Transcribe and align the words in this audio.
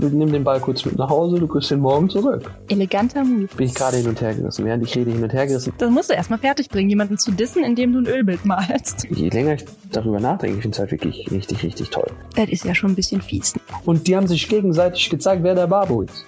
du 0.00 0.08
nimm 0.08 0.32
den 0.32 0.44
Ball 0.44 0.60
kurz 0.60 0.84
mit 0.84 0.96
nach 0.96 1.10
Hause, 1.10 1.38
du 1.38 1.46
kriegst 1.46 1.70
den 1.70 1.80
morgen 1.80 2.08
zurück. 2.08 2.50
Eleganter 2.68 3.24
Move. 3.24 3.48
Bin 3.56 3.66
ich 3.66 3.74
gerade 3.74 3.96
hin 3.96 4.08
und 4.08 4.20
her 4.20 4.34
gerissen. 4.34 4.64
Während 4.64 4.84
ich 4.84 4.96
rede, 4.96 5.10
hin 5.10 5.22
und 5.22 5.32
her 5.32 5.46
gerissen. 5.46 5.72
Das 5.78 5.90
musst 5.90 6.10
du 6.10 6.14
erstmal 6.14 6.38
fertig 6.38 6.68
bringen, 6.68 6.90
jemanden 6.90 7.18
zu 7.18 7.30
dissen, 7.30 7.64
indem 7.64 7.92
du 7.92 8.00
ein 8.00 8.06
Ölbild 8.06 8.44
malst. 8.44 9.06
Je 9.10 9.28
länger 9.28 9.54
ich 9.54 9.64
darüber 9.92 10.20
nachdenke, 10.20 10.56
ich 10.56 10.62
finde 10.62 10.74
es 10.74 10.78
halt 10.78 10.90
wirklich 10.92 11.30
richtig, 11.30 11.62
richtig 11.62 11.90
toll. 11.90 12.10
Das 12.36 12.48
ist 12.48 12.64
ja 12.64 12.74
schon 12.74 12.90
ein 12.92 12.96
bisschen 12.96 13.20
fies. 13.22 13.54
Und 13.84 14.06
die 14.06 14.16
haben 14.16 14.26
sich 14.26 14.48
gegenseitig 14.48 15.10
gezeigt, 15.10 15.42
wer 15.42 15.54
der 15.54 15.66
Babu 15.66 16.02
ist. 16.02 16.24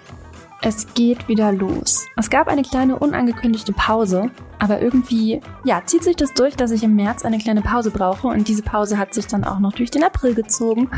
Es 0.63 0.93
geht 0.93 1.27
wieder 1.27 1.53
los. 1.53 2.07
Es 2.17 2.29
gab 2.29 2.47
eine 2.49 2.63
kleine 2.63 2.99
unangekündigte 2.99 3.73
Pause, 3.73 4.31
aber 4.59 4.83
irgendwie, 4.83 5.41
ja, 5.65 5.83
zieht 5.87 6.05
sich 6.05 6.17
das 6.17 6.35
durch, 6.35 6.55
dass 6.55 6.71
ich 6.71 6.83
im 6.83 6.97
März 6.97 7.25
eine 7.25 7.39
kleine 7.39 7.63
Pause 7.63 7.91
brauche 7.91 8.29
und 8.29 8.47
diese 8.47 8.63
Pause 8.63 8.99
hat 8.99 9.15
sich 9.15 9.27
dann 9.27 9.45
auch 9.45 9.59
noch 9.59 9.73
durch 9.73 9.91
den 9.91 10.05
April 10.05 10.35
gezogen, 10.35 10.91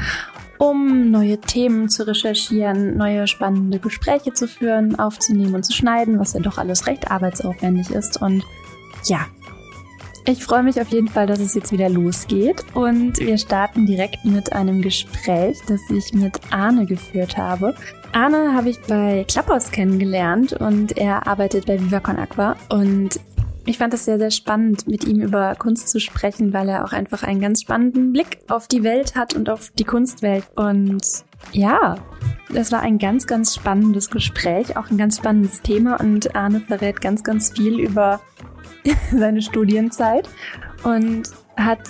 um 0.62 1.10
neue 1.10 1.40
Themen 1.40 1.88
zu 1.88 2.06
recherchieren, 2.06 2.96
neue 2.96 3.26
spannende 3.26 3.80
Gespräche 3.80 4.32
zu 4.32 4.46
führen, 4.46 4.96
aufzunehmen 4.96 5.56
und 5.56 5.64
zu 5.64 5.72
schneiden, 5.72 6.20
was 6.20 6.34
ja 6.34 6.40
doch 6.40 6.56
alles 6.56 6.86
recht 6.86 7.10
arbeitsaufwendig 7.10 7.90
ist 7.90 8.22
und 8.22 8.44
ja. 9.06 9.26
Ich 10.24 10.44
freue 10.44 10.62
mich 10.62 10.80
auf 10.80 10.86
jeden 10.90 11.08
Fall, 11.08 11.26
dass 11.26 11.40
es 11.40 11.54
jetzt 11.54 11.72
wieder 11.72 11.88
losgeht 11.88 12.64
und 12.74 13.18
wir 13.18 13.38
starten 13.38 13.86
direkt 13.86 14.24
mit 14.24 14.52
einem 14.52 14.82
Gespräch, 14.82 15.58
das 15.66 15.80
ich 15.90 16.14
mit 16.14 16.38
Arne 16.52 16.86
geführt 16.86 17.36
habe. 17.36 17.74
Arne 18.12 18.54
habe 18.54 18.70
ich 18.70 18.80
bei 18.82 19.24
Klapphaus 19.26 19.72
kennengelernt 19.72 20.52
und 20.52 20.96
er 20.96 21.26
arbeitet 21.26 21.66
bei 21.66 21.80
Viva 21.80 21.96
Aqua 21.96 22.54
und 22.68 23.18
ich 23.64 23.78
fand 23.78 23.94
es 23.94 24.04
sehr, 24.04 24.18
sehr 24.18 24.30
spannend, 24.30 24.88
mit 24.88 25.04
ihm 25.04 25.20
über 25.20 25.54
Kunst 25.54 25.88
zu 25.88 26.00
sprechen, 26.00 26.52
weil 26.52 26.68
er 26.68 26.84
auch 26.84 26.92
einfach 26.92 27.22
einen 27.22 27.40
ganz 27.40 27.62
spannenden 27.62 28.12
Blick 28.12 28.38
auf 28.48 28.66
die 28.66 28.82
Welt 28.82 29.14
hat 29.14 29.34
und 29.34 29.48
auf 29.48 29.70
die 29.78 29.84
Kunstwelt. 29.84 30.44
Und 30.56 31.02
ja, 31.52 31.96
das 32.52 32.72
war 32.72 32.80
ein 32.80 32.98
ganz, 32.98 33.26
ganz 33.26 33.54
spannendes 33.54 34.10
Gespräch, 34.10 34.76
auch 34.76 34.90
ein 34.90 34.98
ganz 34.98 35.18
spannendes 35.18 35.62
Thema 35.62 36.00
und 36.00 36.34
Arne 36.34 36.60
verrät 36.60 37.00
ganz, 37.00 37.22
ganz 37.22 37.52
viel 37.52 37.78
über 37.78 38.20
seine 39.12 39.42
Studienzeit 39.42 40.28
und 40.82 41.30
hat 41.56 41.88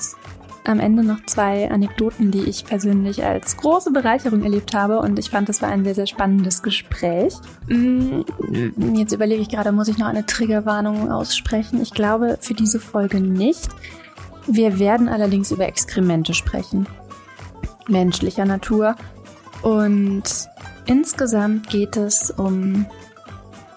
am 0.64 0.80
Ende 0.80 1.02
noch 1.02 1.24
zwei 1.26 1.70
Anekdoten, 1.70 2.30
die 2.30 2.44
ich 2.44 2.64
persönlich 2.64 3.24
als 3.24 3.56
große 3.56 3.90
Bereicherung 3.90 4.42
erlebt 4.44 4.74
habe 4.74 5.00
und 5.00 5.18
ich 5.18 5.30
fand, 5.30 5.48
das 5.48 5.60
war 5.60 5.68
ein 5.68 5.84
sehr, 5.84 5.94
sehr 5.94 6.06
spannendes 6.06 6.62
Gespräch. 6.62 7.34
Mm, 7.66 8.22
jetzt 8.94 9.12
überlege 9.12 9.42
ich 9.42 9.48
gerade, 9.48 9.72
muss 9.72 9.88
ich 9.88 9.98
noch 9.98 10.06
eine 10.06 10.26
Triggerwarnung 10.26 11.10
aussprechen? 11.10 11.80
Ich 11.82 11.92
glaube 11.92 12.38
für 12.40 12.54
diese 12.54 12.78
Folge 12.78 13.20
nicht. 13.20 13.68
Wir 14.46 14.78
werden 14.78 15.08
allerdings 15.08 15.50
über 15.50 15.66
Exkremente 15.66 16.34
sprechen. 16.34 16.86
Menschlicher 17.88 18.44
Natur. 18.44 18.96
Und 19.62 20.24
insgesamt 20.86 21.68
geht 21.68 21.96
es 21.96 22.30
um 22.30 22.86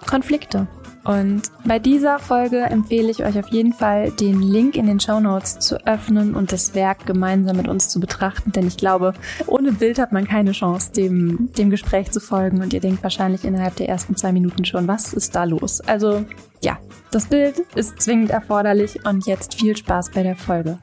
Konflikte. 0.08 0.68
Und 1.06 1.44
bei 1.64 1.78
dieser 1.78 2.18
Folge 2.18 2.62
empfehle 2.62 3.12
ich 3.12 3.24
euch 3.24 3.38
auf 3.38 3.50
jeden 3.50 3.74
Fall, 3.74 4.10
den 4.10 4.42
Link 4.42 4.76
in 4.76 4.88
den 4.88 5.00
Show 5.00 5.20
Notes 5.20 5.60
zu 5.60 5.78
öffnen 5.86 6.34
und 6.34 6.52
das 6.52 6.74
Werk 6.74 7.06
gemeinsam 7.06 7.58
mit 7.58 7.68
uns 7.68 7.90
zu 7.90 8.00
betrachten, 8.00 8.52
denn 8.52 8.66
ich 8.66 8.76
glaube, 8.76 9.14
ohne 9.46 9.72
Bild 9.72 10.00
hat 10.00 10.12
man 10.12 10.28
keine 10.28 10.52
Chance, 10.52 10.92
dem, 10.94 11.54
dem 11.58 11.70
Gespräch 11.70 12.10
zu 12.12 12.20
folgen 12.20 12.62
und 12.62 12.74
ihr 12.74 12.80
denkt 12.80 13.04
wahrscheinlich 13.04 13.46
innerhalb 13.46 13.76
der 13.76 13.88
ersten 13.88 14.16
zwei 14.16 14.32
Minuten 14.32 14.66
schon, 14.66 14.88
was 14.88 15.14
ist 15.14 15.36
da 15.36 15.44
los? 15.44 15.80
Also 15.82 16.26
ja, 16.62 16.80
das 17.12 17.28
Bild 17.28 17.60
ist 17.76 18.02
zwingend 18.02 18.32
erforderlich 18.32 19.06
und 19.06 19.28
jetzt 19.28 19.54
viel 19.54 19.78
Spaß 19.78 20.10
bei 20.10 20.24
der 20.24 20.36
Folge. 20.36 20.80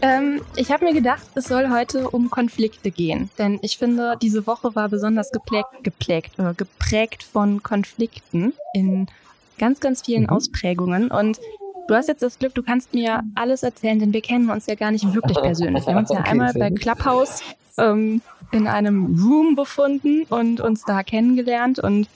Ähm, 0.00 0.40
ich 0.56 0.70
habe 0.70 0.84
mir 0.84 0.94
gedacht, 0.94 1.22
es 1.34 1.46
soll 1.46 1.68
heute 1.70 2.08
um 2.08 2.30
Konflikte 2.30 2.92
gehen, 2.92 3.28
denn 3.38 3.58
ich 3.62 3.76
finde, 3.76 4.16
diese 4.22 4.46
Woche 4.46 4.74
war 4.74 4.88
besonders 4.88 5.32
geprägt, 5.32 5.68
geprägt, 5.82 6.38
äh, 6.38 6.54
geprägt 6.54 7.24
von 7.24 7.62
Konflikten 7.62 8.54
in 8.72 9.08
ganz, 9.58 9.80
ganz 9.80 10.02
vielen 10.02 10.24
mhm. 10.24 10.30
Ausprägungen. 10.30 11.10
Und 11.10 11.40
du 11.88 11.94
hast 11.94 12.08
jetzt 12.08 12.22
das 12.22 12.38
Glück, 12.38 12.54
du 12.54 12.62
kannst 12.62 12.94
mir 12.94 13.22
alles 13.34 13.62
erzählen, 13.62 13.98
denn 13.98 14.12
wir 14.12 14.22
kennen 14.22 14.50
uns 14.50 14.66
ja 14.66 14.74
gar 14.74 14.90
nicht 14.90 15.12
wirklich 15.14 15.38
persönlich. 15.42 15.86
Wir 15.86 15.94
haben 15.94 16.00
uns 16.00 16.10
ja 16.10 16.20
okay, 16.20 16.30
einmal 16.30 16.52
bei 16.54 16.70
Clubhouse 16.70 17.42
ähm, 17.78 18.22
in 18.50 18.66
einem 18.66 19.22
Room 19.22 19.54
befunden 19.54 20.24
und 20.24 20.60
uns 20.60 20.84
da 20.84 21.02
kennengelernt. 21.02 21.78
Und 21.78 22.08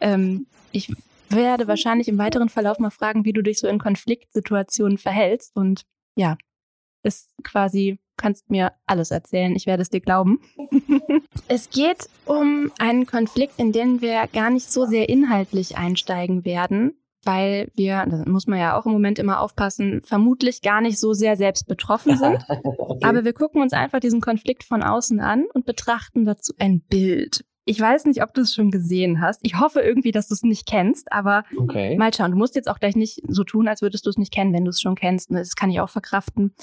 ähm, 0.00 0.46
ich 0.72 0.92
werde 1.28 1.68
wahrscheinlich 1.68 2.08
im 2.08 2.18
weiteren 2.18 2.48
Verlauf 2.48 2.78
mal 2.78 2.90
fragen, 2.90 3.24
wie 3.24 3.32
du 3.32 3.42
dich 3.42 3.58
so 3.58 3.68
in 3.68 3.78
Konfliktsituationen 3.78 4.98
verhältst. 4.98 5.54
Und 5.54 5.82
ja, 6.16 6.36
ist 7.02 7.30
quasi 7.44 7.98
kannst 8.18 8.50
mir 8.50 8.72
alles 8.86 9.10
erzählen, 9.10 9.56
ich 9.56 9.66
werde 9.66 9.82
es 9.82 9.90
dir 9.90 10.00
glauben. 10.00 10.40
es 11.48 11.70
geht 11.70 12.08
um 12.26 12.70
einen 12.78 13.06
Konflikt, 13.06 13.54
in 13.58 13.72
den 13.72 14.02
wir 14.02 14.26
gar 14.32 14.50
nicht 14.50 14.70
so 14.70 14.84
sehr 14.84 15.08
inhaltlich 15.08 15.78
einsteigen 15.78 16.44
werden, 16.44 16.98
weil 17.24 17.70
wir, 17.74 18.04
da 18.06 18.24
muss 18.26 18.46
man 18.46 18.58
ja 18.58 18.78
auch 18.78 18.86
im 18.86 18.92
Moment 18.92 19.18
immer 19.18 19.40
aufpassen, 19.40 20.02
vermutlich 20.04 20.62
gar 20.62 20.80
nicht 20.80 20.98
so 20.98 21.12
sehr 21.12 21.36
selbst 21.36 21.66
betroffen 21.66 22.16
sind. 22.18 22.44
okay. 22.48 23.04
Aber 23.04 23.24
wir 23.24 23.32
gucken 23.32 23.62
uns 23.62 23.72
einfach 23.72 24.00
diesen 24.00 24.20
Konflikt 24.20 24.64
von 24.64 24.82
außen 24.82 25.20
an 25.20 25.46
und 25.54 25.66
betrachten 25.66 26.24
dazu 26.24 26.52
ein 26.58 26.80
Bild. 26.80 27.44
Ich 27.68 27.78
weiß 27.78 28.06
nicht, 28.06 28.22
ob 28.22 28.32
du 28.32 28.40
es 28.40 28.54
schon 28.54 28.70
gesehen 28.70 29.20
hast. 29.20 29.40
Ich 29.42 29.60
hoffe 29.60 29.80
irgendwie, 29.80 30.10
dass 30.10 30.28
du 30.28 30.32
es 30.32 30.42
nicht 30.42 30.66
kennst, 30.66 31.12
aber 31.12 31.44
okay. 31.58 31.98
mal 31.98 32.14
schauen. 32.14 32.30
Du 32.30 32.38
musst 32.38 32.54
jetzt 32.54 32.66
auch 32.66 32.78
gleich 32.78 32.96
nicht 32.96 33.20
so 33.28 33.44
tun, 33.44 33.68
als 33.68 33.82
würdest 33.82 34.06
du 34.06 34.10
es 34.10 34.16
nicht 34.16 34.32
kennen, 34.32 34.54
wenn 34.54 34.64
du 34.64 34.70
es 34.70 34.80
schon 34.80 34.94
kennst. 34.94 35.30
Das 35.30 35.54
kann 35.54 35.68
ich 35.68 35.78
auch 35.80 35.90
verkraften. 35.90 36.54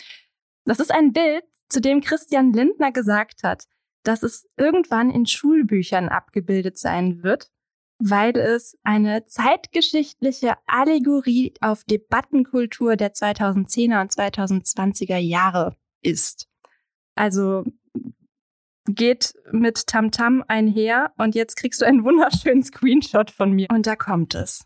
Das 0.66 0.80
ist 0.80 0.92
ein 0.92 1.14
Bild, 1.14 1.44
zu 1.70 1.80
dem 1.80 2.02
Christian 2.02 2.54
Lindner 2.54 2.92
gesagt 2.92 3.44
hat, 3.44 3.66
dass 4.04 4.24
es 4.24 4.48
irgendwann 4.58 5.10
in 5.10 5.26
Schulbüchern 5.26 6.10
abgebildet 6.10 6.78
sein 6.78 7.24
wird, 7.24 7.52
weil 7.98 8.38
es 8.38 8.78
eine 8.84 9.26
zeitgeschichtliche 9.26 10.56
Allegorie 10.66 11.54
auf 11.62 11.84
Debattenkultur 11.86 12.96
der 12.96 13.14
2010er 13.14 14.02
und 14.02 14.12
2020er 14.12 15.18
Jahre 15.18 15.76
ist. 16.02 16.48
Also 17.16 17.64
geht 18.88 19.34
mit 19.52 19.88
Tamtam 19.88 20.42
-Tam 20.42 20.46
einher 20.48 21.14
und 21.18 21.34
jetzt 21.34 21.56
kriegst 21.56 21.82
du 21.82 21.86
einen 21.86 22.04
wunderschönen 22.04 22.64
Screenshot 22.64 23.32
von 23.32 23.52
mir 23.52 23.68
und 23.72 23.88
da 23.88 23.96
kommt 23.96 24.36
es. 24.36 24.66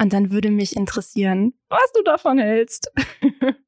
Und 0.00 0.12
dann 0.12 0.30
würde 0.30 0.50
mich 0.50 0.76
interessieren, 0.76 1.54
was 1.68 1.92
du 1.94 2.02
davon 2.02 2.38
hältst. 2.38 2.92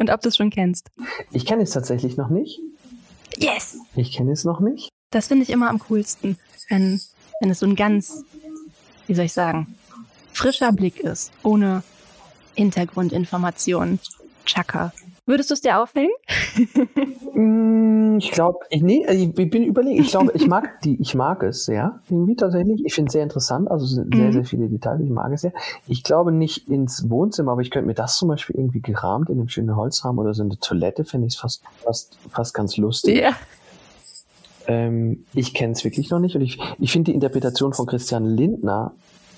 Und 0.00 0.08
ob 0.08 0.22
du 0.22 0.30
es 0.30 0.36
schon 0.38 0.48
kennst. 0.48 0.90
Ich 1.30 1.44
kenne 1.44 1.62
es 1.62 1.72
tatsächlich 1.72 2.16
noch 2.16 2.30
nicht. 2.30 2.58
Yes! 3.36 3.76
Ich 3.94 4.12
kenne 4.12 4.32
es 4.32 4.44
noch 4.44 4.60
nicht. 4.60 4.88
Das 5.10 5.28
finde 5.28 5.42
ich 5.42 5.50
immer 5.50 5.68
am 5.68 5.78
coolsten, 5.78 6.38
wenn, 6.70 6.98
wenn 7.40 7.50
es 7.50 7.58
so 7.58 7.66
ein 7.66 7.76
ganz, 7.76 8.24
wie 9.06 9.14
soll 9.14 9.26
ich 9.26 9.34
sagen, 9.34 9.76
frischer 10.32 10.72
Blick 10.72 11.00
ist, 11.00 11.32
ohne 11.42 11.82
Hintergrundinformationen. 12.54 14.00
Chaka. 14.46 14.94
Würdest 15.30 15.48
du 15.50 15.54
es 15.54 15.60
dir 15.60 15.80
aufhängen? 15.80 16.10
Mm, 17.32 18.18
ich 18.18 18.32
glaube, 18.32 18.58
nee, 18.72 19.06
also 19.06 19.22
ich 19.22 19.32
bin 19.32 19.62
überlegt. 19.62 20.00
Ich 20.00 20.10
glaube, 20.10 20.32
ich 20.34 20.48
mag 20.48 20.80
die, 20.82 21.00
ich 21.00 21.14
mag 21.14 21.44
es 21.44 21.64
sehr. 21.64 22.00
Irgendwie 22.10 22.34
tatsächlich. 22.34 22.82
Ich 22.84 22.94
finde 22.94 23.10
es 23.10 23.12
sehr 23.12 23.22
interessant. 23.22 23.70
Also 23.70 23.86
sehr, 23.86 24.04
mhm. 24.04 24.32
sehr 24.32 24.44
viele 24.44 24.68
Details. 24.68 25.00
Ich 25.00 25.08
mag 25.08 25.32
es 25.32 25.42
sehr. 25.42 25.52
Ich 25.86 26.02
glaube 26.02 26.32
nicht 26.32 26.68
ins 26.68 27.08
Wohnzimmer, 27.08 27.52
aber 27.52 27.60
ich 27.60 27.70
könnte 27.70 27.86
mir 27.86 27.94
das 27.94 28.16
zum 28.16 28.28
Beispiel 28.28 28.56
irgendwie 28.56 28.80
gerahmt 28.80 29.30
in 29.30 29.38
einem 29.38 29.48
schönen 29.48 29.76
Holzrahmen 29.76 30.18
oder 30.18 30.34
so 30.34 30.42
eine 30.42 30.58
Toilette, 30.58 31.04
finde 31.04 31.28
ich 31.28 31.38
fast, 31.38 31.62
fast, 31.84 32.18
fast 32.28 32.52
ganz 32.52 32.76
lustig. 32.76 33.20
Ja. 33.22 33.30
Ähm, 34.66 35.24
ich 35.32 35.54
kenne 35.54 35.74
es 35.74 35.84
wirklich 35.84 36.10
noch 36.10 36.18
nicht 36.18 36.34
und 36.34 36.42
ich, 36.42 36.58
ich 36.80 36.90
finde 36.90 37.12
die 37.12 37.14
Interpretation 37.14 37.72
von 37.72 37.86
Christian 37.86 38.26
Lindner, 38.26 38.92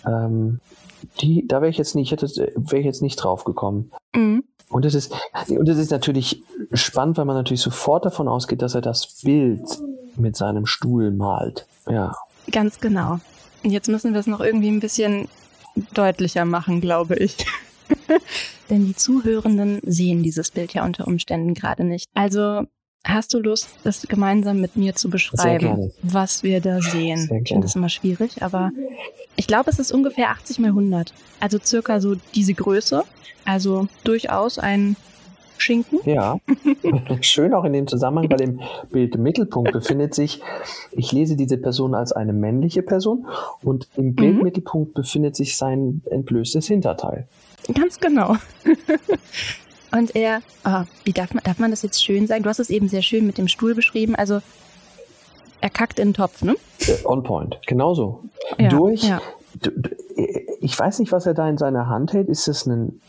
ähm, 0.07 0.61
die, 1.21 1.47
da 1.47 1.61
wäre 1.61 1.71
ich 1.71 1.79
jetzt 1.79 1.95
nicht, 1.95 2.13
hätte, 2.13 2.27
wäre 2.57 2.79
ich 2.79 2.87
jetzt 2.87 3.03
nicht 3.03 3.17
drauf 3.17 3.45
gekommen. 3.45 3.91
Mhm. 4.15 4.45
Und 4.69 4.85
es 4.85 4.95
ist, 4.95 5.13
und 5.49 5.69
es 5.69 5.79
ist 5.79 5.91
natürlich 5.91 6.43
spannend, 6.73 7.19
weil 7.19 7.27
man 7.27 7.37
natürlich 7.37 7.61
sofort 7.61 8.07
davon 8.07 8.27
ausgeht, 8.27 8.63
dass 8.63 8.75
er 8.75 8.81
das 8.81 9.21
Bild 9.23 9.61
mit 10.17 10.37
seinem 10.37 10.67
Stuhl 10.67 11.11
malt. 11.11 11.67
Ja. 11.89 12.17
Ganz 12.51 12.81
genau. 12.81 13.19
Und 13.63 13.71
jetzt 13.71 13.89
müssen 13.89 14.15
wir 14.15 14.21
es 14.21 14.27
noch 14.27 14.41
irgendwie 14.41 14.71
ein 14.71 14.81
bisschen 14.81 15.29
deutlicher 15.95 16.45
machen, 16.45 16.81
glaube 16.81 17.17
ich. 17.17 17.37
Denn 18.71 18.87
die 18.87 18.97
Zuhörenden 18.97 19.81
sehen 19.85 20.23
dieses 20.23 20.51
Bild 20.51 20.73
ja 20.73 20.85
unter 20.85 21.07
Umständen 21.07 21.55
gerade 21.55 21.85
nicht. 21.85 22.09
Also 22.15 22.63
hast 23.05 23.35
du 23.35 23.39
Lust, 23.41 23.69
das 23.85 24.03
gemeinsam 24.03 24.61
mit 24.61 24.77
mir 24.77 24.95
zu 24.95 25.11
beschreiben, 25.11 25.93
was 26.03 26.43
wir 26.43 26.61
da 26.61 26.81
sehen? 26.81 27.29
Ich 27.43 27.49
finde 27.49 27.67
das 27.67 27.77
immer 27.77 27.89
schwierig, 27.89 28.43
aber 28.43 28.71
ich 29.37 29.47
glaube, 29.47 29.71
es 29.71 29.79
ist 29.79 29.93
ungefähr 29.93 30.31
80 30.31 30.59
mal 30.59 30.69
100. 30.69 31.13
Also 31.41 31.59
circa 31.63 32.01
so 32.01 32.17
diese 32.35 32.55
Größe. 32.55 33.05
Also 33.45 33.89
durchaus 34.05 34.59
ein 34.59 34.97
Schinken. 35.59 36.01
Ja, 36.05 36.39
schön 37.21 37.55
auch 37.55 37.65
in 37.65 37.73
dem 37.73 37.87
Zusammenhang, 37.87 38.31
weil 38.31 38.41
im 38.41 38.61
Bild 38.91 39.17
Mittelpunkt 39.17 39.73
befindet 39.73 40.15
sich, 40.15 40.41
ich 40.91 41.13
lese 41.13 41.37
diese 41.37 41.57
Person 41.57 41.95
als 41.95 42.13
eine 42.13 42.33
männliche 42.33 42.83
Person 42.83 43.27
und 43.63 43.89
im 43.97 44.07
mhm. 44.07 44.15
Bildmittelpunkt 44.17 44.91
mhm. 44.91 45.01
befindet 45.01 45.37
sich 45.37 45.57
sein 45.57 46.03
entblößtes 46.11 46.67
Hinterteil. 46.67 47.27
Ganz 47.73 48.01
genau. 48.01 48.37
und 49.93 50.15
er, 50.17 50.41
oh, 50.65 50.83
wie 51.05 51.13
darf 51.13 51.33
man, 51.35 51.43
darf 51.45 51.59
man 51.59 51.71
das 51.71 51.83
jetzt 51.83 52.03
schön 52.05 52.27
sagen? 52.27 52.43
Du 52.43 52.49
hast 52.49 52.59
es 52.59 52.71
eben 52.71 52.89
sehr 52.89 53.03
schön 53.03 53.27
mit 53.27 53.39
dem 53.39 53.49
Stuhl 53.49 53.75
beschrieben. 53.75 54.15
Also 54.15 54.41
er 55.61 55.71
kackt 55.71 55.99
in 55.99 56.09
den 56.09 56.15
Topf, 56.15 56.43
ne? 56.43 56.57
Äh, 56.81 57.05
on 57.05 57.23
point, 57.23 57.59
genauso. 57.67 58.25
Ja, 58.59 58.69
Durch, 58.69 59.05
ja. 59.05 59.21
d- 59.55 59.71
ich 60.61 60.79
weiß 60.79 60.99
nicht, 60.99 61.13
was 61.13 61.27
er 61.27 61.35
da 61.35 61.49
in 61.49 61.59
seiner 61.59 61.89
Hand 61.89 62.13
hält. 62.13 62.29
Ist 62.29 62.49
das 62.49 62.67
ein, 62.67 63.01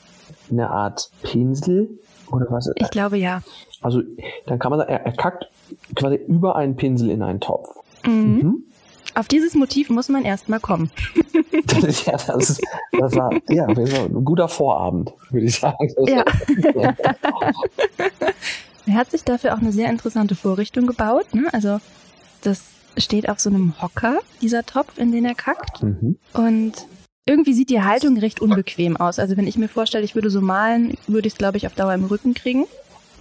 eine 0.51 0.69
Art 0.69 1.09
Pinsel 1.23 1.89
oder 2.31 2.45
was? 2.49 2.69
Ich 2.75 2.89
glaube 2.91 3.17
ja. 3.17 3.41
Also, 3.81 4.01
dann 4.45 4.59
kann 4.59 4.69
man 4.69 4.79
sagen, 4.79 4.91
er, 4.91 5.05
er 5.05 5.11
kackt 5.13 5.47
quasi 5.95 6.15
über 6.27 6.55
einen 6.55 6.75
Pinsel 6.75 7.09
in 7.09 7.21
einen 7.23 7.39
Topf. 7.39 7.69
Mhm. 8.05 8.11
Mhm. 8.13 8.63
Auf 9.15 9.27
dieses 9.27 9.53
Motiv 9.53 9.89
muss 9.89 10.09
man 10.09 10.25
erstmal 10.25 10.59
kommen. 10.59 10.91
Ja, 12.05 12.17
das, 12.27 12.49
ist, 12.49 12.61
das 12.91 13.15
war 13.15 13.31
ja, 13.49 13.65
ein 13.65 14.25
guter 14.25 14.47
Vorabend, 14.47 15.13
würde 15.31 15.45
ich 15.45 15.59
sagen. 15.59 15.87
Ja. 16.07 16.23
Er 18.85 18.95
hat 18.95 19.11
sich 19.11 19.23
dafür 19.23 19.53
auch 19.53 19.59
eine 19.59 19.71
sehr 19.71 19.89
interessante 19.89 20.35
Vorrichtung 20.35 20.87
gebaut. 20.87 21.33
Ne? 21.33 21.47
Also 21.53 21.79
das 22.41 22.63
steht 22.97 23.29
auf 23.29 23.39
so 23.39 23.49
einem 23.49 23.81
Hocker, 23.81 24.19
dieser 24.41 24.63
Topf, 24.63 24.97
in 24.97 25.11
den 25.11 25.25
er 25.25 25.35
kackt. 25.35 25.81
Mhm. 25.81 26.17
Und 26.33 26.85
irgendwie 27.25 27.53
sieht 27.53 27.69
die 27.69 27.81
Haltung 27.81 28.17
recht 28.17 28.41
unbequem 28.41 28.97
aus. 28.97 29.19
Also 29.19 29.37
wenn 29.37 29.47
ich 29.47 29.57
mir 29.57 29.69
vorstelle, 29.69 30.03
ich 30.03 30.15
würde 30.15 30.29
so 30.29 30.41
malen, 30.41 30.97
würde 31.07 31.27
ich 31.27 31.33
es, 31.33 31.37
glaube 31.37 31.57
ich, 31.57 31.65
auf 31.65 31.75
Dauer 31.75 31.93
im 31.93 32.05
Rücken 32.05 32.33
kriegen. 32.33 32.65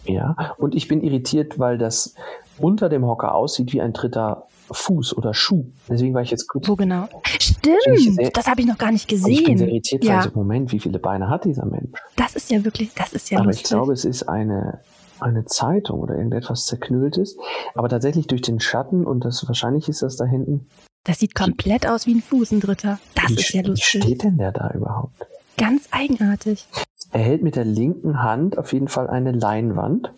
Ja, 0.05 0.55
und 0.59 0.75
ich 0.75 0.89
bin 0.89 1.01
irritiert, 1.01 1.61
weil 1.61 1.79
das 1.79 2.17
unter 2.59 2.89
dem 2.89 3.07
Hocker 3.07 3.35
aussieht 3.35 3.73
wie 3.73 3.81
ein 3.81 3.93
dritter 3.93 4.49
Fuß 4.71 5.17
oder 5.17 5.35
Schuh. 5.35 5.67
Deswegen 5.89 6.15
war 6.15 6.23
ich 6.23 6.31
jetzt 6.31 6.47
kurz. 6.49 6.69
Wo 6.69 6.77
genau? 6.77 7.09
Ich 7.39 7.55
sehr- 7.63 7.77
Stimmt, 7.99 8.37
das 8.37 8.47
habe 8.47 8.61
ich 8.61 8.67
noch 8.67 8.79
gar 8.79 8.93
nicht 8.93 9.11
Und 9.13 9.19
ich 9.19 9.23
bin 9.25 9.35
sehr 9.37 9.53
gesehen. 9.55 9.69
irritiert, 9.69 10.05
Ja, 10.05 10.19
ich 10.21 10.25
so, 10.25 10.31
Moment, 10.35 10.73
wie 10.73 10.79
viele 10.79 10.99
Beine 10.99 11.29
hat 11.29 11.45
dieser 11.45 11.67
Mensch? 11.67 11.99
das 12.17 12.37
ist 12.37 12.51
ja 12.51 12.65
wirklich, 12.65 12.91
das 12.95 13.13
ist 13.13 13.31
ja 13.31 13.39
Aber 13.39 13.47
lustig. 13.47 13.65
ich 13.65 13.71
glaube, 13.71 13.93
es 13.93 14.05
ist 14.05 14.23
eine, 14.29 14.81
eine 15.21 15.45
Zeitung 15.45 16.01
oder 16.01 16.17
irgendetwas 16.17 16.67
Zerknülltes. 16.67 17.37
Aber 17.75 17.89
tatsächlich 17.89 18.27
durch 18.27 18.43
den 18.43 18.61
Schatten 18.61 19.05
und 19.07 19.25
das 19.25 19.47
wahrscheinlich 19.47 19.89
ist 19.89 20.03
das 20.03 20.17
da 20.17 20.25
hinten. 20.25 20.67
das 21.05 21.19
sieht 21.19 21.35
komplett 21.35 21.87
aus 21.87 22.07
wie 22.07 22.15
ein 22.15 22.23
Fuß, 22.23 22.53
ein 22.53 22.61
dritter. 22.61 22.99
Das 23.15 23.31
wie, 23.31 23.35
ist 23.35 23.53
ja 23.53 23.63
wie 23.63 23.69
lustig. 23.69 24.03
steht 24.05 24.23
denn 24.23 24.39
der 24.39 24.53
da 24.53 24.71
überhaupt? 24.73 25.15
Ganz 25.59 25.89
eigenartig. 25.91 26.67
Er 27.13 27.21
hält 27.21 27.43
mit 27.43 27.57
der 27.57 27.65
linken 27.65 28.23
Hand 28.23 28.57
auf 28.57 28.73
jeden 28.73 28.89
Fall 28.89 29.09
eine 29.11 29.33
Leinwand, 29.33 30.11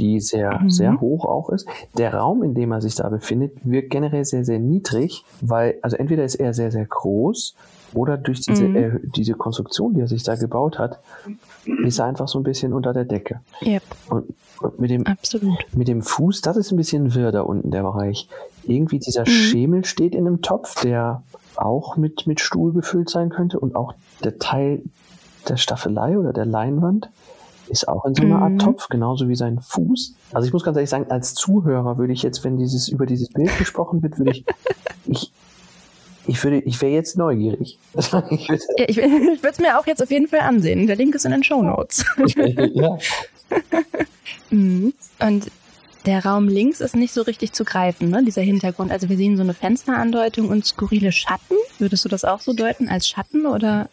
die 0.00 0.20
sehr, 0.20 0.60
Mhm. 0.62 0.70
sehr 0.70 1.00
hoch 1.00 1.24
auch 1.24 1.50
ist. 1.50 1.66
Der 1.96 2.14
Raum, 2.14 2.42
in 2.42 2.54
dem 2.54 2.72
er 2.72 2.80
sich 2.80 2.94
da 2.94 3.08
befindet, 3.08 3.52
wirkt 3.64 3.90
generell 3.90 4.24
sehr, 4.24 4.44
sehr 4.44 4.58
niedrig, 4.58 5.24
weil, 5.40 5.76
also 5.82 5.96
entweder 5.96 6.24
ist 6.24 6.36
er 6.36 6.54
sehr, 6.54 6.70
sehr 6.72 6.86
groß 6.86 7.54
oder 7.94 8.16
durch 8.16 8.40
diese, 8.40 8.64
Mhm. 8.68 8.76
äh, 8.76 8.90
diese 9.16 9.34
Konstruktion, 9.34 9.94
die 9.94 10.00
er 10.00 10.08
sich 10.08 10.22
da 10.22 10.34
gebaut 10.36 10.78
hat, 10.78 11.00
ist 11.84 11.98
er 11.98 12.06
einfach 12.06 12.28
so 12.28 12.38
ein 12.38 12.44
bisschen 12.44 12.72
unter 12.72 12.92
der 12.92 13.04
Decke. 13.04 13.40
Yep, 13.62 13.82
Und, 14.08 14.34
und 14.60 14.80
mit 14.80 14.90
dem, 14.90 15.06
absolut. 15.06 15.58
mit 15.74 15.88
dem 15.88 16.02
Fuß, 16.02 16.40
das 16.40 16.56
ist 16.56 16.70
ein 16.72 16.76
bisschen 16.76 17.14
wirr 17.14 17.32
da 17.32 17.42
unten, 17.42 17.70
der 17.70 17.82
Bereich. 17.82 18.28
Irgendwie 18.64 18.98
dieser 18.98 19.22
Mhm. 19.22 19.26
Schemel 19.26 19.84
steht 19.84 20.14
in 20.14 20.26
einem 20.26 20.40
Topf, 20.42 20.80
der 20.82 21.22
auch 21.56 21.96
mit, 21.96 22.26
mit 22.26 22.40
Stuhl 22.40 22.72
gefüllt 22.72 23.10
sein 23.10 23.28
könnte 23.28 23.58
und 23.60 23.74
auch 23.76 23.94
der 24.24 24.38
Teil 24.38 24.82
der 25.48 25.56
Staffelei 25.56 26.18
oder 26.18 26.32
der 26.32 26.46
Leinwand 26.46 27.08
ist 27.70 27.88
auch 27.88 28.04
in 28.04 28.14
so 28.14 28.22
einer 28.22 28.36
Mhm. 28.36 28.42
Art 28.42 28.60
Topf, 28.60 28.88
genauso 28.88 29.28
wie 29.28 29.36
sein 29.36 29.60
Fuß. 29.60 30.14
Also 30.32 30.46
ich 30.46 30.52
muss 30.52 30.64
ganz 30.64 30.76
ehrlich 30.76 30.90
sagen, 30.90 31.10
als 31.10 31.34
Zuhörer 31.34 31.98
würde 31.98 32.12
ich 32.12 32.22
jetzt, 32.22 32.44
wenn 32.44 32.56
dieses 32.58 32.88
über 32.88 33.06
dieses 33.06 33.28
Bild 33.30 33.56
gesprochen 33.58 34.02
wird, 34.02 34.18
würde 34.18 34.32
ich, 34.32 34.44
ich, 35.06 35.32
ich 36.26 36.44
würde, 36.44 36.58
ich 36.60 36.80
wäre 36.80 36.92
jetzt 36.92 37.16
neugierig. 37.16 37.78
Ich 37.96 38.12
würde, 38.12 38.28
Ja, 38.76 38.84
ich 38.88 38.98
ich 38.98 39.44
es 39.44 39.58
mir 39.58 39.78
auch 39.78 39.86
jetzt 39.86 40.02
auf 40.02 40.10
jeden 40.10 40.28
Fall 40.28 40.40
ansehen. 40.40 40.86
Der 40.86 40.96
Link 40.96 41.14
ist 41.14 41.24
in 41.24 41.32
den 41.32 41.44
Show 41.44 41.62
Notes. 41.62 42.04
ja. 42.74 42.98
Mhm. 44.50 44.92
Und 45.20 45.50
der 46.06 46.24
Raum 46.24 46.48
links 46.48 46.80
ist 46.80 46.96
nicht 46.96 47.12
so 47.12 47.22
richtig 47.22 47.52
zu 47.52 47.64
greifen, 47.64 48.08
ne? 48.10 48.24
dieser 48.24 48.42
Hintergrund. 48.42 48.90
Also 48.90 49.08
wir 49.08 49.16
sehen 49.16 49.36
so 49.36 49.42
eine 49.42 49.54
Fensterandeutung 49.54 50.48
und 50.48 50.64
skurrile 50.64 51.12
Schatten. 51.12 51.56
Würdest 51.78 52.04
du 52.04 52.08
das 52.08 52.24
auch 52.24 52.40
so 52.40 52.52
deuten 52.52 52.88
als 52.88 53.06
Schatten 53.08 53.46
oder? 53.46 53.88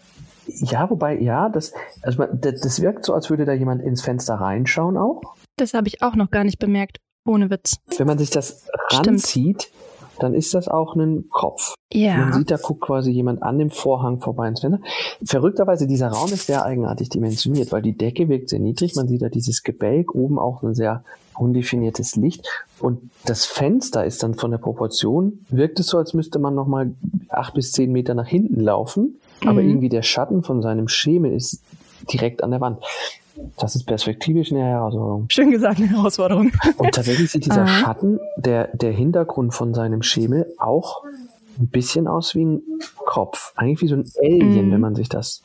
Ja, 0.48 0.90
wobei, 0.90 1.20
ja, 1.20 1.50
das, 1.50 1.74
also 2.02 2.20
man, 2.20 2.40
das, 2.42 2.62
das 2.62 2.82
wirkt 2.82 3.06
so, 3.06 3.14
als 3.14 3.30
würde 3.30 3.46
da 3.46 3.54
jemand 3.54 3.82
ins 3.82 4.02
Fenster 4.02 4.36
reinschauen 4.36 4.98
auch. 4.98 5.22
Das 5.58 5.74
habe 5.74 5.88
ich 5.88 6.02
auch 6.02 6.16
noch 6.16 6.32
gar 6.32 6.44
nicht 6.44 6.60
bemerkt. 6.60 7.00
Ohne 7.26 7.50
Witz. 7.50 7.76
Wenn 7.98 8.08
man 8.08 8.18
sich 8.18 8.30
das 8.30 8.64
Stimmt. 8.88 9.08
ranzieht, 9.08 9.70
dann 10.20 10.34
ist 10.34 10.54
das 10.54 10.68
auch 10.68 10.96
ein 10.96 11.26
Kopf. 11.30 11.74
Man 11.94 12.02
Ja. 12.02 12.32
sieht, 12.34 12.50
da 12.50 12.58
guckt 12.58 12.82
quasi 12.82 13.12
jemand 13.12 13.44
an 13.44 13.60
dem 13.60 13.70
Vorhang 13.70 14.20
vorbei 14.20 14.48
ins 14.48 14.62
Fenster. 14.62 14.82
Verrückterweise, 15.24 15.88
dieser 15.88 16.08
Raum 16.10 16.32
ist 16.32 16.48
sehr 16.48 16.64
eigenartig 16.66 17.10
dimensioniert, 17.10 17.72
weil 17.72 17.82
die 17.82 17.98
Decke 17.98 18.30
wirkt 18.30 18.50
sehr 18.50 18.60
niedrig. 18.60 18.96
Man 18.96 19.08
sieht 19.08 19.22
da 19.22 19.30
dieses 19.30 19.62
Gebälk, 19.64 20.16
oben 20.16 20.40
auch 20.40 20.64
ein 20.64 20.74
sehr 20.74 21.04
undefiniertes 21.38 22.16
Licht. 22.16 22.48
Und 22.80 23.12
das 23.26 23.46
Fenster 23.46 24.06
ist 24.06 24.24
dann 24.24 24.34
von 24.34 24.52
der 24.52 24.58
Proportion, 24.58 25.46
wirkt 25.50 25.80
es 25.80 25.88
so, 25.88 25.98
als 25.98 26.14
müsste 26.14 26.40
man 26.40 26.56
nochmal 26.56 26.94
acht 27.30 27.54
bis 27.54 27.72
zehn 27.72 27.92
Meter 27.92 28.14
nach 28.16 28.28
hinten 28.28 28.60
laufen. 28.60 29.20
Aber 29.42 29.62
Mhm. 29.62 29.70
irgendwie 29.70 29.90
der 29.90 30.02
Schatten 30.04 30.44
von 30.44 30.62
seinem 30.62 30.88
Schemel 30.88 31.34
ist 31.34 31.62
direkt 32.12 32.44
an 32.44 32.52
der 32.52 32.62
Wand. 32.62 32.84
Das 33.58 33.76
ist 33.76 33.86
perspektivisch 33.86 34.52
eine 34.52 34.64
Herausforderung. 34.64 35.26
Schön 35.30 35.52
gesagt, 35.52 35.78
eine 35.80 35.90
Herausforderung. 35.90 36.52
Und 36.78 36.92
tatsächlich 36.96 37.30
sieht 37.32 37.46
dieser 37.46 37.62
Aha. 37.64 37.68
Schatten, 37.68 38.20
der, 38.38 38.70
der 38.76 38.92
Hintergrund 38.92 39.54
von 39.54 39.74
seinem 39.76 40.02
Schemel, 40.02 40.52
auch 40.58 41.04
ein 41.60 41.68
bisschen 41.68 42.08
aus 42.08 42.34
wie 42.36 42.46
ein 42.46 42.62
Kopf. 43.06 43.54
Eigentlich 43.56 43.82
wie 43.82 43.88
so 43.88 43.96
ein 43.96 44.12
Alien, 44.22 44.68
Mhm. 44.68 44.72
wenn 44.72 44.82
man 44.82 44.96
sich 44.96 45.10
das 45.10 45.44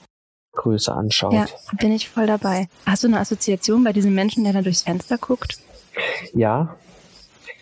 größer 0.55 0.95
anschaut. 0.95 1.33
Ja, 1.33 1.47
bin 1.81 1.93
ich 1.93 2.09
voll 2.11 2.27
dabei. 2.27 2.69
Hast 2.87 3.05
du 3.05 3.09
eine 3.09 3.19
Assoziation 3.21 3.85
bei 3.85 3.93
diesem 3.93 4.15
Menschen, 4.15 4.45
der 4.45 4.53
da 4.55 4.63
durchs 4.63 4.83
Fenster 4.83 5.17
guckt? 5.19 5.59
Ja, 6.35 6.77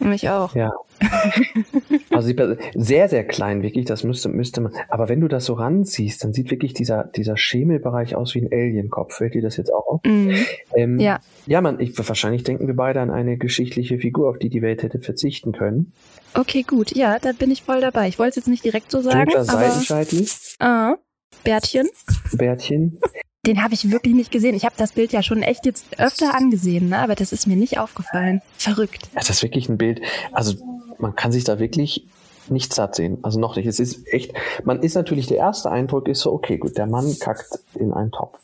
Mich 0.01 0.29
auch. 0.29 0.55
ja. 0.55 0.71
also 2.11 2.33
sehr, 2.75 3.09
sehr 3.09 3.25
klein, 3.25 3.63
wirklich, 3.63 3.87
das 3.87 4.05
müsste, 4.05 4.29
müsste 4.29 4.61
man. 4.61 4.73
Aber 4.89 5.09
wenn 5.09 5.21
du 5.21 5.29
das 5.29 5.47
so 5.47 5.55
ranziehst, 5.55 6.23
dann 6.25 6.33
sieht 6.33 6.51
wirklich 6.51 6.75
dieser, 6.75 7.05
dieser 7.05 7.37
Schemelbereich 7.37 8.15
aus 8.15 8.35
wie 8.35 8.43
ein 8.43 8.53
Alienkopf. 8.53 9.17
Fällt 9.17 9.35
dir 9.35 9.43
das 9.43 9.57
jetzt 9.57 9.73
auch 9.73 9.87
auf? 9.87 10.01
Mhm. 10.05 10.35
Ähm, 10.75 10.99
Ja. 10.99 11.21
Ja, 11.47 11.61
man, 11.61 11.81
ich, 11.81 11.97
wahrscheinlich 11.97 12.45
denken 12.45 12.67
wir 12.67 12.75
beide 12.75 13.01
an 13.01 13.11
eine 13.11 13.37
geschichtliche 13.37 13.99
Figur, 13.99 14.31
auf 14.31 14.39
die 14.39 14.51
die 14.51 14.63
Welt 14.63 14.83
hätte 14.83 15.01
verzichten 15.01 15.53
können. 15.53 15.93
Okay, 16.35 16.63
gut. 16.63 16.95
Ja, 16.95 17.19
da 17.19 17.33
bin 17.33 17.51
ich 17.51 17.63
voll 17.63 17.81
dabei. 17.81 18.09
Ich 18.09 18.19
wollte 18.19 18.31
es 18.31 18.37
jetzt 18.37 18.49
nicht 18.49 18.65
direkt 18.65 18.91
so 18.91 19.01
sagen, 19.01 19.31
Dunkler 19.31 19.41
aber 19.53 19.71
Seitenscheitel, 19.71 20.27
ah, 20.61 20.97
Bärtchen. 21.43 21.89
Bärtchen. 22.33 22.99
Den 23.47 23.63
habe 23.63 23.73
ich 23.73 23.91
wirklich 23.91 24.15
nicht 24.15 24.31
gesehen. 24.31 24.55
Ich 24.55 24.67
habe 24.67 24.75
das 24.77 24.93
Bild 24.93 25.13
ja 25.13 25.23
schon 25.23 25.43
echt 25.43 25.65
jetzt 25.65 25.87
öfter 25.99 26.35
angesehen, 26.35 26.91
ne? 26.91 26.99
aber 26.99 27.15
das 27.15 27.33
ist 27.33 27.47
mir 27.47 27.57
nicht 27.57 27.79
aufgefallen. 27.79 28.43
Verrückt. 28.59 29.09
Ja, 29.15 29.21
das 29.21 29.31
ist 29.31 29.43
wirklich 29.43 29.69
ein 29.71 29.79
Bild. 29.79 30.03
Also 30.33 30.57
man 30.99 31.17
kann 31.17 31.33
sich 31.33 31.45
da 31.45 31.59
wirklich 31.59 32.07
nicht 32.49 32.75
satt 32.75 32.97
sehen. 32.97 33.19
Also 33.23 33.41
noch 33.41 33.57
nicht. 33.57 33.67
Es 33.67 33.81
ist 33.81 34.07
echt, 34.13 34.35
man 34.65 34.83
ist 34.83 34.95
natürlich, 34.95 35.27
der 35.27 35.39
erste 35.39 35.71
Eindruck 35.71 36.09
ist 36.09 36.21
so, 36.21 36.33
okay, 36.33 36.59
gut, 36.59 36.77
der 36.77 36.87
Mann 36.87 37.19
kackt 37.19 37.61
in 37.77 37.95
einen 37.95 38.11
Topf. 38.11 38.39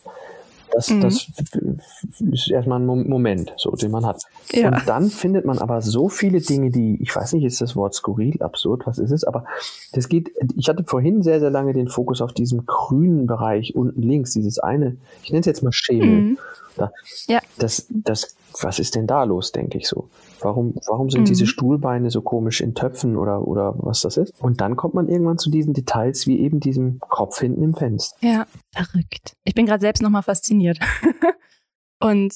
Das, 0.76 0.90
Mhm. 0.90 1.00
das 1.00 1.26
ist 2.32 2.50
erstmal 2.50 2.78
ein 2.80 2.84
Mo- 2.84 2.96
Moment, 2.96 3.54
so, 3.56 3.70
den 3.70 3.90
man 3.90 4.04
hat. 4.04 4.22
Ja. 4.52 4.68
Und 4.68 4.86
dann 4.86 5.08
findet 5.08 5.46
man 5.46 5.58
aber 5.58 5.80
so 5.80 6.10
viele 6.10 6.40
Dinge, 6.40 6.68
die, 6.70 6.98
ich 7.00 7.16
weiß 7.16 7.32
nicht, 7.32 7.44
ist 7.44 7.62
das 7.62 7.74
Wort 7.76 7.94
skurril, 7.94 8.42
absurd, 8.42 8.86
was 8.86 8.98
ist 8.98 9.10
es? 9.10 9.24
Aber 9.24 9.46
das 9.94 10.08
geht, 10.10 10.30
ich 10.54 10.68
hatte 10.68 10.84
vorhin 10.84 11.22
sehr, 11.22 11.40
sehr 11.40 11.48
lange 11.50 11.72
den 11.72 11.88
Fokus 11.88 12.20
auf 12.20 12.34
diesem 12.34 12.66
grünen 12.66 13.26
Bereich 13.26 13.74
unten 13.74 14.02
links, 14.02 14.32
dieses 14.32 14.58
eine, 14.58 14.96
ich 15.22 15.30
nenne 15.30 15.40
es 15.40 15.46
jetzt 15.46 15.62
mal 15.62 15.72
Schemel. 15.72 16.08
Mhm. 16.20 16.38
Da, 16.76 16.92
Ja. 17.26 17.40
das, 17.58 17.86
das, 17.90 18.36
was 18.60 18.78
ist 18.78 18.94
denn 18.94 19.06
da 19.06 19.24
los, 19.24 19.52
denke 19.52 19.78
ich 19.78 19.88
so. 19.88 20.08
Warum, 20.40 20.74
warum 20.86 21.10
sind 21.10 21.22
Mhm. 21.22 21.26
diese 21.26 21.46
Stuhlbeine 21.46 22.10
so 22.10 22.20
komisch 22.22 22.60
in 22.60 22.74
Töpfen 22.74 23.16
oder, 23.16 23.46
oder 23.46 23.74
was 23.78 24.02
das 24.02 24.16
ist? 24.16 24.34
Und 24.40 24.60
dann 24.60 24.76
kommt 24.76 24.94
man 24.94 25.08
irgendwann 25.08 25.38
zu 25.38 25.50
diesen 25.50 25.72
Details 25.74 26.26
wie 26.26 26.38
eben 26.40 26.60
diesem 26.60 26.98
Kopf 27.00 27.40
hinten 27.40 27.62
im 27.62 27.74
Fenster. 27.74 28.16
Ja, 28.20 28.46
verrückt. 28.74 29.34
Ich 29.44 29.54
bin 29.54 29.66
gerade 29.66 29.80
selbst 29.80 30.02
nochmal 30.02 30.22
fasziniert. 30.22 30.78
Und 32.00 32.34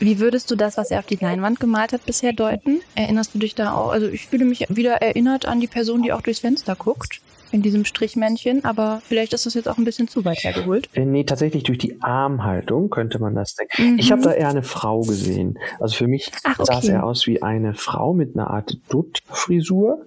wie 0.00 0.18
würdest 0.18 0.50
du 0.50 0.56
das, 0.56 0.76
was 0.76 0.90
er 0.90 0.98
auf 0.98 1.06
die 1.06 1.16
Leinwand 1.16 1.60
gemalt 1.60 1.92
hat, 1.92 2.04
bisher 2.04 2.32
deuten? 2.32 2.80
Erinnerst 2.94 3.34
du 3.34 3.38
dich 3.38 3.54
da 3.54 3.72
auch? 3.74 3.90
Also 3.90 4.06
ich 4.08 4.26
fühle 4.26 4.44
mich 4.44 4.66
wieder 4.68 5.00
erinnert 5.02 5.46
an 5.46 5.60
die 5.60 5.66
Person, 5.66 6.02
die 6.02 6.12
auch 6.12 6.20
durchs 6.20 6.40
Fenster 6.40 6.76
guckt, 6.76 7.20
in 7.50 7.62
diesem 7.62 7.84
Strichmännchen, 7.84 8.64
aber 8.64 9.00
vielleicht 9.06 9.32
ist 9.32 9.46
das 9.46 9.54
jetzt 9.54 9.68
auch 9.68 9.78
ein 9.78 9.84
bisschen 9.84 10.08
zu 10.08 10.24
weit 10.24 10.38
hergeholt. 10.38 10.88
Äh, 10.94 11.04
nee, 11.04 11.24
tatsächlich 11.24 11.62
durch 11.62 11.78
die 11.78 12.00
Armhaltung 12.02 12.90
könnte 12.90 13.18
man 13.18 13.34
das 13.34 13.54
denken. 13.54 13.92
Mhm. 13.94 13.98
Ich 13.98 14.12
habe 14.12 14.22
da 14.22 14.32
eher 14.32 14.48
eine 14.48 14.62
Frau 14.62 15.00
gesehen. 15.00 15.58
Also 15.80 15.94
für 15.94 16.06
mich 16.06 16.30
Ach, 16.44 16.56
sah 16.58 16.78
es 16.78 16.84
okay. 16.84 16.92
eher 16.92 17.04
aus 17.04 17.26
wie 17.26 17.42
eine 17.42 17.74
Frau 17.74 18.12
mit 18.14 18.34
einer 18.36 18.50
Art 18.50 18.76
Dutt-Frisur. 18.88 20.02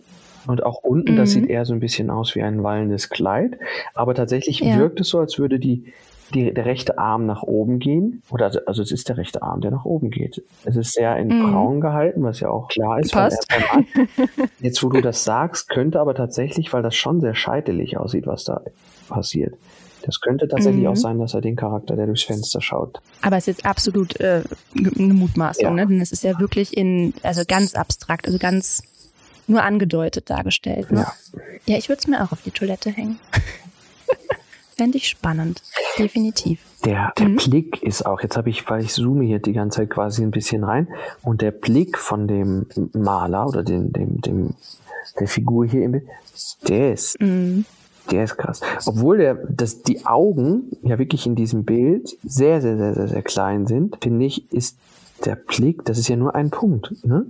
Und 0.48 0.64
auch 0.64 0.80
unten, 0.84 1.16
das 1.16 1.30
Mhm. 1.36 1.42
sieht 1.42 1.50
eher 1.52 1.66
so 1.66 1.74
ein 1.74 1.80
bisschen 1.80 2.10
aus 2.10 2.34
wie 2.36 2.42
ein 2.42 2.64
wallendes 2.64 3.10
Kleid. 3.10 3.60
Aber 3.94 4.16
tatsächlich 4.16 4.60
Ja. 4.60 4.78
wirkt 4.80 5.00
es 5.00 5.10
so, 5.10 5.20
als 5.20 5.38
würde 5.38 5.60
die, 5.60 5.94
die, 6.32 6.54
der 6.54 6.66
rechte 6.66 6.98
Arm 6.98 7.26
nach 7.26 7.44
oben 7.44 7.80
gehen. 7.80 8.22
Oder 8.30 8.46
also, 8.46 8.60
also 8.66 8.82
es 8.82 8.92
ist 8.92 9.10
der 9.10 9.18
rechte 9.18 9.42
Arm, 9.42 9.62
der 9.62 9.72
nach 9.72 9.86
oben 9.86 10.10
geht. 10.10 10.42
Es 10.66 10.76
ist 10.76 10.94
sehr 10.94 11.16
in 11.18 11.28
Mhm. 11.28 11.52
braun 11.52 11.82
gehalten, 11.82 12.24
was 12.24 12.40
ja 12.40 12.50
auch 12.50 12.68
klar 12.68 13.00
ist. 13.00 13.12
Passt. 13.14 13.46
Jetzt, 14.60 14.82
wo 14.84 14.90
du 14.90 15.02
das 15.02 15.24
sagst, 15.24 15.70
könnte 15.70 16.00
aber 16.00 16.16
tatsächlich, 16.16 16.72
weil 16.74 16.82
das 16.84 16.96
schon 16.96 17.22
sehr 17.22 17.36
scheitelig 17.36 17.98
aussieht, 17.98 18.26
was 18.28 18.44
da 18.44 18.62
passiert. 19.10 19.56
Das 20.04 20.20
könnte 20.20 20.48
tatsächlich 20.48 20.82
Mhm. 20.84 20.90
auch 20.90 20.96
sein, 20.96 21.20
dass 21.20 21.36
er 21.36 21.42
den 21.42 21.56
Charakter, 21.56 21.96
der 21.96 22.08
durchs 22.08 22.24
Fenster 22.24 22.60
schaut. 22.60 23.00
Aber 23.22 23.38
es 23.38 23.44
ist 23.48 23.58
jetzt 23.58 23.66
absolut 23.68 24.20
äh, 24.20 24.42
eine 24.98 25.14
Mutmaßung, 25.14 25.66
Ja. 25.66 25.72
ne? 25.72 25.86
Denn 25.88 26.02
es 26.02 26.12
ist 26.12 26.24
ja 26.24 26.40
wirklich 26.40 26.76
in, 26.76 27.14
also 27.22 27.44
ganz 27.48 27.76
abstrakt, 27.76 28.26
also 28.26 28.40
ganz 28.40 28.82
nur 29.48 29.62
angedeutet 29.64 30.30
dargestellt. 30.30 30.92
Ne? 30.92 31.02
Ja. 31.02 31.14
ja, 31.66 31.78
ich 31.78 31.90
würde 31.90 32.00
es 32.00 32.08
mir 32.08 32.24
auch 32.24 32.32
auf 32.32 32.42
die 32.42 32.52
Toilette 32.52 32.90
hängen. 32.90 33.20
Fände 34.82 34.98
ich 34.98 35.10
spannend, 35.10 35.62
definitiv. 36.00 36.60
Der, 36.86 37.14
der 37.16 37.30
Mhm. 37.30 37.36
Blick 37.36 37.84
ist 37.84 38.04
auch, 38.04 38.20
jetzt 38.22 38.36
habe 38.36 38.50
ich, 38.50 38.68
weil 38.68 38.84
ich 38.84 38.92
zoome 38.94 39.24
hier 39.26 39.38
die 39.38 39.54
ganze 39.54 39.82
Zeit 39.82 39.92
quasi 39.92 40.24
ein 40.24 40.32
bisschen 40.32 40.64
rein, 40.64 40.88
und 41.22 41.44
der 41.44 41.52
Blick 41.52 42.00
von 42.00 42.28
dem 42.28 42.66
Maler 42.92 43.46
oder 43.46 43.62
dem, 43.62 43.94
dem, 43.94 44.22
dem, 44.22 44.56
der 45.20 45.28
Figur 45.28 45.68
hier 45.68 45.84
im 45.84 45.92
Bild, 45.92 46.08
der 46.68 46.94
ist, 46.94 47.22
Mhm. 47.22 47.66
der 48.10 48.24
ist 48.24 48.38
krass. 48.38 48.60
Obwohl 48.88 49.20
der, 49.20 49.36
dass 49.36 49.84
die 49.84 50.04
Augen 50.08 50.72
ja 50.82 50.98
wirklich 50.98 51.28
in 51.28 51.36
diesem 51.36 51.64
Bild 51.64 52.18
sehr, 52.24 52.60
sehr, 52.60 52.76
sehr, 52.78 52.96
sehr, 52.96 53.08
sehr 53.08 53.22
klein 53.22 53.68
sind, 53.68 53.98
finde 54.02 54.26
ich, 54.26 54.52
ist 54.52 54.78
der 55.26 55.36
Blick, 55.36 55.86
das 55.86 56.00
ist 56.00 56.08
ja 56.08 56.16
nur 56.16 56.34
ein 56.34 56.50
Punkt, 56.50 56.96
ne? 57.06 57.28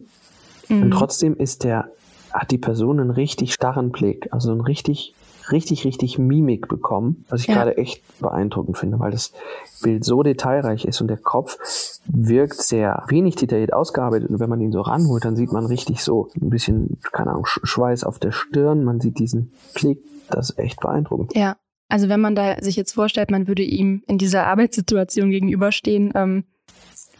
Und 0.70 0.86
Mhm. 0.86 0.92
trotzdem 0.92 1.36
ist 1.36 1.66
der, 1.66 1.90
hat 2.32 2.50
die 2.52 2.58
Person 2.58 3.02
einen 3.02 3.12
richtig 3.12 3.54
starren 3.54 3.92
Blick, 3.92 4.30
also 4.32 4.52
einen 4.54 4.62
richtig, 4.62 5.14
richtig, 5.52 5.86
richtig 5.86 6.18
Mimik 6.20 6.68
bekommen, 6.68 7.26
was 7.30 7.42
ich 7.42 7.48
Ja. 7.48 7.56
gerade 7.56 7.78
echt 7.78 8.02
beeindruckend 8.20 8.78
finde, 8.78 9.00
weil 9.00 9.12
das 9.12 9.34
Bild 9.82 10.04
so 10.06 10.24
detailreich 10.24 10.86
ist 10.86 11.02
und 11.02 11.08
der 11.08 11.18
Kopf 11.18 11.58
wirkt 12.06 12.56
sehr 12.62 13.04
wenig 13.08 13.36
detailliert 13.36 13.74
ausgearbeitet 13.74 14.30
und 14.30 14.40
wenn 14.40 14.50
man 14.50 14.62
ihn 14.62 14.72
so 14.72 14.82
ranholt, 14.82 15.26
dann 15.26 15.36
sieht 15.36 15.52
man 15.52 15.66
richtig 15.66 16.04
so 16.04 16.30
ein 16.42 16.50
bisschen, 16.50 16.98
keine 17.12 17.32
Ahnung, 17.32 17.46
Sch- 17.46 17.66
Schweiß 17.66 18.04
auf 18.04 18.20
der 18.20 18.32
Stirn, 18.32 18.84
man 18.84 19.00
sieht 19.02 19.20
diesen 19.20 19.52
Blick, 19.74 20.00
das 20.30 20.52
ist 20.52 20.60
echt 20.60 20.80
beeindruckend. 20.80 21.36
Ja, 21.36 21.58
also 21.90 22.08
wenn 22.10 22.22
man 22.22 22.36
da 22.36 22.62
sich 22.62 22.76
jetzt 22.76 22.94
vorstellt, 22.94 23.32
man 23.32 23.48
würde 23.48 23.64
ihm 23.64 24.04
in 24.08 24.18
dieser 24.18 24.46
Arbeitssituation 24.48 25.30
gegenüberstehen, 25.30 26.12
ähm, 26.16 26.44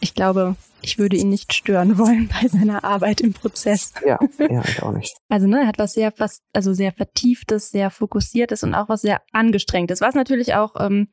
ich 0.02 0.14
glaube, 0.14 0.56
ich 0.82 0.98
würde 0.98 1.16
ihn 1.16 1.28
nicht 1.28 1.54
stören 1.54 1.96
wollen 1.96 2.28
bei 2.28 2.48
seiner 2.48 2.82
Arbeit 2.82 3.20
im 3.20 3.32
Prozess. 3.32 3.94
Ja, 4.04 4.18
ja, 4.38 4.62
ich 4.64 4.82
auch 4.82 4.92
nicht. 4.92 5.14
Also 5.28 5.46
ne, 5.46 5.60
er 5.60 5.66
hat 5.68 5.78
was 5.78 5.94
sehr, 5.94 6.12
was, 6.18 6.40
also 6.52 6.74
sehr 6.74 6.92
vertieftes, 6.92 7.70
sehr 7.70 7.90
fokussiertes 7.90 8.64
und 8.64 8.74
auch 8.74 8.88
was 8.88 9.00
sehr 9.00 9.22
angestrengtes. 9.32 10.00
Was 10.00 10.14
natürlich 10.14 10.54
auch, 10.54 10.74
ähm, 10.78 11.08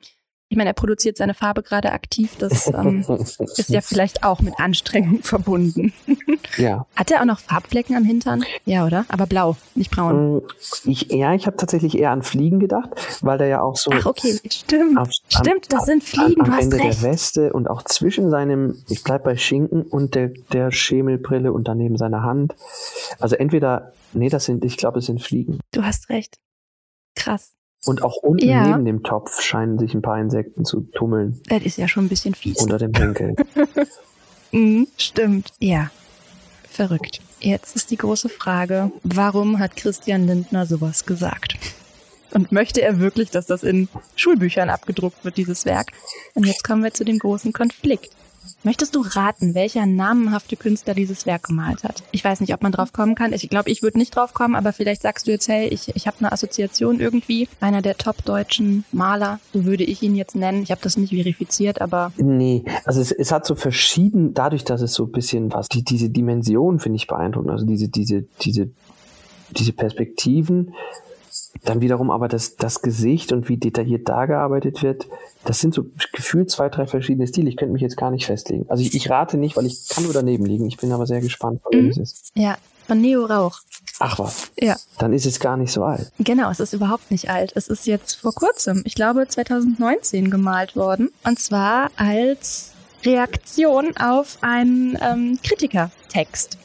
ich 0.51 0.57
meine, 0.57 0.71
er 0.71 0.73
produziert 0.73 1.15
seine 1.15 1.35
Farbe 1.35 1.61
gerade 1.61 1.91
aktiv. 1.91 2.35
Das 2.39 2.67
ähm, 2.73 3.05
ist 3.07 3.69
ja 3.69 3.81
vielleicht 3.81 4.23
auch 4.23 4.41
mit 4.41 4.59
Anstrengung 4.59 5.21
verbunden. 5.21 5.93
ja. 6.57 6.87
Hat 6.95 7.11
er 7.11 7.21
auch 7.21 7.25
noch 7.25 7.39
Farbflecken 7.39 7.95
am 7.95 8.03
Hintern? 8.03 8.43
Ja, 8.65 8.85
oder? 8.85 9.05
Aber 9.09 9.27
blau, 9.27 9.55
nicht 9.75 9.91
braun. 9.91 10.37
Mm, 10.37 10.41
Ich, 10.85 11.03
ja, 11.11 11.35
ich 11.35 11.45
habe 11.45 11.55
tatsächlich 11.55 11.97
eher 11.99 12.09
an 12.09 12.23
Fliegen 12.23 12.59
gedacht, 12.59 12.89
weil 13.21 13.37
da 13.37 13.45
ja 13.45 13.61
auch 13.61 13.75
so 13.77 13.91
Ach, 13.93 14.07
okay, 14.07 14.39
stimmt. 14.49 14.97
am- 14.97 15.07
Stimmt, 15.27 15.71
das 15.71 15.85
sind 15.85 16.01
am, 16.01 16.07
Fliegen, 16.25 16.41
am 16.41 16.47
du 16.47 16.51
hast 16.53 16.63
Ende 16.63 16.77
recht. 16.77 17.03
der 17.03 17.11
Weste 17.11 17.53
und 17.53 17.69
auch 17.69 17.83
zwischen 17.83 18.31
seinem, 18.31 18.83
ich 18.89 19.03
bleib 19.03 19.23
bei 19.23 19.37
Schinken 19.37 19.83
und 19.83 20.15
der, 20.15 20.29
der 20.51 20.71
Schemelbrille 20.71 21.53
und 21.53 21.67
daneben 21.67 21.95
seiner 21.97 22.23
Hand. 22.23 22.55
Also 23.19 23.35
entweder, 23.35 23.93
nee, 24.13 24.29
das 24.29 24.45
sind, 24.45 24.65
ich 24.65 24.77
glaube, 24.77 24.97
es 24.97 25.05
sind 25.05 25.21
Fliegen. 25.21 25.59
Du 25.73 25.83
hast 25.83 26.09
recht. 26.09 26.37
Krass. 27.15 27.53
Und 27.85 28.03
auch 28.03 28.17
unten 28.17 28.47
Ja. 28.47 28.67
neben 28.67 28.85
dem 28.85 29.03
Topf 29.03 29.41
scheinen 29.41 29.79
sich 29.79 29.93
ein 29.93 30.01
paar 30.01 30.19
Insekten 30.19 30.65
zu 30.65 30.81
tummeln 30.81 31.41
Das 31.47 31.63
ist 31.63 31.77
ja 31.77 31.87
schon 31.87 32.05
ein 32.05 32.09
bisschen 32.09 32.33
fies. 32.35 32.57
unter 32.61 32.77
dem 32.77 32.93
Henkel. 32.93 33.35
Mhm, 34.51 34.87
stimmt. 34.97 35.51
Ja. 35.59 35.91
Verrückt. 36.69 37.21
Jetzt 37.39 37.75
ist 37.75 37.91
die 37.91 37.97
große 37.97 38.29
Frage, 38.29 38.91
warum 39.03 39.59
hat 39.59 39.75
Christian 39.75 40.25
Lindner 40.25 40.65
sowas 40.65 41.05
gesagt? 41.05 41.53
Und 42.31 42.51
möchte 42.51 42.81
er 42.81 42.99
wirklich, 42.99 43.29
dass 43.29 43.45
das 43.45 43.61
in 43.63 43.89
Schulbüchern 44.15 44.69
abgedruckt 44.71 45.23
wird, 45.23 45.37
dieses 45.37 45.65
Werk? 45.65 45.91
Und 46.33 46.45
jetzt 46.47 46.63
kommen 46.63 46.83
wir 46.83 46.93
zu 46.93 47.05
dem 47.05 47.19
großen 47.19 47.53
Konflikt. 47.53 48.11
Möchtest 48.63 48.95
du 48.95 49.01
raten, 49.01 49.55
welcher 49.55 49.85
namenhafte 49.85 50.55
Künstler 50.55 50.93
dieses 50.93 51.25
Werk 51.25 51.43
gemalt 51.43 51.83
hat? 51.83 52.03
Ich 52.11 52.23
weiß 52.23 52.41
nicht, 52.41 52.53
ob 52.53 52.61
man 52.61 52.71
drauf 52.71 52.93
kommen 52.93 53.15
kann. 53.15 53.33
Ich 53.33 53.49
glaube, 53.49 53.69
ich 53.69 53.81
würde 53.81 53.97
nicht 53.97 54.15
drauf 54.15 54.33
kommen, 54.33 54.55
aber 54.55 54.73
vielleicht 54.73 55.01
sagst 55.01 55.27
du 55.27 55.31
jetzt, 55.31 55.47
hey, 55.47 55.67
ich, 55.67 55.95
ich 55.95 56.07
habe 56.07 56.17
eine 56.19 56.31
Assoziation 56.31 56.99
irgendwie. 56.99 57.47
Einer 57.59 57.81
der 57.81 57.97
top-deutschen 57.97 58.83
Maler, 58.91 59.39
so 59.53 59.65
würde 59.65 59.83
ich 59.83 60.01
ihn 60.01 60.15
jetzt 60.15 60.35
nennen. 60.35 60.63
Ich 60.63 60.71
habe 60.71 60.81
das 60.81 60.97
nicht 60.97 61.13
verifiziert, 61.13 61.81
aber 61.81 62.11
Nee, 62.17 62.63
also 62.85 63.01
es, 63.01 63.11
es 63.11 63.31
hat 63.31 63.45
so 63.45 63.55
verschieden, 63.55 64.33
dadurch, 64.33 64.63
dass 64.63 64.81
es 64.81 64.93
so 64.93 65.05
ein 65.05 65.11
bisschen 65.11 65.53
was, 65.53 65.67
die, 65.67 65.83
diese 65.83 66.09
Dimension 66.09 66.79
finde 66.79 66.97
ich 66.97 67.07
beeindruckend, 67.07 67.51
also 67.51 67.65
diese, 67.65 67.87
diese, 67.87 68.25
diese, 68.41 68.69
diese 69.51 69.73
Perspektiven, 69.73 70.73
dann 71.65 71.81
wiederum 71.81 72.09
aber 72.11 72.27
das, 72.27 72.55
das 72.55 72.81
Gesicht 72.81 73.31
und 73.31 73.49
wie 73.49 73.57
detailliert 73.57 74.07
da 74.09 74.25
gearbeitet 74.25 74.81
wird, 74.83 75.07
das 75.45 75.59
sind 75.59 75.73
so 75.73 75.85
gefühlt 76.13 76.49
zwei, 76.51 76.69
drei 76.69 76.85
verschiedene 76.87 77.27
Stile. 77.27 77.49
Ich 77.49 77.57
könnte 77.57 77.73
mich 77.73 77.81
jetzt 77.81 77.97
gar 77.97 78.11
nicht 78.11 78.25
festlegen. 78.25 78.65
Also 78.69 78.83
ich, 78.83 78.93
ich 78.95 79.09
rate 79.09 79.37
nicht, 79.37 79.55
weil 79.57 79.65
ich 79.65 79.87
kann 79.89 80.03
nur 80.03 80.13
daneben 80.13 80.45
liegen. 80.45 80.65
Ich 80.67 80.77
bin 80.77 80.91
aber 80.91 81.05
sehr 81.07 81.21
gespannt, 81.21 81.61
von 81.61 81.71
wem 81.73 81.85
Mhm. 81.85 81.91
es 81.91 81.97
ist. 81.97 82.31
ja, 82.35 82.57
von 82.87 82.99
Neo 83.01 83.25
Rauch. 83.25 83.59
Ach 83.99 84.17
was, 84.19 84.51
Ja. 84.59 84.75
dann 84.97 85.13
ist 85.13 85.25
es 85.25 85.39
gar 85.39 85.57
nicht 85.57 85.71
so 85.71 85.83
alt. 85.83 86.11
Genau, 86.19 86.49
es 86.49 86.59
ist 86.59 86.73
überhaupt 86.73 87.11
nicht 87.11 87.29
alt. 87.29 87.51
Es 87.55 87.67
ist 87.67 87.85
jetzt 87.85 88.15
vor 88.15 88.33
kurzem, 88.33 88.81
ich 88.85 88.95
glaube 88.95 89.27
2019 89.27 90.29
gemalt 90.31 90.75
worden. 90.75 91.09
Und 91.25 91.39
zwar 91.39 91.91
als 91.97 92.71
Reaktion 93.05 93.95
auf 93.97 94.37
einen 94.41 94.97
ähm, 95.01 95.39
Kritikertext. 95.43 96.57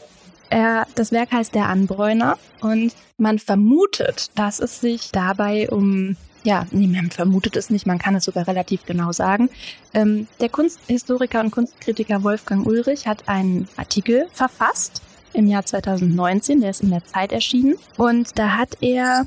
Er, 0.51 0.87
das 0.95 1.13
Werk 1.13 1.33
heißt 1.33 1.55
Der 1.55 1.69
Anbräuner 1.69 2.39
und 2.61 2.93
man 3.19 3.39
vermutet, 3.39 4.31
dass 4.35 4.61
es 4.61 4.81
sich 4.81 5.11
dabei 5.11 5.69
um, 5.71 6.17
ja, 6.43 6.67
nee, 6.71 6.87
man 6.87 7.11
vermutet 7.11 7.57
es 7.57 7.71
nicht, 7.71 7.87
man 7.87 7.99
kann 7.99 8.15
es 8.15 8.25
sogar 8.25 8.47
relativ 8.47 8.85
genau 8.87 9.13
sagen. 9.13 9.49
Ähm, 9.93 10.27
der 10.41 10.49
Kunsthistoriker 10.49 11.41
und 11.41 11.51
Kunstkritiker 11.51 12.23
Wolfgang 12.23 12.67
Ulrich 12.67 13.07
hat 13.07 13.29
einen 13.29 13.69
Artikel 13.77 14.27
verfasst 14.33 15.03
im 15.33 15.47
Jahr 15.47 15.65
2019, 15.65 16.61
der 16.61 16.71
ist 16.71 16.83
in 16.83 16.91
der 16.91 17.05
Zeit 17.05 17.33
erschienen. 17.33 17.75
Und 17.97 18.39
da 18.39 18.57
hat 18.57 18.79
er 18.81 19.27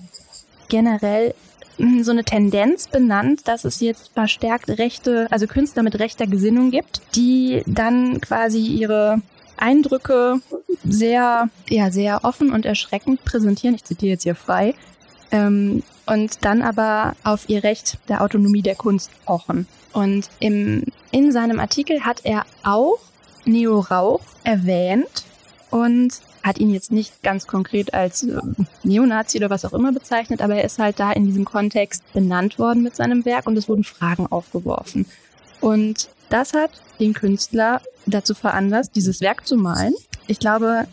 generell 0.69 1.33
mh, 1.77 2.03
so 2.03 2.11
eine 2.11 2.23
Tendenz 2.23 2.87
benannt, 2.87 3.47
dass 3.47 3.65
es 3.65 3.79
jetzt 3.79 4.13
verstärkt 4.13 4.69
rechte, 4.69 5.27
also 5.31 5.47
Künstler 5.47 5.83
mit 5.83 5.99
rechter 5.99 6.27
Gesinnung 6.27 6.71
gibt, 6.71 7.01
die 7.15 7.63
dann 7.65 8.21
quasi 8.21 8.59
ihre 8.59 9.21
Eindrücke 9.59 10.39
sehr, 10.83 11.49
ja, 11.69 11.91
sehr 11.91 12.23
offen 12.23 12.51
und 12.51 12.65
erschreckend 12.65 13.23
präsentieren. 13.25 13.75
Ich 13.75 13.83
zitiere 13.83 14.11
jetzt 14.11 14.23
hier 14.23 14.35
frei. 14.35 14.73
Ähm, 15.31 15.83
und 16.05 16.45
dann 16.45 16.61
aber 16.61 17.15
auf 17.23 17.49
ihr 17.49 17.63
Recht 17.63 17.97
der 18.07 18.21
Autonomie 18.21 18.61
der 18.61 18.75
Kunst 18.75 19.11
pochen. 19.25 19.67
Und 19.93 20.29
im, 20.39 20.83
in 21.11 21.31
seinem 21.31 21.59
Artikel 21.59 22.05
hat 22.05 22.21
er 22.23 22.45
auch 22.63 22.99
Neo 23.45 23.79
Rauch 23.79 24.21
erwähnt 24.43 25.25
und 25.69 26.21
hat 26.43 26.59
ihn 26.59 26.69
jetzt 26.69 26.91
nicht 26.91 27.23
ganz 27.23 27.45
konkret 27.45 27.93
als 27.93 28.23
äh, 28.23 28.39
Neonazi 28.83 29.37
oder 29.37 29.49
was 29.49 29.65
auch 29.65 29.73
immer 29.73 29.91
bezeichnet, 29.91 30.41
aber 30.41 30.55
er 30.55 30.63
ist 30.63 30.79
halt 30.79 30.99
da 30.99 31.11
in 31.11 31.25
diesem 31.25 31.43
Kontext 31.43 32.03
benannt 32.13 32.57
worden 32.57 32.83
mit 32.83 32.95
seinem 32.95 33.25
Werk 33.25 33.47
und 33.47 33.57
es 33.57 33.67
wurden 33.67 33.83
Fragen 33.83 34.27
aufgeworfen. 34.27 35.05
Und 35.59 36.09
das 36.29 36.53
hat 36.53 36.71
den 36.99 37.13
Künstler 37.13 37.81
dazu 38.05 38.33
veranlasst, 38.33 38.95
dieses 38.95 39.21
Werk 39.21 39.47
zu 39.47 39.57
malen. 39.57 39.93
Ich 40.27 40.39
glaube, 40.39 40.87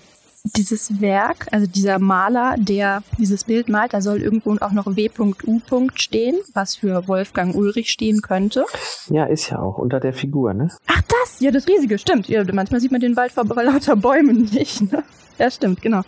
dieses 0.56 1.00
Werk, 1.00 1.46
also 1.52 1.66
dieser 1.66 1.98
Maler, 1.98 2.56
der 2.58 3.02
dieses 3.18 3.44
Bild 3.44 3.68
malt, 3.68 3.94
da 3.94 4.02
soll 4.02 4.20
irgendwo 4.20 4.54
auch 4.60 4.72
noch 4.72 4.94
W.U. 4.94 5.88
stehen, 5.94 6.36
was 6.52 6.76
für 6.76 7.08
Wolfgang 7.08 7.54
Ulrich 7.54 7.90
stehen 7.90 8.20
könnte. 8.20 8.66
Ja, 9.08 9.24
ist 9.24 9.50
ja 9.50 9.58
auch 9.58 9.78
unter 9.78 10.00
der 10.00 10.12
Figur, 10.12 10.52
ne? 10.52 10.68
Ach, 10.86 11.00
das? 11.02 11.40
Ja, 11.40 11.50
das 11.50 11.66
riesige, 11.66 11.98
stimmt. 11.98 12.28
Ja, 12.28 12.44
manchmal 12.52 12.80
sieht 12.80 12.92
man 12.92 13.00
den 13.00 13.16
Wald 13.16 13.32
vor 13.32 13.44
lauter 13.62 13.96
Bäumen 13.96 14.42
nicht. 14.52 14.92
Ne? 14.92 15.02
Ja, 15.38 15.50
stimmt, 15.50 15.80
genau. 15.80 16.02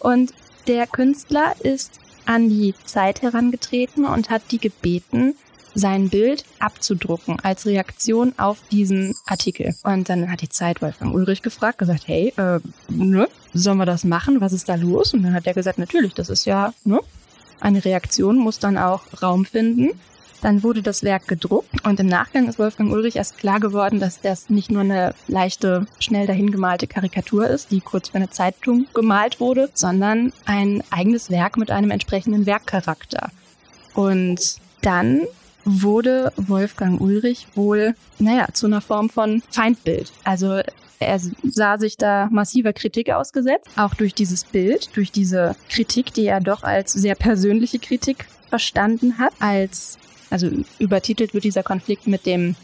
Und 0.00 0.34
der 0.66 0.86
Künstler 0.86 1.54
ist 1.60 1.98
an 2.26 2.50
die 2.50 2.74
Zeit 2.84 3.22
herangetreten 3.22 4.04
und 4.04 4.28
hat 4.28 4.42
die 4.50 4.58
gebeten, 4.58 5.34
sein 5.78 6.08
Bild 6.08 6.44
abzudrucken 6.58 7.38
als 7.40 7.66
Reaktion 7.66 8.34
auf 8.36 8.58
diesen 8.70 9.14
Artikel. 9.26 9.74
Und 9.84 10.08
dann 10.08 10.30
hat 10.30 10.42
die 10.42 10.48
Zeit 10.48 10.82
Wolfgang 10.82 11.14
Ulrich 11.14 11.42
gefragt, 11.42 11.78
gesagt, 11.78 12.08
hey, 12.08 12.32
äh, 12.36 12.58
ne, 12.88 13.28
sollen 13.54 13.78
wir 13.78 13.86
das 13.86 14.04
machen? 14.04 14.40
Was 14.40 14.52
ist 14.52 14.68
da 14.68 14.74
los? 14.74 15.14
Und 15.14 15.22
dann 15.22 15.34
hat 15.34 15.46
er 15.46 15.54
gesagt, 15.54 15.78
natürlich, 15.78 16.14
das 16.14 16.28
ist 16.28 16.44
ja, 16.44 16.74
ne, 16.84 17.00
eine 17.60 17.84
Reaktion 17.84 18.38
muss 18.38 18.58
dann 18.58 18.76
auch 18.76 19.02
Raum 19.22 19.44
finden. 19.44 19.90
Dann 20.40 20.62
wurde 20.62 20.82
das 20.82 21.02
Werk 21.02 21.26
gedruckt 21.26 21.84
und 21.84 21.98
im 21.98 22.06
Nachgang 22.06 22.48
ist 22.48 22.60
Wolfgang 22.60 22.92
Ulrich 22.92 23.16
erst 23.16 23.38
klar 23.38 23.58
geworden, 23.58 23.98
dass 23.98 24.20
das 24.20 24.50
nicht 24.50 24.70
nur 24.70 24.82
eine 24.82 25.12
leichte, 25.26 25.88
schnell 25.98 26.28
dahingemalte 26.28 26.86
Karikatur 26.86 27.48
ist, 27.48 27.72
die 27.72 27.80
kurz 27.80 28.10
für 28.10 28.18
eine 28.18 28.30
Zeitung 28.30 28.86
gemalt 28.94 29.40
wurde, 29.40 29.68
sondern 29.74 30.32
ein 30.44 30.84
eigenes 30.90 31.30
Werk 31.30 31.56
mit 31.56 31.72
einem 31.72 31.90
entsprechenden 31.90 32.46
Werkcharakter. 32.46 33.30
Und 33.94 34.58
dann 34.80 35.22
wurde 35.68 36.32
Wolfgang 36.36 37.00
Ulrich 37.00 37.46
wohl, 37.54 37.94
naja, 38.18 38.48
zu 38.52 38.66
einer 38.66 38.80
Form 38.80 39.10
von 39.10 39.42
Feindbild. 39.50 40.12
Also 40.24 40.60
er 40.98 41.20
sah 41.44 41.78
sich 41.78 41.96
da 41.96 42.28
massiver 42.30 42.72
Kritik 42.72 43.10
ausgesetzt, 43.10 43.68
auch 43.76 43.94
durch 43.94 44.14
dieses 44.14 44.44
Bild, 44.44 44.96
durch 44.96 45.12
diese 45.12 45.54
Kritik, 45.68 46.12
die 46.14 46.26
er 46.26 46.40
doch 46.40 46.64
als 46.64 46.92
sehr 46.92 47.14
persönliche 47.14 47.78
Kritik 47.78 48.26
verstanden 48.48 49.18
hat, 49.18 49.32
als, 49.38 49.98
also 50.30 50.50
übertitelt 50.78 51.34
wird 51.34 51.44
dieser 51.44 51.62
Konflikt 51.62 52.06
mit 52.06 52.26
dem 52.26 52.56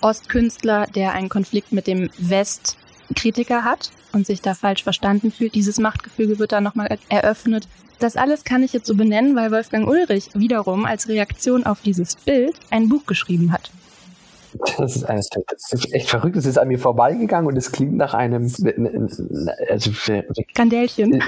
Ostkünstler, 0.00 0.86
der 0.86 1.12
einen 1.12 1.28
Konflikt 1.28 1.72
mit 1.72 1.86
dem 1.86 2.10
West 2.18 2.76
Kritiker 3.14 3.64
hat 3.64 3.90
und 4.12 4.26
sich 4.26 4.40
da 4.40 4.54
falsch 4.54 4.82
verstanden 4.82 5.30
fühlt. 5.30 5.54
Dieses 5.54 5.78
Machtgefüge 5.78 6.38
wird 6.38 6.52
dann 6.52 6.64
nochmal 6.64 6.98
eröffnet. 7.08 7.68
Das 7.98 8.16
alles 8.16 8.44
kann 8.44 8.62
ich 8.62 8.72
jetzt 8.72 8.86
so 8.86 8.94
benennen, 8.94 9.34
weil 9.34 9.50
Wolfgang 9.50 9.88
Ulrich 9.88 10.30
wiederum 10.34 10.84
als 10.84 11.08
Reaktion 11.08 11.66
auf 11.66 11.80
dieses 11.82 12.16
Bild 12.16 12.54
ein 12.70 12.88
Buch 12.88 13.06
geschrieben 13.06 13.52
hat. 13.52 13.70
Das 14.78 14.96
ist, 14.96 15.04
eine, 15.04 15.20
das 15.20 15.72
ist 15.72 15.92
echt 15.92 16.08
verrückt. 16.08 16.36
Es 16.36 16.46
ist 16.46 16.58
an 16.58 16.68
mir 16.68 16.78
vorbeigegangen 16.78 17.46
und 17.46 17.56
es 17.56 17.70
klingt 17.70 17.96
nach 17.96 18.14
einem 18.14 18.50
also 19.68 19.92
Skandälchen. 19.92 21.22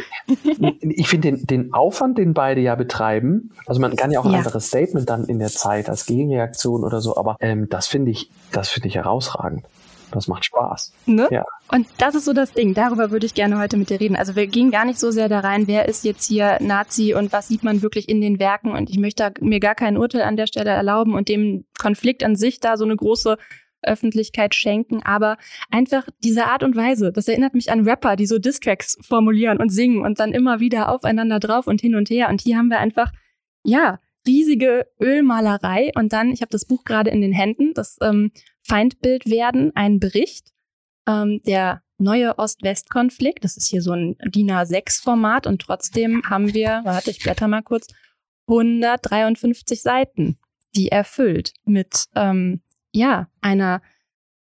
Ich 0.81 1.09
finde 1.09 1.33
den, 1.33 1.47
den 1.47 1.75
Aufwand, 1.75 2.19
den 2.19 2.35
beide 2.35 2.61
ja 2.61 2.75
betreiben, 2.75 3.51
also 3.67 3.81
man 3.81 3.95
kann 3.97 4.11
ja 4.11 4.21
auch 4.21 4.25
ein 4.25 4.33
ja. 4.33 4.39
anderes 4.39 4.69
Statement 4.69 5.09
dann 5.09 5.27
in 5.27 5.39
der 5.39 5.49
Zeit 5.49 5.89
als 5.89 6.07
Gegenreaktion 6.07 6.83
oder 6.83 7.01
so, 7.01 7.17
aber 7.17 7.37
ähm, 7.41 7.69
das 7.69 7.87
finde 7.89 8.11
ich, 8.11 8.31
das 8.53 8.69
finde 8.69 8.89
ich 8.89 8.95
herausragend. 8.95 9.65
Das 10.13 10.29
macht 10.29 10.45
Spaß. 10.45 10.93
Ne? 11.07 11.29
Ja. 11.31 11.45
Und 11.69 11.87
das 11.99 12.15
ist 12.15 12.25
so 12.25 12.33
das 12.33 12.53
Ding. 12.53 12.75
Darüber 12.75 13.11
würde 13.11 13.27
ich 13.27 13.35
gerne 13.35 13.59
heute 13.59 13.77
mit 13.77 13.91
dir 13.91 14.01
reden. 14.01 14.17
Also 14.17 14.37
wir 14.37 14.47
gehen 14.47 14.71
gar 14.71 14.85
nicht 14.85 14.99
so 14.99 15.11
sehr 15.11 15.29
da 15.29 15.41
rein, 15.41 15.67
wer 15.67 15.89
ist 15.89 16.05
jetzt 16.05 16.27
hier 16.27 16.59
Nazi 16.61 17.15
und 17.15 17.33
was 17.33 17.49
sieht 17.49 17.63
man 17.63 17.83
wirklich 17.83 18.09
in 18.09 18.21
den 18.21 18.39
Werken. 18.39 18.73
Und 18.73 18.91
ich 18.91 18.99
möchte 18.99 19.33
mir 19.41 19.61
gar 19.61 19.75
kein 19.75 19.97
Urteil 19.97 20.23
an 20.23 20.37
der 20.37 20.47
Stelle 20.47 20.71
erlauben 20.71 21.15
und 21.15 21.29
dem 21.29 21.65
Konflikt 21.81 22.25
an 22.25 22.37
sich 22.37 22.61
da 22.61 22.77
so 22.77 22.85
eine 22.85 22.97
große 22.97 23.37
Öffentlichkeit 23.83 24.55
schenken, 24.55 25.03
aber 25.03 25.39
einfach 25.71 26.07
diese 26.23 26.47
Art 26.47 26.63
und 26.63 26.77
Weise, 26.77 27.13
das 27.13 27.29
erinnert 27.29 27.55
mich 27.55 27.73
an 27.73 27.89
Rapper, 27.89 28.17
die 28.17 28.27
so 28.27 28.39
Distracks 28.39 28.99
formulieren 29.01 29.59
und 29.59 29.71
singen 29.71 30.03
und 30.05 30.21
dann 30.21 30.33
immer 30.33 30.61
wieder 30.61 30.91
aufeinander 30.91 31.41
drauf 31.41 31.67
und 31.67 31.81
hin 31.81 31.95
und 31.95 32.11
her. 32.11 32.29
Und 32.29 32.41
hier 32.41 32.59
haben 32.59 32.69
wir 32.69 32.79
einfach, 32.79 33.11
ja, 33.65 33.99
riesige 34.27 34.87
Ölmalerei 35.01 35.91
und 35.95 36.13
dann, 36.13 36.31
ich 36.31 36.43
habe 36.43 36.51
das 36.51 36.67
Buch 36.67 36.85
gerade 36.85 37.11
in 37.11 37.21
den 37.21 37.33
Händen, 37.33 37.73
das 37.75 37.97
ähm, 38.03 38.33
Feindbild 38.63 39.27
werden, 39.27 39.73
ein 39.75 39.99
Bericht, 39.99 40.53
ähm, 41.09 41.41
der 41.47 41.83
neue 41.99 42.39
Ost-West-Konflikt. 42.39 43.45
Das 43.45 43.57
ist 43.57 43.69
hier 43.69 43.83
so 43.83 43.93
ein 43.93 44.17
DIN 44.27 44.51
A6-Format 44.51 45.47
und 45.47 45.63
trotzdem 45.63 46.23
haben 46.29 46.55
wir, 46.55 46.81
warte, 46.85 47.11
ich 47.11 47.21
blätter 47.21 47.49
mal 47.49 47.63
kurz, 47.63 47.89
153 48.49 49.81
Seiten, 49.81 50.39
die 50.75 50.89
erfüllt 50.89 51.53
mit 51.65 52.07
ähm, 52.15 52.63
ja 52.93 53.29
einer 53.41 53.81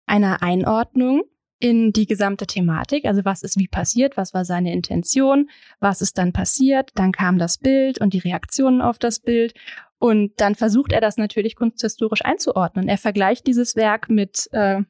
einer 0.06 0.44
Einordnung 0.44 1.24
in 1.60 1.94
die 1.94 2.06
gesamte 2.06 2.48
Thematik. 2.48 3.06
Also 3.06 3.24
was 3.24 3.44
ist 3.44 3.58
wie 3.58 3.68
passiert, 3.68 4.18
was 4.18 4.34
war 4.34 4.46
seine 4.46 4.74
Intention, 4.74 5.50
was 5.80 6.02
ist 6.02 6.18
dann 6.18 6.34
passiert, 6.34 6.92
dann 6.96 7.12
kam 7.12 7.38
das 7.38 7.58
Bild 7.58 8.00
und 8.02 8.14
die 8.14 8.20
Reaktionen 8.20 8.82
auf 8.82 9.00
das 9.00 9.20
Bild. 9.20 9.54
Und 9.98 10.34
dann 10.38 10.56
versucht 10.56 10.92
er 10.92 11.02
das 11.02 11.18
natürlich 11.18 11.56
kunsthistorisch 11.56 12.24
einzuordnen. 12.24 12.90
Er 12.90 12.98
vergleicht 12.98 13.48
dieses 13.48 13.76
Werk 13.76 14.10
mit 14.10 14.50
äh, 14.52 14.82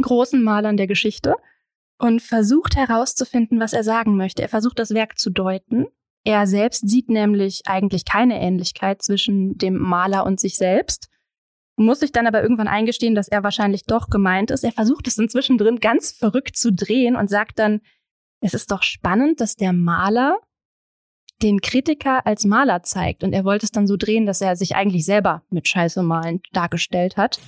großen 0.00 0.42
Malern 0.42 0.76
der 0.76 0.86
Geschichte 0.86 1.34
und 1.98 2.20
versucht 2.20 2.76
herauszufinden, 2.76 3.58
was 3.60 3.72
er 3.72 3.84
sagen 3.84 4.16
möchte. 4.16 4.42
Er 4.42 4.48
versucht 4.48 4.78
das 4.78 4.92
Werk 4.92 5.18
zu 5.18 5.30
deuten. 5.30 5.86
Er 6.24 6.46
selbst 6.46 6.88
sieht 6.88 7.08
nämlich 7.08 7.62
eigentlich 7.66 8.04
keine 8.04 8.40
Ähnlichkeit 8.40 9.02
zwischen 9.02 9.56
dem 9.56 9.76
Maler 9.76 10.26
und 10.26 10.40
sich 10.40 10.56
selbst 10.56 11.08
muss 11.76 12.00
sich 12.00 12.12
dann 12.12 12.26
aber 12.26 12.42
irgendwann 12.42 12.68
eingestehen, 12.68 13.14
dass 13.14 13.28
er 13.28 13.42
wahrscheinlich 13.42 13.84
doch 13.84 14.08
gemeint 14.08 14.50
ist. 14.50 14.64
Er 14.64 14.72
versucht 14.72 15.08
es 15.08 15.18
inzwischen 15.18 15.58
drin 15.58 15.80
ganz 15.80 16.12
verrückt 16.12 16.56
zu 16.56 16.72
drehen 16.72 17.16
und 17.16 17.28
sagt 17.28 17.58
dann, 17.58 17.80
es 18.40 18.54
ist 18.54 18.70
doch 18.70 18.82
spannend, 18.82 19.40
dass 19.40 19.56
der 19.56 19.72
Maler 19.72 20.38
den 21.42 21.60
Kritiker 21.60 22.26
als 22.26 22.44
Maler 22.44 22.82
zeigt. 22.82 23.24
Und 23.24 23.32
er 23.32 23.44
wollte 23.44 23.66
es 23.66 23.72
dann 23.72 23.86
so 23.86 23.96
drehen, 23.96 24.24
dass 24.24 24.40
er 24.40 24.56
sich 24.56 24.76
eigentlich 24.76 25.04
selber 25.04 25.42
mit 25.50 25.66
Scheiße 25.66 26.02
malen 26.02 26.40
dargestellt 26.52 27.16
hat. 27.16 27.40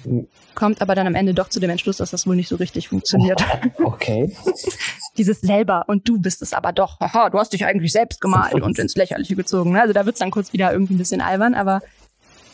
Kommt 0.54 0.82
aber 0.82 0.94
dann 0.94 1.06
am 1.06 1.14
Ende 1.14 1.34
doch 1.34 1.48
zu 1.48 1.60
dem 1.60 1.70
Entschluss, 1.70 1.98
dass 1.98 2.10
das 2.10 2.26
wohl 2.26 2.36
nicht 2.36 2.48
so 2.48 2.56
richtig 2.56 2.88
funktioniert. 2.88 3.42
Okay. 3.82 4.34
Dieses 5.16 5.40
selber 5.40 5.84
und 5.86 6.08
du 6.08 6.18
bist 6.18 6.42
es 6.42 6.52
aber 6.52 6.72
doch. 6.72 6.98
Haha, 7.00 7.30
du 7.30 7.38
hast 7.38 7.52
dich 7.52 7.64
eigentlich 7.64 7.92
selbst 7.92 8.20
gemalt 8.20 8.54
und 8.54 8.78
ins 8.78 8.96
Lächerliche 8.96 9.36
gezogen. 9.36 9.72
Ne? 9.72 9.80
Also 9.80 9.92
da 9.92 10.04
wird's 10.04 10.18
dann 10.18 10.30
kurz 10.30 10.52
wieder 10.52 10.72
irgendwie 10.72 10.94
ein 10.94 10.98
bisschen 10.98 11.20
albern, 11.20 11.54
aber 11.54 11.80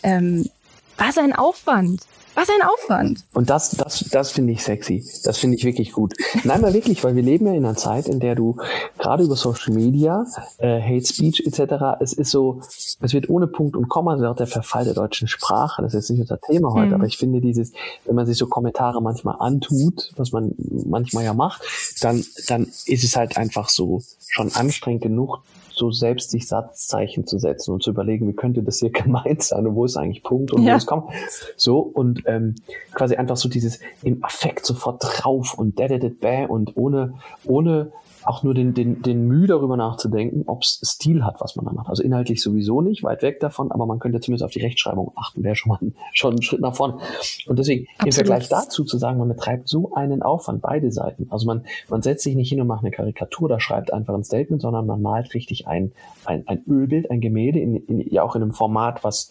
ähm, 0.02 0.48
was 0.96 1.18
ein 1.18 1.34
Aufwand. 1.34 2.02
Was 2.34 2.48
ein 2.48 2.66
Aufwand. 2.66 3.24
Und 3.34 3.50
das, 3.50 3.72
das, 3.72 4.06
das 4.10 4.30
finde 4.30 4.54
ich 4.54 4.62
sexy. 4.62 5.04
Das 5.24 5.36
finde 5.36 5.56
ich 5.56 5.64
wirklich 5.64 5.92
gut. 5.92 6.14
Nein, 6.44 6.62
mal 6.62 6.72
wirklich, 6.72 7.04
weil 7.04 7.14
wir 7.14 7.22
leben 7.22 7.46
ja 7.46 7.52
in 7.52 7.64
einer 7.64 7.76
Zeit, 7.76 8.06
in 8.06 8.20
der 8.20 8.34
du 8.34 8.56
gerade 8.98 9.24
über 9.24 9.36
Social 9.36 9.74
Media, 9.74 10.24
äh, 10.56 10.80
Hate 10.80 11.06
Speech 11.06 11.42
etc., 11.44 12.00
es 12.00 12.14
ist 12.14 12.30
so, 12.30 12.60
es 13.00 13.12
wird 13.12 13.28
ohne 13.28 13.48
Punkt 13.48 13.76
und 13.76 13.90
Komma, 13.90 14.16
auch 14.30 14.36
der 14.36 14.46
Verfall 14.46 14.84
der 14.84 14.94
deutschen 14.94 15.28
Sprache. 15.28 15.82
Das 15.82 15.92
ist 15.92 16.08
jetzt 16.08 16.10
nicht 16.10 16.20
unser 16.20 16.40
Thema 16.40 16.72
heute, 16.72 16.88
mhm. 16.88 16.94
aber 16.94 17.06
ich 17.06 17.18
finde 17.18 17.42
dieses, 17.42 17.72
wenn 18.06 18.14
man 18.14 18.24
sich 18.24 18.38
so 18.38 18.46
Kommentare 18.46 19.02
manchmal 19.02 19.36
antut, 19.38 20.12
was 20.16 20.32
man 20.32 20.54
manchmal 20.86 21.24
ja 21.24 21.34
macht, 21.34 21.62
dann, 22.00 22.24
dann 22.46 22.62
ist 22.86 23.04
es 23.04 23.14
halt 23.14 23.36
einfach 23.36 23.68
so 23.68 24.02
schon 24.28 24.50
anstrengend 24.54 25.02
genug, 25.02 25.42
so 25.74 25.90
selbst 25.90 26.30
sich 26.30 26.46
Satzzeichen 26.46 27.26
zu 27.26 27.38
setzen 27.38 27.72
und 27.72 27.82
zu 27.82 27.90
überlegen, 27.90 28.28
wie 28.28 28.34
könnte 28.34 28.62
das 28.62 28.78
hier 28.78 28.90
gemeint 28.92 29.42
sein 29.42 29.66
und 29.66 29.74
wo 29.74 29.84
ist 29.84 29.96
eigentlich 29.96 30.22
Punkt 30.22 30.52
und 30.52 30.62
ja. 30.62 30.72
wo 30.72 30.76
ist 30.76 30.86
Komma. 30.86 31.08
So 31.56 31.78
und 31.78 32.22
ähm, 32.26 32.54
quasi 32.92 33.16
einfach 33.16 33.36
so 33.36 33.48
dieses 33.48 33.80
im 34.02 34.22
Affekt 34.24 34.66
sofort 34.66 35.02
drauf 35.02 35.54
und 35.56 35.78
da, 35.78 35.88
da, 35.88 35.98
da 35.98 36.44
und 36.46 36.76
ohne, 36.76 37.14
ohne 37.44 37.92
auch 38.24 38.42
nur 38.42 38.54
den, 38.54 38.74
den, 38.74 39.02
den 39.02 39.26
Mühe 39.26 39.46
darüber 39.46 39.76
nachzudenken, 39.76 40.44
ob 40.46 40.62
es 40.62 40.80
Stil 40.84 41.24
hat, 41.24 41.40
was 41.40 41.56
man 41.56 41.64
da 41.64 41.72
macht. 41.72 41.88
Also 41.88 42.02
inhaltlich 42.02 42.42
sowieso 42.42 42.80
nicht, 42.80 43.02
weit 43.02 43.22
weg 43.22 43.40
davon, 43.40 43.72
aber 43.72 43.86
man 43.86 43.98
könnte 43.98 44.20
zumindest 44.20 44.44
auf 44.44 44.52
die 44.52 44.62
Rechtschreibung 44.62 45.12
achten, 45.16 45.42
wäre 45.42 45.56
schon 45.56 45.70
mal 45.70 45.78
ein, 45.80 45.94
schon 46.12 46.34
ein 46.34 46.42
Schritt 46.42 46.60
nach 46.60 46.74
vorne. 46.74 46.98
Und 47.46 47.58
deswegen 47.58 47.86
Absolut. 47.94 48.06
im 48.06 48.12
Vergleich 48.12 48.48
dazu 48.48 48.84
zu 48.84 48.98
sagen, 48.98 49.18
man 49.18 49.28
betreibt 49.28 49.68
so 49.68 49.94
einen 49.94 50.22
Aufwand, 50.22 50.62
beide 50.62 50.92
Seiten. 50.92 51.26
Also 51.30 51.46
man, 51.46 51.64
man 51.88 52.02
setzt 52.02 52.24
sich 52.24 52.34
nicht 52.34 52.48
hin 52.48 52.60
und 52.60 52.66
macht 52.66 52.82
eine 52.82 52.90
Karikatur 52.90 53.46
oder 53.46 53.60
schreibt 53.60 53.92
einfach 53.92 54.14
ein 54.14 54.24
Statement, 54.24 54.62
sondern 54.62 54.86
man 54.86 55.02
malt 55.02 55.34
richtig 55.34 55.66
ein, 55.66 55.92
ein, 56.24 56.46
ein 56.46 56.62
Ölbild, 56.68 57.10
ein 57.10 57.20
Gemälde, 57.20 57.58
in, 57.58 57.76
in, 57.76 58.00
ja 58.12 58.22
auch 58.22 58.36
in 58.36 58.42
einem 58.42 58.52
Format, 58.52 59.04
was, 59.04 59.30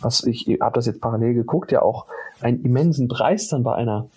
was 0.00 0.24
ich 0.24 0.46
habe 0.60 0.74
das 0.74 0.86
jetzt 0.86 1.00
parallel 1.00 1.34
geguckt, 1.34 1.72
ja 1.72 1.82
auch 1.82 2.06
einen 2.40 2.62
immensen 2.64 3.08
Preis 3.08 3.48
dann 3.48 3.62
bei 3.62 3.74
einer 3.74 4.08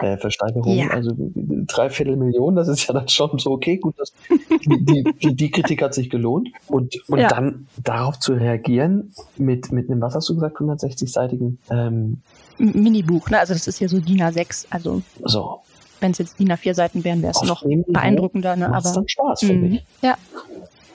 äh, 0.00 0.16
Versteigerung, 0.16 0.76
ja. 0.76 0.88
also 0.88 1.12
dreiviertel 1.14 2.16
Millionen, 2.16 2.56
das 2.56 2.68
ist 2.68 2.86
ja 2.86 2.94
dann 2.94 3.08
schon 3.08 3.38
so, 3.38 3.52
okay, 3.52 3.78
gut, 3.78 3.94
das, 3.98 4.12
die, 4.28 5.04
die, 5.22 5.34
die 5.34 5.50
Kritik 5.50 5.82
hat 5.82 5.94
sich 5.94 6.10
gelohnt. 6.10 6.48
Und, 6.66 6.96
und 7.08 7.18
ja. 7.18 7.28
dann 7.28 7.66
darauf 7.82 8.18
zu 8.18 8.34
reagieren 8.34 9.12
mit, 9.36 9.72
mit 9.72 9.90
einem, 9.90 10.00
was 10.00 10.14
hast 10.14 10.28
du 10.28 10.34
gesagt, 10.34 10.56
160-seitigen 10.58 11.58
ähm, 11.70 12.22
Minibuch, 12.58 13.30
ne? 13.30 13.38
Also 13.38 13.54
das 13.54 13.66
ist 13.66 13.80
ja 13.80 13.88
so 13.88 14.00
DIN 14.00 14.22
A6, 14.22 14.66
also 14.70 15.02
so. 15.24 15.60
wenn 16.00 16.10
es 16.12 16.18
jetzt 16.18 16.38
DIN 16.38 16.52
A4 16.52 16.74
Seiten 16.74 17.04
wären, 17.04 17.22
wäre 17.22 17.32
es 17.32 17.42
noch 17.42 17.64
beeindruckender, 17.64 18.56
ne? 18.56 18.74
Aber 18.74 18.92
dann 18.92 19.08
Spaß, 19.08 19.40
finde 19.40 19.68
mhm. 19.68 19.74
ich. 19.74 19.84
Ja. 20.02 20.16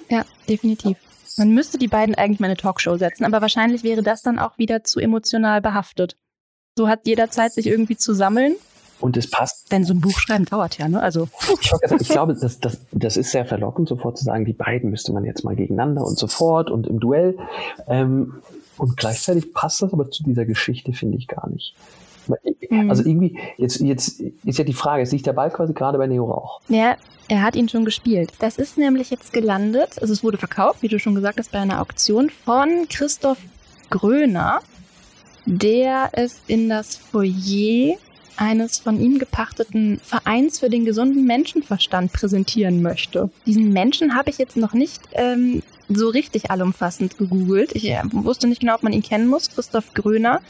Ja, 0.10 0.26
definitiv. 0.48 0.98
Man 1.38 1.50
müsste 1.50 1.78
die 1.78 1.88
beiden 1.88 2.14
eigentlich 2.16 2.40
mal 2.40 2.48
eine 2.48 2.58
Talkshow 2.58 2.98
setzen, 2.98 3.26
aber 3.26 3.42
wahrscheinlich 3.42 3.84
wäre 3.84 4.04
das 4.04 4.22
dann 4.22 4.38
auch 4.38 4.58
wieder 4.58 4.84
zu 4.84 5.00
emotional 5.00 5.62
behaftet. 5.62 6.16
So 6.78 6.88
hat 6.88 7.08
jeder 7.08 7.30
Zeit, 7.32 7.54
sich 7.54 7.68
irgendwie 7.68 7.98
zu 7.98 8.14
sammeln 8.14 8.56
und 9.00 9.18
es 9.18 9.30
passt. 9.30 9.72
Denn 9.72 9.84
so 9.84 9.94
ein 9.94 10.02
Buch 10.02 10.18
schreiben 10.18 10.46
dauert 10.46 10.78
ja, 10.78 10.88
ne? 10.88 11.02
Also. 11.02 11.28
Ich, 12.00 12.10
glaube, 12.10 12.36
das, 12.36 12.60
das, 12.60 12.80
das 12.92 13.18
ist 13.18 13.32
sehr 13.32 13.46
verlockend, 13.46 13.90
sofort 13.90 14.18
zu 14.18 14.24
sagen, 14.24 14.46
die 14.46 14.54
beiden 14.54 14.90
müsste 14.90 15.14
man 15.14 15.26
jetzt 15.26 15.44
mal 15.44 15.56
gegeneinander 15.56 16.06
und 16.06 16.18
sofort 16.18 16.72
und 16.72 16.88
im 16.88 17.00
Duell. 17.00 17.38
Ähm, 17.88 18.36
und 18.78 18.98
gleichzeitig 18.98 19.54
passt 19.54 19.82
das 19.82 19.94
aber 19.94 20.10
zu 20.10 20.24
dieser 20.24 20.46
Geschichte, 20.46 20.94
finde 20.94 21.18
ich 21.18 21.28
gar 21.28 21.50
nicht. 21.50 21.76
Mhm. 22.70 22.90
Also 22.90 23.04
irgendwie, 23.06 23.38
jetzt, 23.58 23.82
jetzt 23.82 24.20
ist 24.20 24.58
ja 24.58 24.64
die 24.64 24.74
Frage, 24.74 25.02
jetzt 25.02 25.12
liegt 25.12 25.26
der 25.26 25.34
Ball 25.34 25.52
quasi 25.52 25.74
gerade 25.74 25.98
bei 25.98 26.08
Neo 26.08 26.26
Rauch. 26.26 26.62
Ja, 26.70 26.96
er 27.28 27.42
hat 27.42 27.56
ihn 27.56 27.70
schon 27.70 27.86
gespielt. 27.86 28.32
Das 28.40 28.58
ist 28.58 28.78
nämlich 28.78 29.10
jetzt 29.10 29.34
gelandet, 29.34 30.02
also 30.02 30.14
es 30.14 30.24
wurde 30.24 30.38
verkauft, 30.38 30.82
wie 30.82 30.88
du 30.88 31.00
schon 31.00 31.16
gesagt 31.16 31.40
hast, 31.40 31.52
bei 31.52 31.60
einer 31.60 31.82
Auktion 31.82 32.30
von 32.30 32.88
Christoph 32.90 33.40
Gröner, 33.90 34.62
der 35.46 36.10
es 36.14 36.42
in 36.48 36.70
das 36.70 36.96
Foyer 36.96 37.98
eines 38.38 38.80
von 38.80 39.00
ihm 39.00 39.20
gepachteten 39.20 40.00
Vereins 40.04 40.60
für 40.60 40.70
den 40.70 40.86
gesunden 40.86 41.26
Menschenverstand 41.26 42.14
präsentieren 42.14 42.82
möchte. 42.82 43.30
Diesen 43.46 43.72
Menschen 43.72 44.16
habe 44.16 44.30
ich 44.30 44.38
jetzt 44.38 44.58
noch 44.58 44.74
nicht 44.74 45.02
ähm, 45.14 45.62
so 45.90 46.10
richtig 46.10 46.52
allumfassend 46.52 47.18
gegoogelt. 47.18 47.76
Ich 47.76 47.90
äh, 47.90 48.02
wusste 48.12 48.48
nicht 48.48 48.62
genau, 48.62 48.76
ob 48.76 48.84
man 48.84 48.94
ihn 48.94 49.04
kennen 49.04 49.28
muss. 49.28 49.50
Christoph 49.50 49.94
Gröner. 49.94 50.42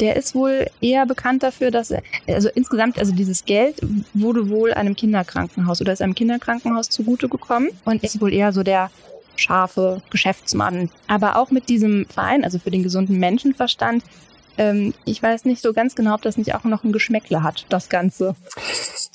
Der 0.00 0.16
ist 0.16 0.34
wohl 0.34 0.66
eher 0.80 1.06
bekannt 1.06 1.42
dafür, 1.42 1.70
dass 1.70 1.90
er, 1.90 2.02
also 2.26 2.48
insgesamt, 2.54 2.98
also 2.98 3.12
dieses 3.12 3.44
Geld 3.44 3.76
wurde 4.14 4.48
wohl 4.48 4.72
einem 4.72 4.96
Kinderkrankenhaus 4.96 5.80
oder 5.80 5.92
ist 5.92 6.02
einem 6.02 6.14
Kinderkrankenhaus 6.14 6.88
zugute 6.88 7.28
gekommen 7.28 7.68
und 7.84 8.02
ist 8.02 8.20
wohl 8.20 8.32
eher 8.32 8.52
so 8.52 8.62
der 8.62 8.90
scharfe 9.36 10.02
Geschäftsmann. 10.10 10.90
Aber 11.06 11.36
auch 11.36 11.50
mit 11.50 11.68
diesem 11.68 12.06
Verein, 12.06 12.42
also 12.42 12.58
für 12.58 12.70
den 12.70 12.82
gesunden 12.82 13.18
Menschenverstand, 13.18 14.02
ähm, 14.58 14.94
ich 15.04 15.22
weiß 15.22 15.44
nicht 15.44 15.62
so 15.62 15.72
ganz 15.72 15.94
genau, 15.94 16.14
ob 16.14 16.22
das 16.22 16.36
nicht 16.36 16.54
auch 16.54 16.64
noch 16.64 16.84
ein 16.84 16.92
Geschmäckle 16.92 17.42
hat, 17.42 17.66
das 17.68 17.88
Ganze. 17.88 18.34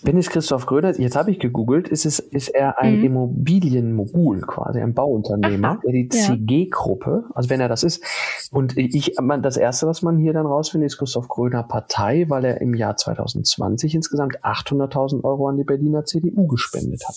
Bin 0.03 0.17
es 0.17 0.29
Christoph 0.29 0.65
Gröder, 0.65 0.99
jetzt 0.99 1.15
habe 1.15 1.31
ich 1.31 1.39
gegoogelt, 1.39 1.87
ist, 1.87 2.05
es, 2.05 2.19
ist 2.19 2.49
er 2.49 2.79
ein 2.79 2.99
mhm. 2.99 3.05
Immobilienmogul, 3.05 4.41
quasi 4.41 4.79
ein 4.79 4.93
Bauunternehmer, 4.93 5.69
Aha, 5.69 5.79
der 5.83 5.91
die 5.91 6.09
ja. 6.11 6.21
CG-Gruppe, 6.21 7.25
also 7.33 7.49
wenn 7.49 7.59
er 7.59 7.69
das 7.69 7.83
ist. 7.83 8.03
Und 8.51 8.77
ich, 8.77 9.15
man, 9.21 9.41
das 9.41 9.57
erste, 9.57 9.87
was 9.87 10.01
man 10.01 10.17
hier 10.17 10.33
dann 10.33 10.45
rausfindet, 10.45 10.87
ist 10.87 10.97
Christoph 10.97 11.27
Gröder 11.27 11.63
Partei, 11.63 12.25
weil 12.29 12.45
er 12.45 12.61
im 12.61 12.73
Jahr 12.73 12.95
2020 12.95 13.95
insgesamt 13.95 14.43
800.000 14.43 15.23
Euro 15.23 15.47
an 15.47 15.57
die 15.57 15.63
Berliner 15.63 16.05
CDU 16.05 16.47
gespendet 16.47 17.03
hat. 17.07 17.15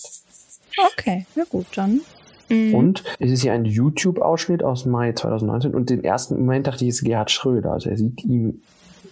Okay, 0.92 1.26
na 1.34 1.44
gut, 1.50 1.66
dann 1.74 2.00
Mhm. 2.50 2.74
Und 2.74 3.04
es 3.18 3.30
ist 3.30 3.42
hier 3.42 3.52
ein 3.52 3.64
YouTube-Ausschnitt 3.64 4.62
aus 4.62 4.84
Mai 4.84 5.12
2019 5.12 5.74
und 5.74 5.88
den 5.88 6.04
ersten 6.04 6.38
Moment 6.38 6.66
dachte 6.66 6.84
ich, 6.84 6.90
es 6.90 6.96
ist 6.96 7.04
Gerhard 7.04 7.30
Schröder. 7.30 7.72
Also 7.72 7.90
er 7.90 7.96
sieht 7.96 8.24
ihm 8.24 8.60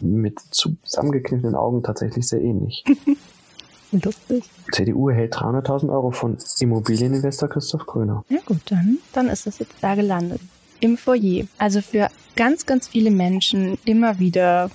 mit 0.00 0.38
zusammengekniffenen 0.50 1.54
Augen 1.54 1.82
tatsächlich 1.82 2.26
sehr 2.26 2.40
ähnlich. 2.40 2.84
Lustig. 3.92 4.44
CDU 4.72 5.08
erhält 5.08 5.34
300.000 5.34 5.90
Euro 5.90 6.10
von 6.10 6.36
Immobilieninvestor 6.60 7.48
Christoph 7.48 7.86
Gröner. 7.86 8.22
Ja 8.28 8.40
gut, 8.44 8.60
dann, 8.66 8.98
dann 9.14 9.28
ist 9.28 9.46
es 9.46 9.58
jetzt 9.60 9.76
da 9.80 9.94
gelandet. 9.94 10.40
Im 10.80 10.98
Foyer. 10.98 11.46
Also 11.56 11.80
für 11.80 12.08
ganz, 12.36 12.66
ganz 12.66 12.86
viele 12.86 13.10
Menschen 13.10 13.78
immer 13.84 14.18
wieder 14.18 14.70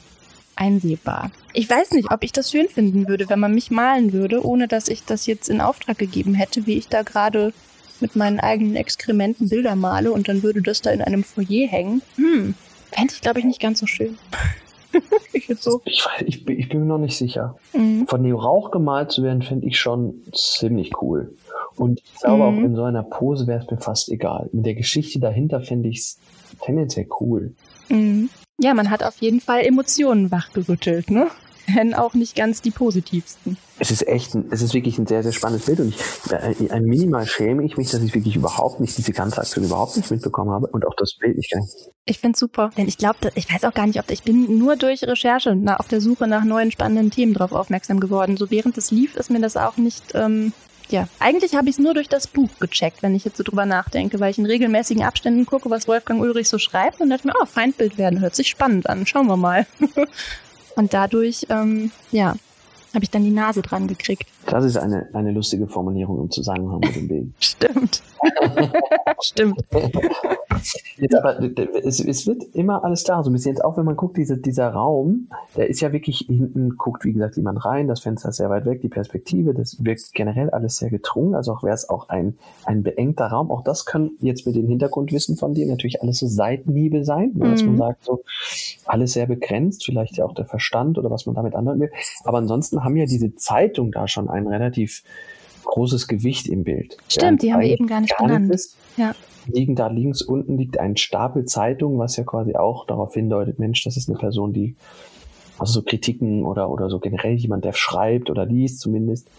einsehbar. 0.56 1.32
Ich 1.54 1.70
weiß 1.70 1.92
nicht, 1.92 2.12
ob 2.12 2.24
ich 2.24 2.32
das 2.32 2.52
schön 2.52 2.68
finden 2.68 3.08
würde, 3.08 3.30
wenn 3.30 3.40
man 3.40 3.54
mich 3.54 3.72
malen 3.72 4.14
würde, 4.14 4.44
ohne 4.44 4.68
dass 4.68 4.88
ich 4.88 5.06
das 5.06 5.26
jetzt 5.28 5.50
in 5.50 5.62
Auftrag 5.62 5.98
gegeben 5.98 6.34
hätte, 6.34 6.66
wie 6.66 6.78
ich 6.78 6.88
da 6.88 7.04
gerade 7.04 7.54
mit 8.04 8.16
meinen 8.16 8.40
eigenen 8.40 8.76
Exkrementen 8.76 9.50
Bilder 9.50 9.76
male 9.76 10.12
und 10.12 10.28
dann 10.28 10.44
würde 10.44 10.62
das 10.62 10.82
da 10.82 10.92
in 10.92 11.02
einem 11.02 11.24
Foyer 11.24 11.68
hängen. 11.68 12.02
Hm, 12.18 12.54
fände 12.92 13.14
ich, 13.16 13.22
glaube 13.22 13.40
ich, 13.40 13.46
nicht 13.46 13.62
ganz 13.62 13.80
so 13.80 13.88
schön. 13.88 14.18
ich, 15.34 15.48
so. 15.60 15.82
ich, 15.86 16.06
weiß, 16.06 16.24
ich, 16.28 16.46
bin, 16.46 16.60
ich 16.60 16.70
bin 16.70 16.82
mir 16.82 16.86
noch 16.86 17.00
nicht 17.00 17.18
sicher. 17.18 17.56
Mhm. 17.74 18.06
Von 18.08 18.22
Neo 18.22 18.38
Rauch 18.38 18.70
gemalt 18.70 19.12
zu 19.12 19.24
werden, 19.24 19.42
finde 19.42 19.66
ich 19.66 19.80
schon 19.80 20.22
ziemlich 20.34 21.02
cool. 21.02 21.34
Und 21.76 22.02
ich 22.04 22.20
glaube, 22.22 22.52
mhm. 22.52 22.60
auch 22.60 22.64
in 22.64 22.76
so 22.76 22.84
einer 22.84 23.04
Pose 23.04 23.48
wäre 23.48 23.64
es 23.64 23.72
mir 23.72 23.78
fast 23.78 24.10
egal. 24.10 24.50
Mit 24.52 24.66
der 24.66 24.76
Geschichte 24.76 25.20
dahinter 25.20 25.62
finde 25.62 25.90
ich 25.90 26.00
es 26.00 26.20
tendenziell 26.62 27.08
cool. 27.20 27.56
Mhm. 27.90 28.30
Ja, 28.60 28.74
man 28.74 28.92
hat 28.92 29.04
auf 29.04 29.18
jeden 29.18 29.42
Fall 29.42 29.62
Emotionen 29.62 30.30
wachgerüttelt, 30.30 31.10
ne? 31.10 31.28
Wenn 31.68 31.94
auch 31.94 32.14
nicht 32.14 32.36
ganz 32.36 32.62
die 32.62 32.72
positivsten 32.72 33.58
es 33.80 33.92
ist 33.92 34.08
echt, 34.08 34.36
ein, 34.36 34.46
es 34.52 34.62
ist 34.62 34.74
wirklich 34.74 34.98
ein 34.98 35.08
sehr, 35.08 35.24
sehr 35.24 35.32
spannendes 35.32 35.66
Bild 35.66 35.80
und 35.80 35.90
ich, 35.90 36.32
äh, 36.32 36.70
ein 36.72 36.84
minimal 36.84 37.26
schäme 37.26 37.66
ich 37.66 37.76
mich, 37.76 37.90
dass 37.92 38.02
ich 38.02 38.14
wirklich 38.14 38.36
überhaupt 38.36 38.80
nicht 38.80 38.98
diese 38.98 39.12
ganze 39.12 39.40
Aktion 39.40 39.66
überhaupt 39.66 39.98
nicht 39.98 40.10
mitbekommen 40.12 40.52
habe 40.52 40.68
und 40.68 40.86
auch 40.86 40.96
das 40.96 41.16
Bild 41.20 41.36
nicht 41.36 41.52
gar 41.52 41.60
nicht. 41.60 41.74
Ich 42.06 42.20
finde 42.20 42.38
super, 42.38 42.70
denn 42.78 42.88
ich 42.88 42.98
glaube, 42.98 43.32
ich 43.36 43.52
weiß 43.52 43.64
auch 43.66 43.74
gar 43.74 43.88
nicht, 43.88 44.00
ob 44.00 44.10
ich 44.10 44.24
bin 44.24 44.58
nur 44.58 44.76
durch 44.76 45.04
Recherche 45.04 45.56
na, 45.56 45.78
auf 45.78 45.88
der 45.88 46.02
Suche 46.02 46.28
nach 46.28 46.44
neuen 46.44 46.72
spannenden 46.72 47.12
Themen 47.12 47.34
drauf 47.34 47.52
aufmerksam 47.52 48.00
geworden. 48.00 48.38
So 48.38 48.52
während 48.52 48.78
es 48.78 48.92
lief, 48.92 49.16
ist 49.16 49.32
mir 49.32 49.42
das 49.42 49.58
auch 49.58 49.78
nicht, 49.78 50.14
ähm, 50.14 50.54
ja, 50.90 51.08
eigentlich 51.20 51.56
habe 51.56 51.68
ich 51.68 51.76
es 51.76 51.80
nur 51.80 51.94
durch 51.94 52.10
das 52.10 52.28
Buch 52.28 52.50
gecheckt, 52.60 53.02
wenn 53.02 53.16
ich 53.16 53.26
jetzt 53.26 53.38
so 53.38 53.44
drüber 53.44 53.66
nachdenke, 53.66 54.20
weil 54.20 54.32
ich 54.32 54.38
in 54.38 54.46
regelmäßigen 54.46 55.04
Abständen 55.04 55.46
gucke, 55.46 55.70
was 55.70 55.88
Wolfgang 55.88 56.22
Ulrich 56.22 56.48
so 56.48 56.60
schreibt 56.60 57.02
und 57.02 57.10
dachte 57.10 57.28
mir, 57.28 57.34
oh, 57.42 57.46
Feindbild 57.46 57.98
werden, 57.98 58.22
hört 58.22 58.36
sich 58.36 58.50
spannend 58.50 58.88
an, 58.88 59.08
schauen 59.08 59.28
wir 59.28 59.38
mal. 59.38 59.66
und 60.76 60.94
dadurch, 60.94 61.46
ähm, 61.50 61.92
ja, 62.12 62.36
habe 62.94 63.04
ich 63.04 63.10
dann 63.10 63.24
die 63.24 63.32
Nase 63.32 63.62
dran 63.62 63.88
gekriegt. 63.88 64.28
Das 64.46 64.64
ist 64.66 64.78
eine, 64.78 65.08
eine 65.14 65.32
lustige 65.32 65.68
Formulierung 65.68 66.22
im 66.22 66.32
Zusammenhang 66.32 66.80
mit 66.80 66.96
dem 66.96 67.08
Bild. 67.08 67.28
Stimmt. 67.40 68.04
Stimmt. 69.22 69.64
Jetzt 70.98 71.16
aber, 71.16 71.40
es, 71.84 72.00
es, 72.00 72.28
wird 72.28 72.44
immer 72.54 72.84
alles 72.84 73.04
klar. 73.04 73.24
So 73.24 73.30
ein 73.30 73.34
bisschen 73.34 73.54
jetzt 73.54 73.64
auch, 73.64 73.78
wenn 73.78 73.86
man 73.86 73.96
guckt, 73.96 74.18
diese, 74.18 74.38
dieser 74.38 74.70
Raum, 74.70 75.28
der 75.56 75.70
ist 75.70 75.82
ja 75.82 75.92
wirklich 75.92 76.26
hinten, 76.28 76.78
guckt 76.78 77.04
wie 77.06 77.14
gesagt 77.14 77.36
jemand 77.38 77.64
rein, 77.66 77.88
das 77.88 78.02
Fenster 78.02 78.30
ist 78.30 78.38
sehr 78.38 78.50
weit 78.50 78.66
weg, 78.66 78.82
die 78.82 78.90
Perspektive, 78.90 79.54
das 79.54 79.84
wirkt 79.84 80.14
generell 80.14 80.50
alles 80.50 80.78
sehr 80.78 80.90
gedrungen. 80.90 81.36
Also 81.36 81.54
auch 81.54 81.64
wäre 81.64 81.74
es 81.74 81.90
auch 81.90 82.10
ein, 82.10 82.36
ein 82.66 82.84
beengter 82.84 83.28
Raum. 83.28 83.52
Auch 83.52 83.64
das 83.64 83.86
kann 83.86 84.12
jetzt 84.20 84.46
mit 84.46 84.56
dem 84.56 84.68
Hintergrundwissen 84.68 85.38
von 85.38 85.54
dir 85.54 85.66
natürlich 85.66 86.02
alles 86.02 86.20
so 86.20 86.28
Seitenhiebe 86.28 87.04
sein, 87.04 87.32
ne, 87.36 87.52
dass 87.52 87.64
man 87.64 87.74
mhm. 87.74 87.78
sagt, 87.78 88.06
so 88.06 88.24
alles 88.86 89.14
sehr 89.14 89.28
begrenzt, 89.28 89.86
vielleicht 89.86 90.18
ja 90.18 90.26
auch 90.26 90.34
der 90.34 90.46
Verstand 90.46 90.98
oder 90.98 91.10
was 91.10 91.26
man 91.26 91.36
damit 91.36 91.56
andeuten 91.56 91.82
will. 91.82 91.92
Aber 92.24 92.38
ansonsten 92.38 92.84
haben 92.84 92.98
ja 92.98 93.06
diese 93.06 93.36
Zeitung 93.36 93.92
da 93.92 94.08
schon 94.08 94.30
ein 94.30 94.48
relativ 94.48 95.04
großes 95.74 96.08
Gewicht 96.08 96.48
im 96.48 96.64
Bild. 96.64 96.98
Stimmt, 97.08 97.42
die 97.42 97.52
haben 97.52 97.62
wir 97.62 97.70
eben 97.70 97.88
gar 97.88 98.00
nicht 98.00 98.16
gar 98.16 98.28
benannt. 98.28 98.50
Nicht 98.50 98.76
ja. 98.96 99.16
Liegen 99.48 99.76
da 99.76 99.88
links 99.88 100.22
unten 100.22 100.56
liegt 100.56 100.80
ein 100.80 100.98
Stapel 100.98 101.46
Zeitung, 101.46 101.98
was 101.98 102.16
ja 102.16 102.24
quasi 102.24 102.56
auch 102.56 102.86
darauf 102.86 103.16
hindeutet, 103.16 103.58
Mensch, 103.58 103.84
das 103.84 103.98
ist 103.98 104.08
eine 104.08 104.20
Person, 104.20 104.54
die 104.54 104.76
also 105.58 105.74
so 105.74 105.82
Kritiken 105.82 106.46
oder 106.46 106.70
oder 106.70 106.90
so 106.90 107.00
generell 107.00 107.34
jemand, 107.34 107.66
der 107.66 107.74
schreibt 107.74 108.30
oder 108.30 108.46
liest 108.46 108.82
zumindest. 108.82 109.30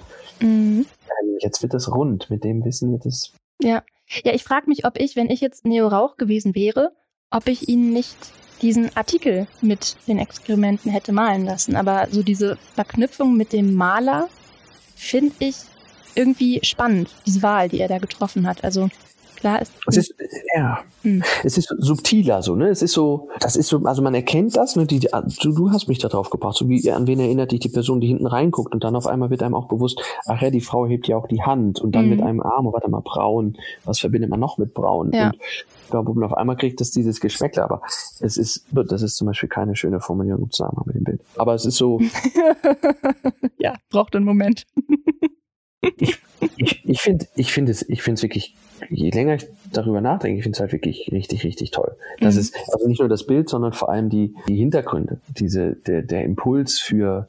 Mhm. 0.40 0.87
Ähm, 1.23 1.38
jetzt 1.40 1.62
wird 1.62 1.73
es 1.75 1.94
rund. 1.94 2.29
Mit 2.31 2.42
dem 2.42 2.64
Wissen 2.64 2.90
wird 2.90 3.07
es. 3.07 3.33
Ja, 3.62 3.83
ja. 4.25 4.35
Ich 4.35 4.42
frage 4.42 4.68
mich, 4.68 4.85
ob 4.85 4.99
ich, 4.99 5.14
wenn 5.14 5.31
ich 5.31 5.40
jetzt 5.40 5.64
Neo 5.64 5.87
Rauch 5.87 6.16
gewesen 6.16 6.57
wäre, 6.57 6.92
ob 7.31 7.47
ich 7.47 7.68
ihn 7.68 7.92
nicht 7.92 8.16
diesen 8.61 8.90
Artikel 8.97 9.47
mit 9.61 9.97
den 10.09 10.18
Experimenten 10.18 10.90
hätte 10.90 11.12
malen 11.12 11.44
lassen. 11.44 11.77
Aber 11.77 12.09
so 12.11 12.23
diese 12.23 12.57
Verknüpfung 12.75 13.37
mit 13.37 13.53
dem 13.53 13.75
Maler 13.75 14.29
finde 14.97 15.35
ich 15.38 15.57
irgendwie 16.14 16.61
spannend, 16.62 17.11
diese 17.27 17.42
Wahl, 17.42 17.68
die 17.68 17.81
er 17.81 17.88
da 17.88 17.98
getroffen 17.98 18.46
hat. 18.46 18.64
Also 18.64 18.88
klar 19.37 19.61
ist. 19.61 19.72
Es 19.87 19.96
ist, 19.96 20.14
ja, 20.57 20.79
hm. 21.03 21.22
es 21.42 21.59
ist 21.59 21.74
subtiler 21.79 22.42
so, 22.42 22.55
ne? 22.55 22.68
Es 22.68 22.81
ist 22.81 22.92
so, 22.92 23.29
das 23.40 23.57
ist 23.57 23.68
so, 23.68 23.83
also 23.85 24.00
man 24.00 24.14
erkennt 24.14 24.57
das, 24.57 24.74
ne? 24.74 24.87
Die, 24.87 25.00
die, 25.00 25.09
du, 25.42 25.53
du 25.53 25.70
hast 25.70 25.87
mich 25.87 25.98
da 25.98 26.09
drauf 26.09 26.31
gebracht, 26.31 26.57
so 26.57 26.68
wie, 26.68 26.90
an 26.90 27.07
wen 27.07 27.20
erinnert 27.20 27.53
dich 27.53 27.61
die 27.61 27.68
Person, 27.68 28.00
die 28.00 28.07
hinten 28.07 28.27
reinguckt 28.27 28.72
und 28.72 28.85
dann 28.85 28.96
auf 28.96 29.07
einmal 29.07 29.31
wird 29.31 29.42
einem 29.42 29.55
auch 29.55 29.68
bewusst, 29.68 30.00
ach 30.27 30.40
ja, 30.40 30.50
die 30.50 30.62
Frau 30.62 30.87
hebt 30.87 31.07
ja 31.09 31.16
auch 31.16 31.29
die 31.29 31.42
Hand 31.42 31.81
und 31.81 31.94
dann 31.94 32.05
hm. 32.05 32.11
mit 32.11 32.22
einem 32.22 32.40
Arm, 32.40 32.66
oh, 32.66 32.72
warte 32.72 32.88
mal, 32.88 33.03
braun, 33.03 33.57
was 33.85 34.00
verbindet 34.00 34.31
man 34.31 34.40
noch 34.40 34.57
mit 34.57 34.72
braun? 34.72 35.12
Ja. 35.12 35.27
Und 35.27 35.37
glaube, 36.03 36.27
auf 36.27 36.35
einmal 36.35 36.57
kriegt 36.57 36.81
es 36.81 36.90
dieses 36.90 37.20
Geschmäckle, 37.20 37.62
aber 37.62 37.83
es 38.20 38.37
ist, 38.37 38.66
das 38.72 39.03
ist 39.03 39.16
zum 39.16 39.27
Beispiel 39.27 39.48
keine 39.48 39.77
schöne 39.77 40.00
Formulierung 40.00 40.44
im 40.44 40.50
Zusammenhang 40.50 40.85
mit 40.87 40.96
dem 40.96 41.05
Bild. 41.05 41.20
Aber 41.37 41.55
es 41.55 41.64
ist 41.64 41.77
so. 41.77 42.00
ja, 43.59 43.74
braucht 43.90 44.16
einen 44.16 44.24
Moment. 44.24 44.64
Ich 45.99 46.18
ich, 46.57 46.88
ich 46.88 47.01
finde 47.01 47.27
ich 47.37 47.53
finde 47.53 47.73
es, 47.73 47.88
ich 47.88 48.03
finde 48.03 48.18
es 48.18 48.23
wirklich, 48.23 48.55
je 48.90 49.11
länger 49.11 49.35
ich 49.35 49.47
darüber 49.73 50.01
nachdenke, 50.01 50.38
ich 50.38 50.42
finde 50.42 50.57
es 50.57 50.61
halt 50.61 50.73
wirklich 50.73 51.11
richtig, 51.12 51.44
richtig 51.44 51.70
toll. 51.70 51.97
Das 52.20 52.35
mhm. 52.35 52.40
ist 52.40 52.57
also 52.73 52.88
nicht 52.88 53.01
nur 53.01 53.09
das 53.09 53.27
Bild, 53.27 53.49
sondern 53.49 53.73
vor 53.73 53.90
allem 53.90 54.11
die, 54.11 54.35
die 54.49 54.57
Hintergründe, 54.57 55.20
diese, 55.29 55.77
der, 55.87 56.03
der 56.03 56.25
Impuls 56.25 56.79
für, 56.79 57.29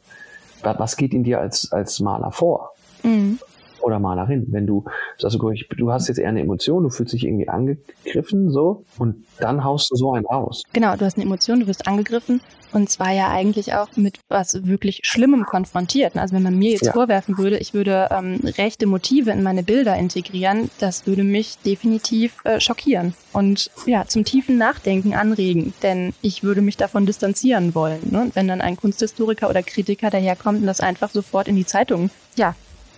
was 0.62 0.98
geht 0.98 1.14
in 1.14 1.24
dir 1.24 1.40
als, 1.40 1.72
als 1.72 2.00
Maler 2.00 2.32
vor? 2.32 2.72
Mhm 3.04 3.40
oder 3.86 4.00
Malerin. 4.00 4.48
Wenn 4.50 4.66
du 4.66 4.86
sagst, 5.18 5.38
du 5.38 5.92
hast 5.92 6.08
jetzt 6.08 6.18
eher 6.18 6.30
eine 6.30 6.42
Emotion, 6.42 6.84
du 6.84 6.90
fühlst 6.90 7.14
dich 7.14 7.26
irgendwie 7.26 7.48
angegriffen, 7.48 8.50
so, 8.50 8.84
und 8.98 9.24
dann 9.40 9.64
haust 9.64 9.92
du 9.92 9.96
so 9.96 10.14
einen 10.14 10.26
aus. 10.26 10.64
Genau, 10.74 10.96
du 10.96 11.06
hast 11.06 11.18
eine 11.18 11.26
Emotion, 11.26 11.60
du 11.60 11.68
wirst 11.68 11.88
angegriffen 11.88 12.42
und 12.76 12.90
zwar 12.90 13.12
ja 13.12 13.30
eigentlich 13.30 13.74
auch 13.74 13.88
mit 13.96 14.20
was 14.28 14.66
wirklich 14.66 15.02
Schlimmem 15.04 15.46
konfrontiert. 15.46 16.18
Also 16.18 16.36
wenn 16.36 16.44
man 16.44 16.58
mir 16.58 16.72
jetzt 16.72 16.88
ja. 16.88 16.92
vorwerfen 16.92 17.38
würde, 17.38 17.58
ich 17.58 17.74
würde 17.74 18.10
ähm, 18.12 18.42
rechte 18.58 18.86
Motive 18.86 19.32
in 19.32 19.44
meine 19.44 19.64
Bilder 19.64 19.96
integrieren, 19.96 20.70
das 20.80 21.08
würde 21.08 21.24
mich 21.24 21.58
definitiv 21.60 22.44
äh, 22.44 22.60
schockieren 22.60 23.14
und 23.34 23.72
ja, 23.86 24.06
zum 24.08 24.26
tiefen 24.26 24.58
Nachdenken 24.58 25.14
anregen, 25.14 25.74
denn 25.84 26.14
ich 26.22 26.44
würde 26.44 26.62
mich 26.62 26.76
davon 26.76 27.06
distanzieren 27.06 27.76
wollen. 27.76 28.02
Ne? 28.12 28.22
Und 28.22 28.36
wenn 28.36 28.48
dann 28.48 28.62
ein 28.62 28.76
Kunsthistoriker 28.76 29.50
oder 29.50 29.64
Kritiker 29.64 30.10
daherkommt 30.10 30.60
und 30.60 30.68
das 30.68 30.82
einfach 30.82 31.12
sofort 31.12 31.48
in 31.48 31.56
die 31.56 31.66
Zeitung 31.66 32.10
ja, 32.36 32.56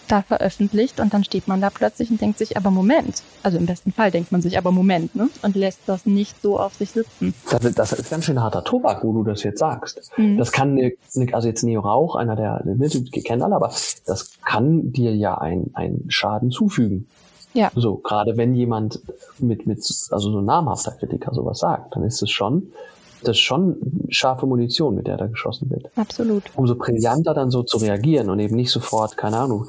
da 0.08 0.22
veröffentlicht 0.22 1.00
und 1.00 1.13
dann 1.13 1.24
steht 1.24 1.48
man 1.48 1.62
da 1.62 1.70
plötzlich 1.70 2.10
und 2.10 2.22
denkt 2.22 2.38
sich, 2.38 2.58
aber 2.58 2.72
Moment. 2.72 3.24
Also 3.43 3.58
im 3.58 3.65
besten 3.65 3.91
Fall 3.91 4.12
denkt 4.12 4.32
man 4.32 4.41
sich, 4.41 4.58
aber 4.58 4.72
Moment, 4.72 5.15
ne? 5.15 5.30
Und 5.41 5.56
lässt 5.56 5.82
das 5.86 6.06
nicht 6.06 6.41
so 6.41 6.60
auf 6.60 6.76
sich 6.76 6.91
sitzen. 6.91 7.34
Das, 7.50 7.74
das 7.74 7.93
ist 7.93 8.10
ganz 8.10 8.26
schön 8.26 8.41
harter 8.41 8.63
Tobak, 8.63 9.04
wo 9.04 9.13
du 9.13 9.24
das 9.24 9.43
jetzt 9.43 9.60
sagst. 9.60 10.12
Mhm. 10.17 10.38
Das 10.38 10.52
kann, 10.52 10.78
eine, 10.78 11.34
also 11.34 11.48
jetzt 11.48 11.63
Neo 11.63 11.82
Rauch, 11.82 12.15
einer 12.15 12.36
der, 12.36 12.63
ne, 12.65 12.88
die 12.88 13.22
kennen 13.22 13.41
alle, 13.41 13.56
aber 13.56 13.74
das 14.06 14.32
kann 14.46 14.91
dir 14.91 15.15
ja 15.15 15.38
ein, 15.38 15.72
ein 15.74 16.06
Schaden 16.08 16.52
zufügen. 16.52 17.08
Ja. 17.54 17.72
So, 17.76 17.96
gerade 17.96 18.38
wenn 18.38 18.54
jemand 18.54 19.00
mit, 19.39 19.65
mit, 19.65 19.80
also 20.12 20.32
so 20.32 20.39
ein 20.39 20.46
namhafter 20.46 20.91
Kritiker 20.91 21.34
sowas 21.34 21.60
sagt, 21.60 21.96
dann 21.96 22.04
ist 22.04 22.22
es 22.22 22.30
schon, 22.30 22.72
das 23.21 23.38
ist 23.38 23.43
schon 23.43 23.77
scharfe 24.10 24.45
Munition, 24.45 24.95
mit 24.95 25.08
der 25.08 25.17
da 25.17 25.27
geschossen 25.27 25.69
wird. 25.69 25.89
Absolut. 25.95 26.43
Umso 26.56 26.75
brillanter 26.75 27.34
dann 27.34 27.51
so 27.51 27.63
zu 27.63 27.77
reagieren 27.77 28.30
und 28.30 28.39
eben 28.39 28.56
nicht 28.56 28.71
sofort, 28.71 29.17
keine 29.17 29.38
Ahnung, 29.38 29.67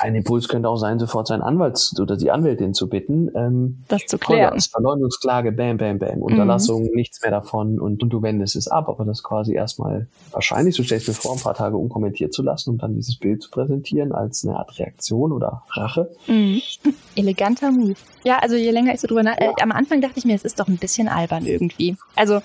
ein 0.00 0.14
Impuls 0.14 0.48
könnte 0.48 0.68
auch 0.68 0.76
sein, 0.76 0.98
sofort 0.98 1.28
seinen 1.28 1.42
Anwalt 1.42 1.92
oder 2.00 2.16
die 2.16 2.30
Anwältin 2.30 2.74
zu 2.74 2.88
bitten. 2.88 3.30
Ähm, 3.34 3.84
das 3.88 4.06
zu 4.06 4.18
klären. 4.18 4.50
Vollgas, 4.50 4.66
Verleumdungsklage, 4.66 5.52
bam, 5.52 5.76
bam, 5.76 5.98
bam. 5.98 6.16
Mhm. 6.16 6.22
Unterlassung, 6.22 6.84
mhm. 6.84 6.94
nichts 6.94 7.20
mehr 7.22 7.30
davon 7.30 7.78
und, 7.78 8.02
und, 8.02 8.10
du 8.10 8.22
wendest 8.22 8.56
es 8.56 8.68
ab. 8.68 8.88
Aber 8.88 9.04
das 9.04 9.22
quasi 9.22 9.54
erstmal 9.54 10.08
wahrscheinlich, 10.32 10.76
du 10.76 10.82
stellst 10.82 11.08
mir 11.08 11.14
vor, 11.14 11.32
ein 11.32 11.40
paar 11.40 11.54
Tage 11.54 11.76
unkommentiert 11.76 12.32
zu 12.32 12.42
lassen, 12.42 12.70
um 12.70 12.78
dann 12.78 12.94
dieses 12.94 13.18
Bild 13.18 13.42
zu 13.42 13.50
präsentieren 13.50 14.12
als 14.12 14.44
eine 14.44 14.56
Art 14.56 14.78
Reaktion 14.78 15.32
oder 15.32 15.62
Rache. 15.70 16.10
Mhm. 16.26 16.60
Eleganter 17.14 17.70
Move. 17.70 17.94
Ja, 18.24 18.38
also 18.38 18.56
je 18.56 18.70
länger 18.70 18.94
ich 18.94 19.00
so 19.00 19.06
drüber 19.06 19.22
nach, 19.22 19.36
äh, 19.38 19.50
am 19.60 19.72
Anfang 19.72 20.00
dachte 20.00 20.18
ich 20.18 20.24
mir, 20.24 20.34
es 20.34 20.44
ist 20.44 20.60
doch 20.60 20.68
ein 20.68 20.76
bisschen 20.76 21.08
albern 21.08 21.46
irgendwie. 21.46 21.96
Also 22.16 22.40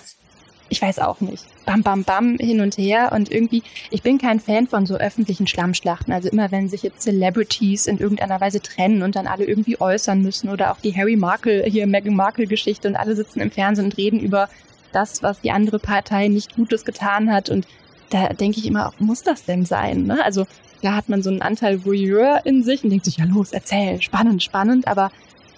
ich 0.68 0.82
weiß 0.82 0.98
auch 0.98 1.20
nicht. 1.20 1.44
Bam, 1.64 1.82
bam, 1.82 2.04
bam, 2.04 2.38
hin 2.38 2.60
und 2.60 2.76
her. 2.76 3.12
Und 3.12 3.30
irgendwie, 3.30 3.62
ich 3.90 4.02
bin 4.02 4.18
kein 4.18 4.40
Fan 4.40 4.66
von 4.66 4.86
so 4.86 4.96
öffentlichen 4.96 5.46
Schlammschlachten. 5.46 6.12
Also 6.12 6.28
immer, 6.28 6.50
wenn 6.50 6.68
sich 6.68 6.82
jetzt 6.82 7.02
Celebrities 7.02 7.86
in 7.86 7.98
irgendeiner 7.98 8.40
Weise 8.40 8.60
trennen 8.60 9.02
und 9.02 9.16
dann 9.16 9.26
alle 9.26 9.44
irgendwie 9.44 9.80
äußern 9.80 10.22
müssen 10.22 10.48
oder 10.48 10.72
auch 10.72 10.80
die 10.80 10.96
Harry 10.96 11.16
Markle, 11.16 11.64
hier 11.64 11.86
Meghan 11.86 12.14
Markle 12.14 12.46
Geschichte 12.46 12.88
und 12.88 12.96
alle 12.96 13.14
sitzen 13.14 13.40
im 13.40 13.50
Fernsehen 13.50 13.86
und 13.86 13.96
reden 13.96 14.20
über 14.20 14.48
das, 14.92 15.22
was 15.22 15.40
die 15.40 15.50
andere 15.50 15.78
Partei 15.78 16.28
nicht 16.28 16.56
Gutes 16.56 16.84
getan 16.84 17.32
hat. 17.32 17.48
Und 17.48 17.66
da 18.10 18.28
denke 18.28 18.58
ich 18.58 18.66
immer, 18.66 18.92
muss 18.98 19.22
das 19.22 19.44
denn 19.44 19.64
sein? 19.64 20.04
Ne? 20.04 20.24
Also 20.24 20.46
da 20.82 20.94
hat 20.94 21.08
man 21.08 21.22
so 21.22 21.30
einen 21.30 21.42
Anteil 21.42 21.84
Voyeur 21.84 22.40
in 22.44 22.62
sich 22.62 22.84
und 22.84 22.90
denkt 22.90 23.04
sich, 23.04 23.18
ja 23.18 23.24
los, 23.24 23.52
erzähl, 23.52 24.00
spannend, 24.02 24.42
spannend. 24.42 24.88
Aber 24.88 25.10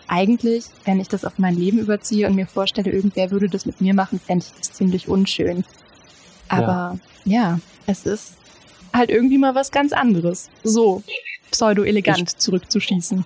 eigentlich, 0.09 0.65
wenn 0.85 1.01
ich 1.01 1.09
das 1.09 1.25
auf 1.25 1.39
mein 1.39 1.55
Leben 1.55 1.79
überziehe 1.79 2.27
und 2.27 2.35
mir 2.35 2.47
vorstelle, 2.47 2.91
irgendwer 2.91 3.31
würde 3.31 3.49
das 3.49 3.67
mit 3.67 3.81
mir 3.81 3.95
machen, 3.95 4.19
fände 4.19 4.45
ich 4.47 4.59
das 4.59 4.73
ziemlich 4.73 5.09
unschön. 5.09 5.65
Aber 6.49 6.99
ja, 7.25 7.33
ja 7.53 7.61
es 7.87 8.07
ist 8.07 8.35
halt 8.93 9.11
irgendwie 9.11 9.39
mal 9.39 9.55
was 9.55 9.71
ganz 9.71 9.93
anderes. 9.93 10.51
So 10.65 11.03
pseudo-elegant 11.51 12.41
zurückzuschießen. 12.41 13.25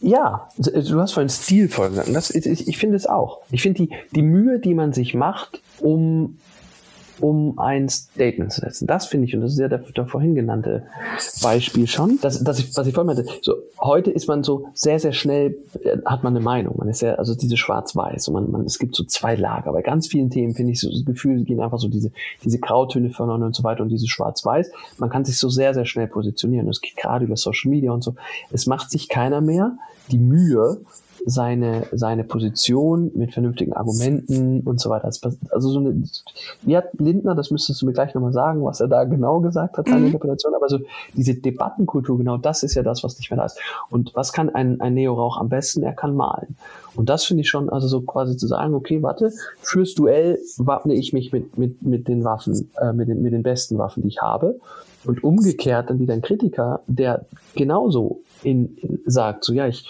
Ja, 0.00 0.48
du 0.56 1.00
hast 1.00 1.12
vorhin 1.12 1.28
stilvoll 1.28 1.90
gesagt. 1.90 2.08
Das, 2.14 2.30
ich, 2.30 2.68
ich 2.68 2.78
finde 2.78 2.96
es 2.96 3.06
auch. 3.06 3.40
Ich 3.50 3.62
finde 3.62 3.86
die, 3.86 3.90
die 4.12 4.22
Mühe, 4.22 4.58
die 4.58 4.74
man 4.74 4.92
sich 4.92 5.14
macht, 5.14 5.60
um 5.80 6.38
um 7.20 7.58
ein 7.58 7.88
Statement 7.88 8.52
zu 8.52 8.60
setzen. 8.60 8.86
Das 8.86 9.06
finde 9.06 9.26
ich, 9.26 9.34
und 9.34 9.42
das 9.42 9.52
ist 9.52 9.58
ja 9.58 9.68
der, 9.68 9.78
der 9.78 10.06
vorhin 10.06 10.34
genannte 10.34 10.84
Beispiel 11.42 11.86
schon, 11.86 12.18
dass, 12.20 12.42
dass 12.42 12.58
ich, 12.58 12.76
was 12.76 12.86
ich 12.86 12.94
vorhin 12.94 13.14
meinte, 13.14 13.30
so, 13.40 13.54
heute 13.80 14.10
ist 14.10 14.26
man 14.26 14.42
so 14.42 14.68
sehr, 14.74 14.98
sehr 14.98 15.12
schnell, 15.12 15.56
äh, 15.82 15.98
hat 16.04 16.24
man 16.24 16.34
eine 16.34 16.44
Meinung. 16.44 16.76
Man 16.78 16.88
ist 16.88 17.02
ja, 17.02 17.14
also 17.14 17.34
diese 17.34 17.56
schwarz-weiß, 17.56 18.28
und 18.28 18.34
man, 18.34 18.50
man, 18.50 18.66
es 18.66 18.78
gibt 18.78 18.94
so 18.96 19.04
zwei 19.04 19.34
Lager. 19.34 19.72
Bei 19.72 19.82
ganz 19.82 20.08
vielen 20.08 20.30
Themen 20.30 20.54
finde 20.54 20.72
ich 20.72 20.80
so 20.80 20.90
das 20.90 21.04
Gefühl, 21.04 21.44
gehen 21.44 21.60
einfach 21.60 21.78
so 21.78 21.88
diese, 21.88 22.10
diese 22.42 22.58
Grautöne 22.58 23.10
voneinander 23.10 23.46
und 23.46 23.56
so 23.56 23.64
weiter 23.64 23.82
und 23.82 23.90
diese 23.90 24.08
schwarz-weiß. 24.08 24.70
Man 24.98 25.10
kann 25.10 25.24
sich 25.24 25.38
so 25.38 25.48
sehr, 25.48 25.74
sehr 25.74 25.86
schnell 25.86 26.08
positionieren. 26.08 26.66
Das 26.66 26.80
geht 26.80 26.96
gerade 26.96 27.24
über 27.24 27.36
Social 27.36 27.70
Media 27.70 27.92
und 27.92 28.02
so. 28.02 28.14
Es 28.50 28.66
macht 28.66 28.90
sich 28.90 29.08
keiner 29.08 29.40
mehr 29.40 29.76
die 30.10 30.18
Mühe, 30.18 30.80
seine, 31.26 31.86
seine 31.92 32.24
Position 32.24 33.10
mit 33.14 33.32
vernünftigen 33.32 33.72
Argumenten 33.72 34.60
und 34.60 34.80
so 34.80 34.90
weiter. 34.90 35.06
Also 35.50 35.70
so 35.70 35.78
eine, 35.78 36.02
wie 36.62 36.76
hat 36.76 36.86
Lindner, 36.98 37.34
das 37.34 37.50
müsstest 37.50 37.80
du 37.80 37.86
mir 37.86 37.92
gleich 37.92 38.14
nochmal 38.14 38.32
sagen, 38.32 38.64
was 38.64 38.80
er 38.80 38.88
da 38.88 39.04
genau 39.04 39.40
gesagt 39.40 39.78
hat, 39.78 39.86
seine 39.86 40.00
mhm. 40.00 40.06
Interpretation, 40.06 40.54
aber 40.54 40.68
so 40.68 40.80
diese 41.14 41.34
Debattenkultur, 41.34 42.18
genau 42.18 42.36
das 42.36 42.62
ist 42.62 42.74
ja 42.74 42.82
das, 42.82 43.02
was 43.04 43.18
nicht 43.18 43.30
mehr 43.30 43.38
da 43.38 43.46
ist. 43.46 43.58
Und 43.90 44.14
was 44.14 44.32
kann 44.32 44.50
ein, 44.50 44.80
ein 44.80 44.94
Neorauch 44.94 45.38
am 45.38 45.48
besten? 45.48 45.82
Er 45.82 45.94
kann 45.94 46.14
malen. 46.14 46.56
Und 46.94 47.08
das 47.08 47.24
finde 47.24 47.42
ich 47.42 47.48
schon, 47.48 47.70
also 47.70 47.88
so 47.88 48.02
quasi 48.02 48.36
zu 48.36 48.46
sagen, 48.46 48.74
okay, 48.74 49.02
warte, 49.02 49.32
fürs 49.60 49.94
Duell 49.94 50.38
wappne 50.58 50.94
ich 50.94 51.12
mich 51.12 51.32
mit, 51.32 51.58
mit, 51.58 51.82
mit 51.82 52.06
den 52.06 52.24
Waffen, 52.24 52.70
äh, 52.80 52.92
mit, 52.92 53.08
den, 53.08 53.22
mit 53.22 53.32
den 53.32 53.42
besten 53.42 53.78
Waffen, 53.78 54.02
die 54.02 54.08
ich 54.08 54.20
habe. 54.20 54.60
Und 55.04 55.22
umgekehrt 55.22 55.90
dann 55.90 55.98
wieder 55.98 56.14
ein 56.14 56.22
Kritiker, 56.22 56.80
der 56.86 57.26
genauso 57.54 58.20
in, 58.42 58.76
in 58.76 59.00
sagt, 59.04 59.44
so 59.44 59.52
ja, 59.52 59.66
ich, 59.66 59.86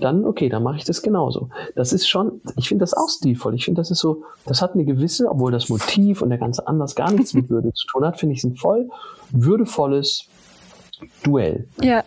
dann 0.00 0.24
okay, 0.24 0.48
dann 0.48 0.62
mache 0.62 0.76
ich 0.76 0.84
das 0.84 1.02
genauso. 1.02 1.50
Das 1.74 1.92
ist 1.92 2.08
schon, 2.08 2.40
ich 2.56 2.68
finde 2.68 2.82
das 2.82 2.94
auch 2.94 3.08
stilvoll. 3.08 3.54
Ich 3.54 3.64
finde, 3.64 3.80
das 3.80 3.90
ist 3.90 3.98
so, 3.98 4.24
das 4.46 4.62
hat 4.62 4.74
eine 4.74 4.84
gewisse, 4.84 5.28
obwohl 5.28 5.52
das 5.52 5.68
Motiv 5.68 6.22
und 6.22 6.30
der 6.30 6.38
ganze 6.38 6.66
Anlass 6.66 6.94
gar 6.94 7.10
nichts 7.10 7.34
mit 7.34 7.50
Würde 7.50 7.72
zu 7.72 7.86
tun 7.86 8.04
hat, 8.04 8.18
finde 8.18 8.34
ich, 8.34 8.44
ein 8.44 8.56
voll 8.56 8.88
würdevolles 9.30 10.26
Duell. 11.22 11.68
Ja. 11.80 12.02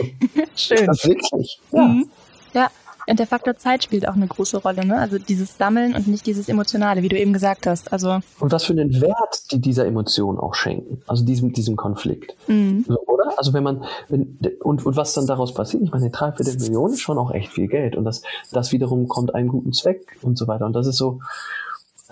Schön. 0.54 0.86
Das 0.86 1.04
wirklich. 1.06 1.60
Ja. 1.72 1.88
Mhm. 1.88 2.10
Ja. 2.52 2.70
Und 3.06 3.18
der 3.18 3.26
Faktor 3.26 3.56
Zeit 3.56 3.84
spielt 3.84 4.08
auch 4.08 4.14
eine 4.14 4.26
große 4.26 4.58
Rolle, 4.58 4.84
ne? 4.84 4.98
Also 4.98 5.18
dieses 5.18 5.56
Sammeln 5.56 5.94
und 5.94 6.06
nicht 6.06 6.26
dieses 6.26 6.48
Emotionale, 6.48 7.02
wie 7.02 7.08
du 7.08 7.18
eben 7.18 7.32
gesagt 7.32 7.66
hast. 7.66 7.92
Also 7.92 8.20
und 8.40 8.52
was 8.52 8.64
für 8.64 8.72
einen 8.72 9.00
Wert 9.00 9.52
die 9.52 9.60
dieser 9.60 9.86
Emotion 9.86 10.38
auch 10.38 10.54
schenken, 10.54 11.02
also 11.06 11.24
diesem, 11.24 11.52
diesem 11.52 11.76
Konflikt. 11.76 12.34
Mhm. 12.46 12.84
So, 12.88 12.98
oder? 13.06 13.38
Also 13.38 13.52
wenn 13.52 13.62
man, 13.62 13.84
wenn, 14.08 14.38
und, 14.62 14.84
und 14.84 14.96
was 14.96 15.14
dann 15.14 15.26
daraus 15.26 15.54
passiert, 15.54 15.82
ich 15.82 15.90
meine, 15.90 16.10
drei 16.10 16.32
Viertel 16.32 16.58
Millionen 16.58 16.94
ist 16.94 17.00
schon 17.00 17.18
auch 17.18 17.32
echt 17.32 17.52
viel 17.52 17.68
Geld. 17.68 17.96
Und 17.96 18.04
das, 18.04 18.22
das 18.52 18.72
wiederum 18.72 19.08
kommt 19.08 19.34
einen 19.34 19.48
guten 19.48 19.72
Zweck 19.72 20.16
und 20.22 20.38
so 20.38 20.46
weiter. 20.46 20.66
Und 20.66 20.74
das 20.74 20.86
ist 20.86 20.96
so, 20.96 21.20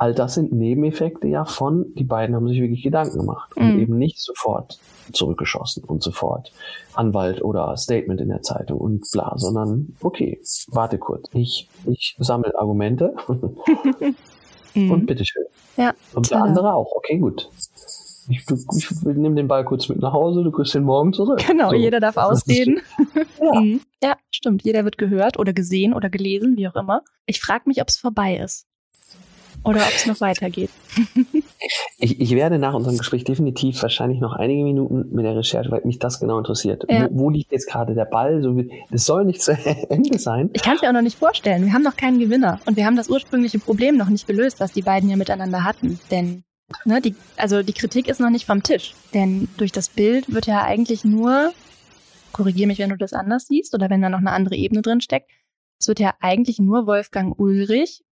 all 0.02 0.14
das 0.14 0.34
sind 0.34 0.52
Nebeneffekte 0.52 1.28
ja 1.28 1.44
von, 1.44 1.94
die 1.94 2.02
beiden 2.02 2.34
haben 2.34 2.48
sich 2.48 2.60
wirklich 2.60 2.82
Gedanken 2.82 3.20
gemacht 3.20 3.56
und 3.56 3.74
mhm. 3.74 3.78
eben 3.78 3.98
nicht 3.98 4.20
sofort 4.20 4.80
zurückgeschossen 5.12 5.84
und 5.84 6.02
sofort 6.02 6.50
Anwalt 6.94 7.40
oder 7.40 7.76
Statement 7.76 8.20
in 8.20 8.28
der 8.28 8.42
Zeitung 8.42 8.80
und 8.80 9.08
bla, 9.12 9.34
sondern 9.36 9.94
okay, 10.00 10.40
warte 10.66 10.98
kurz. 10.98 11.28
Ich, 11.34 11.68
ich 11.86 12.16
sammle 12.18 12.52
Argumente 12.58 13.14
und 13.28 14.16
mhm. 14.74 15.06
bitteschön. 15.06 15.44
Ja, 15.76 15.94
und 16.14 16.28
der 16.32 16.42
andere 16.42 16.74
auch. 16.74 16.90
Okay, 16.96 17.18
gut. 17.18 17.48
Ich, 18.28 18.44
ich, 18.50 18.90
ich 18.90 19.00
nehme 19.04 19.36
den 19.36 19.46
Ball 19.46 19.64
kurz 19.64 19.88
mit 19.88 20.00
nach 20.00 20.12
Hause, 20.12 20.42
du 20.42 20.50
kriegst 20.50 20.74
den 20.74 20.82
morgen 20.82 21.12
zurück. 21.12 21.44
Genau, 21.46 21.70
so. 21.70 21.76
jeder 21.76 22.00
darf 22.00 22.16
ausreden. 22.16 22.80
ja. 23.40 23.60
Mhm. 23.60 23.80
ja, 24.02 24.16
stimmt. 24.32 24.64
Jeder 24.64 24.82
wird 24.82 24.98
gehört 24.98 25.38
oder 25.38 25.52
gesehen 25.52 25.94
oder 25.94 26.10
gelesen, 26.10 26.56
wie 26.56 26.66
auch 26.66 26.74
immer. 26.74 27.02
Ich 27.26 27.40
frage 27.40 27.62
mich, 27.66 27.80
ob 27.80 27.86
es 27.86 27.96
vorbei 27.96 28.38
ist. 28.38 28.66
Oder 29.64 29.80
ob 29.80 29.92
es 29.94 30.06
noch 30.06 30.20
weitergeht. 30.20 30.70
ich, 31.98 32.20
ich 32.20 32.30
werde 32.32 32.58
nach 32.58 32.74
unserem 32.74 32.98
Gespräch 32.98 33.24
definitiv 33.24 33.80
wahrscheinlich 33.82 34.20
noch 34.20 34.32
einige 34.32 34.64
Minuten 34.64 35.14
mit 35.14 35.24
der 35.24 35.36
Recherche, 35.36 35.70
weil 35.70 35.82
mich 35.84 35.98
das 35.98 36.18
genau 36.18 36.38
interessiert. 36.38 36.84
Ja. 36.88 37.08
Wo, 37.10 37.24
wo, 37.24 37.30
liegt 37.30 37.52
jetzt 37.52 37.68
gerade 37.68 37.94
der 37.94 38.04
Ball? 38.04 38.42
So, 38.42 38.60
es 38.90 39.04
soll 39.04 39.24
nicht 39.24 39.40
zu 39.40 39.52
Ende 39.88 40.18
sein. 40.18 40.50
Ich 40.52 40.62
kann 40.62 40.76
es 40.76 40.82
mir 40.82 40.88
auch 40.88 40.94
noch 40.94 41.02
nicht 41.02 41.18
vorstellen. 41.18 41.64
Wir 41.64 41.72
haben 41.72 41.82
noch 41.82 41.96
keinen 41.96 42.18
Gewinner. 42.18 42.60
Und 42.66 42.76
wir 42.76 42.86
haben 42.86 42.96
das 42.96 43.08
ursprüngliche 43.08 43.60
Problem 43.60 43.96
noch 43.96 44.08
nicht 44.08 44.26
gelöst, 44.26 44.58
was 44.58 44.72
die 44.72 44.82
beiden 44.82 45.08
ja 45.08 45.16
miteinander 45.16 45.64
hatten. 45.64 46.00
Denn 46.10 46.42
ne, 46.84 47.00
die, 47.00 47.14
also 47.36 47.62
die 47.62 47.72
Kritik 47.72 48.08
ist 48.08 48.20
noch 48.20 48.30
nicht 48.30 48.46
vom 48.46 48.64
Tisch. 48.64 48.94
Denn 49.14 49.48
durch 49.58 49.70
das 49.70 49.88
Bild 49.88 50.32
wird 50.32 50.46
ja 50.46 50.64
eigentlich 50.64 51.04
nur, 51.04 51.52
korrigiere 52.32 52.66
mich, 52.66 52.80
wenn 52.80 52.90
du 52.90 52.96
das 52.96 53.12
anders 53.12 53.46
siehst 53.46 53.74
oder 53.74 53.90
wenn 53.90 54.02
da 54.02 54.08
noch 54.08 54.18
eine 54.18 54.32
andere 54.32 54.56
Ebene 54.56 54.82
drin 54.82 55.00
steckt, 55.00 55.30
es 55.78 55.86
wird 55.86 56.00
ja 56.00 56.14
eigentlich 56.20 56.58
nur 56.58 56.86
Wolfgang 56.86 57.38
Ulrich 57.38 58.02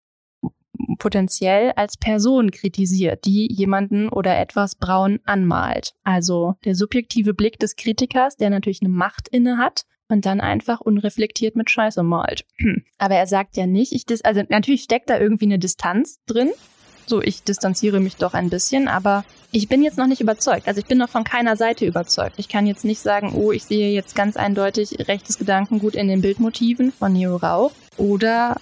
potenziell 0.98 1.72
als 1.76 1.96
Person 1.96 2.50
kritisiert, 2.50 3.24
die 3.24 3.46
jemanden 3.50 4.08
oder 4.08 4.38
etwas 4.38 4.74
braun 4.74 5.20
anmalt. 5.24 5.94
Also 6.04 6.54
der 6.64 6.74
subjektive 6.74 7.34
Blick 7.34 7.58
des 7.58 7.76
Kritikers, 7.76 8.36
der 8.36 8.50
natürlich 8.50 8.82
eine 8.82 8.90
Macht 8.90 9.28
inne 9.28 9.58
hat 9.58 9.84
und 10.08 10.26
dann 10.26 10.40
einfach 10.40 10.80
unreflektiert 10.80 11.56
mit 11.56 11.70
Scheiße 11.70 12.02
malt. 12.02 12.44
Aber 12.98 13.14
er 13.14 13.26
sagt 13.26 13.56
ja 13.56 13.66
nicht, 13.66 13.92
ich 13.92 14.04
dis 14.06 14.22
also 14.22 14.42
natürlich 14.48 14.82
steckt 14.82 15.10
da 15.10 15.18
irgendwie 15.18 15.46
eine 15.46 15.58
Distanz 15.58 16.20
drin. 16.26 16.50
So, 17.06 17.20
ich 17.20 17.42
distanziere 17.42 17.98
mich 17.98 18.16
doch 18.16 18.34
ein 18.34 18.50
bisschen, 18.50 18.86
aber 18.86 19.24
ich 19.50 19.66
bin 19.66 19.82
jetzt 19.82 19.98
noch 19.98 20.06
nicht 20.06 20.20
überzeugt. 20.20 20.68
Also 20.68 20.78
ich 20.78 20.86
bin 20.86 20.98
noch 20.98 21.08
von 21.08 21.24
keiner 21.24 21.56
Seite 21.56 21.84
überzeugt. 21.84 22.34
Ich 22.36 22.48
kann 22.48 22.68
jetzt 22.68 22.84
nicht 22.84 23.00
sagen, 23.00 23.32
oh, 23.34 23.50
ich 23.50 23.64
sehe 23.64 23.92
jetzt 23.92 24.14
ganz 24.14 24.36
eindeutig 24.36 25.08
rechtes 25.08 25.36
Gedankengut 25.36 25.96
in 25.96 26.06
den 26.06 26.20
Bildmotiven 26.20 26.92
von 26.92 27.12
Neo 27.12 27.34
Rauch 27.34 27.72
oder 27.96 28.54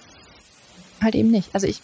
halt 0.99 1.13
eben 1.13 1.29
nicht. 1.29 1.49
Also 1.53 1.67
ich 1.67 1.81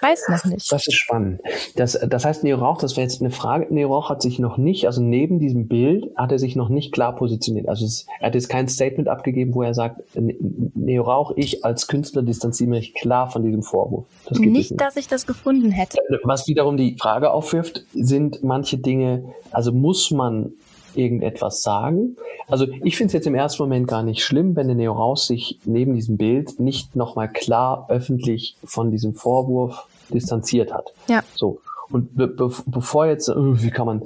weiß 0.00 0.28
noch 0.28 0.44
nicht. 0.44 0.70
Das 0.70 0.86
ist 0.86 0.94
spannend. 0.94 1.40
Das, 1.76 1.98
das 2.06 2.24
heißt, 2.24 2.44
Neo 2.44 2.58
Rauch, 2.58 2.78
das 2.78 2.96
wäre 2.96 3.06
jetzt 3.06 3.20
eine 3.20 3.30
Frage. 3.30 3.66
Neo 3.70 3.94
Rauch 3.94 4.10
hat 4.10 4.22
sich 4.22 4.38
noch 4.38 4.56
nicht, 4.56 4.86
also 4.86 5.02
neben 5.02 5.38
diesem 5.38 5.68
Bild, 5.68 6.10
hat 6.16 6.32
er 6.32 6.38
sich 6.38 6.56
noch 6.56 6.68
nicht 6.68 6.92
klar 6.92 7.14
positioniert. 7.14 7.68
Also 7.68 7.84
es, 7.84 8.06
er 8.20 8.28
hat 8.28 8.34
jetzt 8.34 8.48
kein 8.48 8.68
Statement 8.68 9.08
abgegeben, 9.08 9.54
wo 9.54 9.62
er 9.62 9.74
sagt, 9.74 10.02
Neo 10.14 11.02
Rauch, 11.02 11.32
ich 11.36 11.64
als 11.64 11.86
Künstler 11.86 12.22
distanziere 12.22 12.70
mich 12.70 12.94
klar 12.94 13.30
von 13.30 13.42
diesem 13.42 13.62
Vorwurf. 13.62 14.06
Das 14.28 14.38
nicht, 14.38 14.50
nicht, 14.50 14.80
dass 14.80 14.96
ich 14.96 15.08
das 15.08 15.26
gefunden 15.26 15.70
hätte. 15.70 15.98
Was 16.24 16.46
wiederum 16.48 16.76
die 16.76 16.96
Frage 16.98 17.30
aufwirft, 17.30 17.84
sind 17.94 18.42
manche 18.42 18.78
Dinge, 18.78 19.24
also 19.50 19.72
muss 19.72 20.10
man 20.10 20.52
irgendetwas 20.96 21.62
sagen. 21.62 22.16
Also 22.48 22.66
ich 22.84 22.96
finde 22.96 23.08
es 23.08 23.12
jetzt 23.12 23.26
im 23.26 23.34
ersten 23.34 23.62
Moment 23.62 23.88
gar 23.88 24.02
nicht 24.02 24.22
schlimm, 24.22 24.56
wenn 24.56 24.66
der 24.66 24.76
Neo 24.76 24.92
Raus 24.92 25.26
sich 25.26 25.58
neben 25.64 25.94
diesem 25.94 26.16
Bild 26.16 26.60
nicht 26.60 26.96
nochmal 26.96 27.28
klar 27.28 27.86
öffentlich 27.88 28.56
von 28.64 28.90
diesem 28.90 29.14
Vorwurf 29.14 29.86
distanziert 30.12 30.72
hat. 30.72 30.92
Ja. 31.08 31.22
So. 31.34 31.60
Und 31.90 32.16
be 32.16 32.26
be 32.26 32.50
bevor 32.66 33.06
jetzt, 33.06 33.28
äh, 33.28 33.34
wie 33.36 33.70
kann 33.70 33.86
man, 33.86 34.02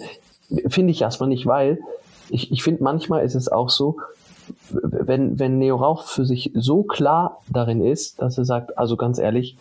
finde 0.68 0.90
ich 0.90 1.02
erstmal 1.02 1.28
nicht, 1.28 1.46
weil 1.46 1.78
ich, 2.28 2.52
ich 2.52 2.62
finde 2.62 2.82
manchmal 2.82 3.24
ist 3.24 3.34
es 3.34 3.48
auch 3.48 3.70
so, 3.70 3.96
wenn, 4.70 5.38
wenn 5.38 5.58
Neo 5.58 5.76
Rauch 5.76 6.04
für 6.04 6.24
sich 6.24 6.50
so 6.54 6.82
klar 6.82 7.40
darin 7.48 7.84
ist, 7.84 8.20
dass 8.20 8.36
er 8.38 8.44
sagt, 8.44 8.78
also 8.78 8.96
ganz 8.96 9.18
ehrlich, 9.18 9.56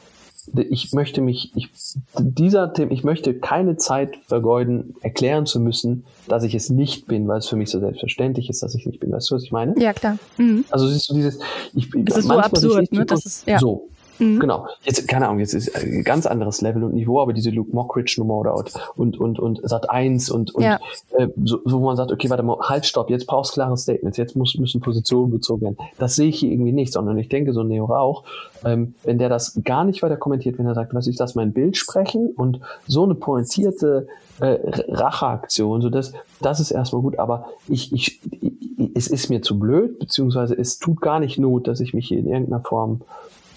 ich 0.56 0.94
möchte 0.94 1.22
mich, 1.22 1.52
ich, 1.56 1.70
dieser 2.18 2.74
Thema, 2.74 2.92
ich 2.92 3.04
möchte 3.04 3.34
keine 3.34 3.78
Zeit 3.78 4.18
vergeuden, 4.28 4.96
erklären 5.02 5.46
zu 5.46 5.60
müssen, 5.60 6.06
dass 6.28 6.44
ich 6.44 6.56
es 6.56 6.70
nicht 6.70 7.08
bin, 7.08 7.28
weil 7.28 7.40
es 7.40 7.48
für 7.48 7.56
mich 7.56 7.70
so 7.70 7.80
selbstverständlich 7.80 8.50
ist, 8.50 8.64
dass 8.64 8.76
ich 8.76 8.86
nicht 8.86 9.00
bin. 9.00 9.12
Weißt 9.12 9.30
du, 9.30 9.36
was 9.36 9.44
ich 9.44 9.52
meine? 9.52 9.74
Ja, 9.78 9.94
klar. 9.94 10.18
Mhm. 10.38 10.66
Also 10.70 10.88
siehst 10.88 11.10
du 11.10 11.14
dieses, 11.14 11.40
ich, 11.74 11.90
es 12.08 12.18
ist 12.18 12.28
so 12.28 12.34
absurd, 12.34 12.92
ne? 12.92 13.06
Das 13.06 13.26
ist, 13.26 13.48
ja. 13.48 13.60
So. 13.60 13.90
Mhm. 14.20 14.40
Genau. 14.40 14.68
Jetzt, 14.84 15.08
keine 15.08 15.28
Ahnung, 15.28 15.40
jetzt 15.40 15.54
ist 15.54 15.76
ein 15.76 16.04
ganz 16.04 16.26
anderes 16.26 16.62
Level 16.62 16.84
und 16.84 16.94
Niveau, 16.94 17.22
aber 17.22 17.34
diese 17.34 17.50
Luke 17.50 17.74
Mockridge-Nummer 17.74 18.36
oder 18.36 18.64
und, 18.96 19.18
und, 19.18 19.40
und 19.40 19.62
Sat 19.64 19.90
1 19.90 20.30
und, 20.30 20.54
und 20.54 20.64
ja. 20.64 20.80
äh, 21.18 21.28
so, 21.44 21.62
so, 21.66 21.82
wo 21.82 21.86
man 21.86 21.96
sagt, 21.96 22.12
okay, 22.12 22.30
warte 22.30 22.44
mal, 22.44 22.58
halt, 22.62 22.86
stopp, 22.86 23.10
jetzt 23.10 23.28
brauchst 23.28 23.52
du 23.52 23.54
klare 23.56 23.78
Statements, 23.78 24.18
jetzt 24.18 24.36
muss, 24.36 24.56
müssen 24.56 24.82
Positionen 24.82 25.32
bezogen 25.32 25.62
werden. 25.62 25.78
Das 25.98 26.16
sehe 26.16 26.28
ich 26.30 26.40
hier 26.40 26.52
irgendwie 26.52 26.74
nicht, 26.74 26.94
sondern 26.94 27.18
ich 27.18 27.30
denke, 27.30 27.54
so 27.54 27.64
Neo 27.64 27.86
Rauch, 27.86 28.24
ähm, 28.66 28.94
wenn 29.04 29.18
der 29.18 29.30
das 29.30 29.60
gar 29.64 29.84
nicht 29.84 30.02
weiter 30.02 30.18
kommentiert, 30.18 30.60
wenn 30.60 30.66
er 30.66 30.76
sagt, 30.76 30.94
was 30.94 31.08
ist 31.08 31.20
das, 31.20 31.36
mein 31.36 31.54
Bild 31.54 31.78
sprechen 31.78 32.32
und 32.36 32.60
so 32.88 33.04
eine 33.04 33.16
pointierte 33.16 34.08
äh, 34.40 34.58
Racheaktion, 34.90 35.82
so 35.82 35.90
das, 35.90 36.14
das 36.42 36.60
ist 36.60 36.72
erstmal 36.72 37.02
gut, 37.02 37.20
aber 37.20 37.46
ich, 37.68 37.94
ich, 37.94 38.20
ich, 38.42 38.52
es 38.96 39.08
ist 39.08 39.30
mir 39.30 39.42
zu 39.42 39.60
blöd, 39.60 40.00
beziehungsweise 40.00 40.58
es 40.58 40.80
tut 40.80 41.02
gar 41.02 41.20
nicht 41.20 41.38
Not, 41.38 41.68
dass 41.68 41.80
ich 41.80 41.94
mich 41.94 42.08
hier 42.08 42.20
in 42.20 42.28
irgendeiner 42.28 42.62
Form 42.62 43.02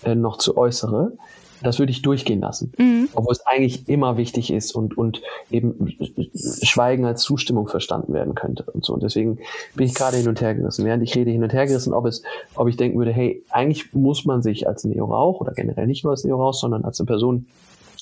äh, 0.05 0.15
noch 0.15 0.39
zu 0.39 0.57
äußere. 0.57 1.13
Das 1.63 1.79
würde 1.79 1.93
ich 1.93 2.03
durchgehen 2.03 2.41
lassen. 2.41 2.73
Mhm. 2.77 3.09
Obwohl 3.15 3.33
es 3.33 3.47
eigentlich 3.47 3.89
immer 3.89 4.17
wichtig 4.17 4.53
ist 4.53 4.75
und, 4.75 4.99
und 4.99 5.23
eben 5.51 5.97
Schweigen 6.63 7.05
als 7.05 7.23
Zustimmung 7.23 7.69
verstanden 7.69 8.13
werden 8.13 8.35
könnte 8.35 8.65
und 8.65 8.85
so. 8.85 8.95
Und 8.95 9.03
deswegen 9.03 9.39
bin 9.75 9.87
ich 9.87 9.95
gerade 9.95 10.17
hin 10.17 10.29
und 10.29 10.41
her 10.41 10.55
gerissen. 10.55 10.85
Während 10.85 11.03
ich 11.03 11.15
rede 11.15 11.31
hin 11.31 11.43
und 11.43 11.53
her 11.53 11.67
gerissen, 11.67 11.93
ob 11.93 12.07
es, 12.07 12.23
ob 12.55 12.69
ich 12.69 12.77
denken 12.77 12.99
würde, 12.99 13.13
hey, 13.13 13.45
eigentlich 13.51 13.95
muss 13.95 14.25
man 14.25 14.43
sich 14.43 14.67
als 14.67 14.85
Neo-Rauch 14.85 15.41
oder 15.41 15.53
generell 15.53 15.87
nicht 15.87 16.05
nur 16.05 16.11
als 16.11 16.25
Neo-Rauch, 16.25 16.55
sondern 16.55 16.85
als 16.85 16.99
eine 17.01 17.07
Person, 17.07 17.47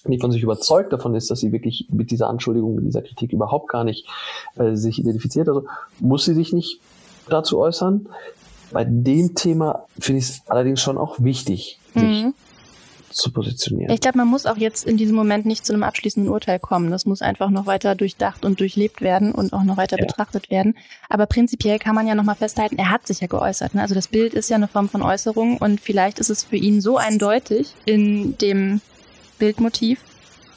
die 0.06 0.18
von 0.18 0.32
sich 0.32 0.42
überzeugt 0.42 0.92
davon 0.92 1.14
ist, 1.14 1.30
dass 1.30 1.40
sie 1.40 1.52
wirklich 1.52 1.86
mit 1.90 2.10
dieser 2.10 2.30
Anschuldigung, 2.30 2.76
mit 2.76 2.86
dieser 2.86 3.02
Kritik 3.02 3.32
überhaupt 3.32 3.68
gar 3.68 3.84
nicht 3.84 4.06
äh, 4.56 4.74
sich 4.74 4.98
identifiziert. 4.98 5.48
Also 5.48 5.64
muss 5.98 6.24
sie 6.24 6.34
sich 6.34 6.52
nicht 6.52 6.80
dazu 7.28 7.58
äußern. 7.58 8.08
Bei 8.72 8.84
dem 8.84 9.34
Thema 9.34 9.84
finde 9.98 10.20
ich 10.20 10.28
es 10.28 10.42
allerdings 10.46 10.80
schon 10.80 10.96
auch 10.96 11.16
wichtig, 11.18 11.79
mhm. 11.94 12.34
zu 13.10 13.32
positionieren. 13.32 13.92
Ich 13.92 14.00
glaube, 14.00 14.18
man 14.18 14.28
muss 14.28 14.46
auch 14.46 14.56
jetzt 14.56 14.86
in 14.86 14.96
diesem 14.96 15.16
Moment 15.16 15.46
nicht 15.46 15.66
zu 15.66 15.72
einem 15.72 15.82
abschließenden 15.82 16.32
Urteil 16.32 16.58
kommen. 16.58 16.90
Das 16.90 17.06
muss 17.06 17.22
einfach 17.22 17.50
noch 17.50 17.66
weiter 17.66 17.94
durchdacht 17.94 18.44
und 18.44 18.60
durchlebt 18.60 19.00
werden 19.00 19.32
und 19.32 19.52
auch 19.52 19.64
noch 19.64 19.76
weiter 19.76 19.98
ja. 19.98 20.04
betrachtet 20.04 20.50
werden. 20.50 20.76
Aber 21.08 21.26
prinzipiell 21.26 21.78
kann 21.78 21.94
man 21.94 22.06
ja 22.06 22.14
nochmal 22.14 22.36
festhalten, 22.36 22.78
er 22.78 22.90
hat 22.90 23.06
sich 23.06 23.20
ja 23.20 23.26
geäußert. 23.26 23.74
Ne? 23.74 23.82
Also 23.82 23.94
das 23.94 24.08
Bild 24.08 24.34
ist 24.34 24.50
ja 24.50 24.56
eine 24.56 24.68
Form 24.68 24.88
von 24.88 25.02
Äußerung 25.02 25.58
und 25.58 25.80
vielleicht 25.80 26.18
ist 26.18 26.30
es 26.30 26.44
für 26.44 26.56
ihn 26.56 26.80
so 26.80 26.96
eindeutig 26.96 27.74
in 27.84 28.36
dem 28.38 28.80
Bildmotiv, 29.38 30.00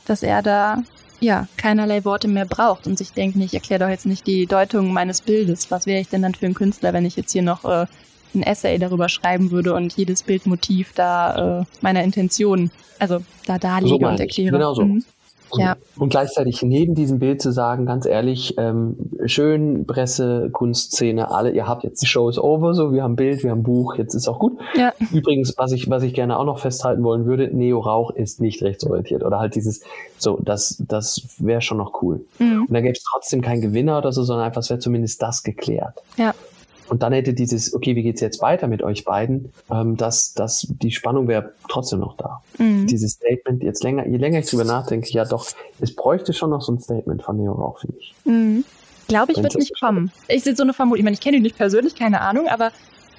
dass 0.06 0.24
er 0.24 0.42
da 0.42 0.84
ja 1.24 1.48
keinerlei 1.58 2.06
Worte 2.06 2.28
mehr 2.28 2.46
braucht 2.46 2.86
und 2.86 2.98
sich 2.98 3.14
denkt, 3.14 3.38
ich 3.38 3.54
erkläre 3.54 3.84
doch 3.84 3.90
jetzt 3.90 4.06
nicht 4.06 4.28
die 4.28 4.46
Deutung 4.46 4.94
meines 4.94 5.22
Bildes. 5.22 5.72
Was 5.72 5.86
wäre 5.86 6.02
ich 6.02 6.10
denn 6.10 6.22
dann 6.22 6.36
für 6.36 6.46
ein 6.46 6.54
Künstler, 6.54 6.94
wenn 6.94 7.06
ich 7.06 7.16
jetzt 7.16 7.32
hier 7.32 7.42
noch 7.42 7.66
äh, 7.66 7.88
ein 8.36 8.44
Essay 8.44 8.78
darüber 8.78 9.10
schreiben 9.10 9.52
würde 9.52 9.74
und 9.74 9.94
jedes 9.94 10.24
Bildmotiv 10.24 10.94
da 10.94 11.62
äh, 11.62 11.66
meiner 11.82 12.04
Intention, 12.04 12.72
also 13.00 13.20
da 13.46 13.58
darlege 13.58 14.06
so 14.06 14.12
und 14.12 14.20
erkläre. 14.20 14.52
Genau 14.52 14.74
so. 14.74 14.84
Mhm. 14.84 15.04
Ja. 15.58 15.76
Und 15.98 16.10
gleichzeitig 16.10 16.62
neben 16.64 16.96
diesem 16.96 17.20
Bild 17.20 17.42
zu 17.42 17.52
sagen, 17.52 17.86
ganz 17.86 18.06
ehrlich, 18.06 18.56
ähm, 18.58 18.96
schön 19.26 19.86
Presse, 19.86 20.50
Kunstszene, 20.52 21.32
alle, 21.32 21.52
ihr 21.52 21.68
habt 21.68 21.84
jetzt 21.84 22.02
die 22.02 22.08
Show 22.08 22.30
is 22.30 22.40
over, 22.40 22.74
so, 22.74 22.92
wir 22.94 23.04
haben 23.04 23.16
Bild, 23.16 23.44
wir 23.44 23.52
haben 23.52 23.64
Buch, 23.64 23.96
jetzt 23.96 24.14
ist 24.16 24.28
auch 24.28 24.40
gut. 24.40 24.58
Ja. 24.76 24.94
Übrigens, 25.12 25.54
was 25.58 25.72
ich, 25.72 25.90
was 25.90 26.04
ich 26.04 26.14
gerne 26.14 26.38
auch 26.38 26.46
noch 26.46 26.60
festhalten 26.60 27.04
wollen 27.04 27.26
würde, 27.26 27.56
Neo 27.56 27.80
Rauch 27.80 28.12
ist 28.12 28.42
nicht 28.42 28.64
rechtsorientiert 28.64 29.24
oder 29.24 29.40
halt 29.40 29.56
dieses, 29.56 29.82
so, 30.18 30.40
das, 30.42 30.82
das 30.88 31.22
wäre 31.38 31.62
schon 31.62 31.78
noch 31.78 32.02
cool. 32.02 32.26
Mhm. 32.40 32.66
Und 32.68 32.74
dann 32.74 32.84
gäbe 32.84 32.94
es 32.94 33.04
trotzdem 33.04 33.42
keinen 33.42 33.62
Gewinner 33.62 33.98
oder 33.98 34.12
so, 34.12 34.24
sondern 34.24 34.46
einfach, 34.46 34.62
es 34.62 34.70
wäre 34.70 34.80
zumindest 34.80 35.22
das 35.22 35.44
geklärt. 35.44 36.00
Ja. 36.18 36.34
Und 36.94 37.02
dann 37.02 37.12
hätte 37.12 37.34
dieses, 37.34 37.74
okay, 37.74 37.96
wie 37.96 38.04
geht's 38.04 38.22
jetzt 38.22 38.40
weiter 38.40 38.68
mit 38.68 38.84
euch 38.84 39.04
beiden, 39.04 39.52
ähm, 39.72 39.98
dass 39.98 40.36
das, 40.36 40.68
die 40.70 40.92
Spannung 40.92 41.28
wäre 41.28 41.54
trotzdem 41.68 42.02
noch 42.02 42.16
da. 42.18 42.44
Mhm. 42.60 42.86
Dieses 42.86 43.14
Statement, 43.14 43.64
jetzt 43.64 43.84
länger, 43.84 44.06
je 44.06 44.18
länger 44.18 44.38
ich 44.38 44.46
drüber 44.46 44.64
nachdenke, 44.64 45.10
ja 45.10 45.26
doch, 45.26 45.48
es 45.80 45.96
bräuchte 45.96 46.34
schon 46.34 46.52
noch 46.52 46.62
so 46.62 46.72
ein 46.72 46.80
Statement 46.80 47.24
von 47.24 47.38
Neo 47.38 47.54
Rauch, 47.54 47.80
finde 47.80 47.98
ich. 47.98 48.14
Mhm. 48.26 48.64
Glaube 49.08 49.32
ich, 49.32 49.42
wird 49.42 49.56
nicht 49.56 49.74
kommen. 49.80 50.12
Ich 50.28 50.44
sehe 50.44 50.56
so 50.56 50.62
eine 50.62 50.74
Vermutung, 50.74 51.00
ich 51.00 51.04
meine, 51.04 51.16
ich 51.16 51.20
kenne 51.20 51.38
ihn 51.38 51.42
nicht 51.42 51.58
persönlich, 51.58 51.96
keine 51.96 52.22
Ahnung, 52.22 52.48
aber 52.48 52.70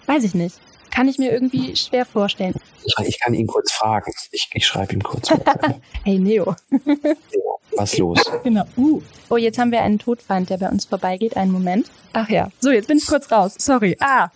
weiß 0.07 0.23
ich 0.23 0.37
nicht. 0.37 0.61
Kann 0.95 1.09
ich 1.09 1.19
mir 1.19 1.33
irgendwie 1.33 1.75
schwer 1.75 2.07
vorstellen. 2.07 2.55
Ich, 2.85 2.95
ich 3.05 3.21
kann 3.21 3.35
ihn 3.35 3.49
kurz 3.49 3.73
fragen. 3.73 4.13
Ich, 4.31 4.49
ich 4.55 4.65
schreibe 4.65 4.93
ihm 4.93 5.03
kurz. 5.03 5.29
hey 6.05 6.21
Neo. 6.21 6.55
Neo, 6.71 7.61
was 7.73 7.99
los? 7.99 8.21
Genau. 8.45 8.65
Uh. 8.77 9.03
Oh, 9.29 9.37
jetzt 9.37 9.59
haben 9.59 9.73
wir 9.73 9.83
einen 9.83 9.99
Todfeind, 9.99 10.51
der 10.51 10.59
bei 10.59 10.69
uns 10.69 10.85
vorbeigeht. 10.85 11.37
Einen 11.37 11.51
Moment. 11.51 11.91
Ach 12.13 12.29
ja. 12.29 12.49
So, 12.61 12.71
jetzt 12.71 12.87
bin 12.87 12.99
ich 12.99 13.07
kurz 13.07 13.33
raus. 13.33 13.57
Sorry. 13.59 13.97
Ah. 13.99 14.29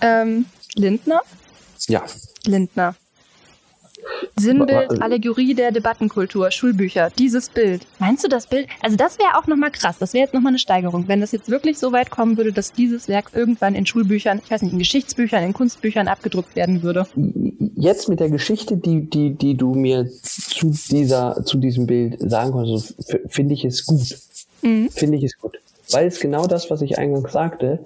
Ähm, 0.00 0.46
Lindner? 0.76 1.20
Ja. 1.88 2.04
Lindner. 2.46 2.94
Sinnbild, 4.36 5.00
Allegorie 5.02 5.54
der 5.54 5.72
Debattenkultur, 5.72 6.50
Schulbücher, 6.50 7.10
dieses 7.18 7.48
Bild. 7.48 7.86
Meinst 7.98 8.24
du 8.24 8.28
das 8.28 8.46
Bild? 8.46 8.68
Also 8.82 8.96
das 8.96 9.18
wäre 9.18 9.36
auch 9.36 9.46
nochmal 9.46 9.70
krass. 9.70 9.96
Das 9.98 10.12
wäre 10.12 10.24
jetzt 10.24 10.34
nochmal 10.34 10.50
eine 10.50 10.58
Steigerung, 10.58 11.08
wenn 11.08 11.20
das 11.20 11.32
jetzt 11.32 11.50
wirklich 11.50 11.78
so 11.78 11.92
weit 11.92 12.10
kommen 12.10 12.36
würde, 12.36 12.52
dass 12.52 12.72
dieses 12.72 13.08
Werk 13.08 13.30
irgendwann 13.34 13.74
in 13.74 13.86
Schulbüchern, 13.86 14.40
ich 14.44 14.50
weiß 14.50 14.62
nicht, 14.62 14.72
in 14.72 14.78
Geschichtsbüchern, 14.78 15.42
in 15.44 15.52
Kunstbüchern 15.52 16.08
abgedruckt 16.08 16.56
werden 16.56 16.82
würde. 16.82 17.06
Jetzt 17.76 18.08
mit 18.08 18.20
der 18.20 18.30
Geschichte, 18.30 18.76
die, 18.76 19.08
die, 19.08 19.30
die 19.30 19.54
du 19.54 19.74
mir 19.74 20.06
zu 20.06 20.72
dieser, 20.90 21.44
zu 21.44 21.58
diesem 21.58 21.86
Bild 21.86 22.16
sagen 22.20 22.52
konntest, 22.52 22.94
finde 23.28 23.54
ich 23.54 23.64
es 23.64 23.86
gut. 23.86 24.18
Mhm. 24.62 24.90
Finde 24.90 25.18
ich 25.18 25.24
es 25.24 25.38
gut. 25.38 25.58
Weil 25.90 26.08
es 26.08 26.18
genau 26.18 26.46
das, 26.46 26.70
was 26.70 26.82
ich 26.82 26.98
eingangs 26.98 27.32
sagte, 27.32 27.84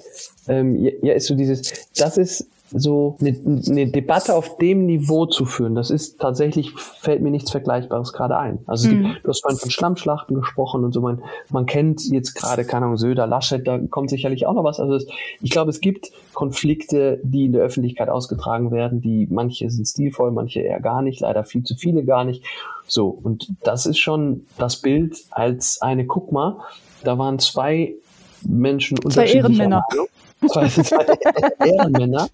ähm, 0.49 0.75
ja, 1.03 1.13
ist 1.13 1.27
so 1.27 1.35
dieses, 1.35 1.89
das 1.97 2.17
ist 2.17 2.47
so 2.73 3.17
eine, 3.21 3.37
eine 3.69 3.87
Debatte 3.89 4.35
auf 4.35 4.57
dem 4.59 4.87
Niveau 4.87 5.27
zu 5.27 5.45
führen, 5.45 5.75
das 5.75 5.91
ist 5.91 6.21
tatsächlich, 6.21 6.73
fällt 6.75 7.21
mir 7.23 7.31
nichts 7.31 7.51
Vergleichbares 7.51 8.13
gerade 8.13 8.37
ein. 8.37 8.61
Also 8.67 8.89
mhm. 8.89 9.17
du 9.23 9.29
hast 9.29 9.43
vorhin 9.43 9.59
von 9.59 9.71
Schlammschlachten 9.71 10.37
gesprochen 10.37 10.85
und 10.85 10.93
so, 10.93 11.01
man, 11.01 11.23
man 11.51 11.67
kennt 11.67 12.03
jetzt 12.11 12.35
gerade, 12.35 12.65
keine 12.65 12.87
Ahnung, 12.87 12.97
Söder, 12.97 13.27
Laschet, 13.27 13.67
da 13.67 13.79
kommt 13.79 14.11
sicherlich 14.11 14.47
auch 14.47 14.55
noch 14.55 14.65
was. 14.65 14.79
Also 14.79 14.95
es, 14.95 15.07
ich 15.41 15.51
glaube, 15.51 15.71
es 15.71 15.81
gibt 15.81 16.13
Konflikte, 16.33 17.21
die 17.23 17.47
in 17.47 17.53
der 17.53 17.63
Öffentlichkeit 17.63 18.09
ausgetragen 18.09 18.71
werden, 18.71 19.01
die 19.01 19.27
manche 19.31 19.71
sind 19.71 19.87
stilvoll, 19.87 20.31
manche 20.31 20.61
eher 20.61 20.81
gar 20.81 21.03
nicht, 21.03 21.21
leider 21.21 21.45
viel 21.45 21.65
zu 21.65 21.75
viele 21.75 22.05
gar 22.05 22.25
nicht. 22.25 22.45
So, 22.87 23.09
und 23.09 23.49
das 23.63 23.87
ist 23.87 23.99
schon 23.99 24.47
das 24.59 24.77
Bild 24.77 25.17
als 25.31 25.83
eine, 25.83 26.07
guck 26.07 26.33
mal, 26.33 26.57
da 27.03 27.19
waren 27.19 27.39
zwei 27.39 27.95
Menschen 28.43 28.99
zwei 29.11 29.27
Ehrenmänner. 29.27 29.85
Meinung 29.91 30.09
zwei, 30.49 30.69
zwei 30.69 31.07
Ehrenmänner. 31.67 32.29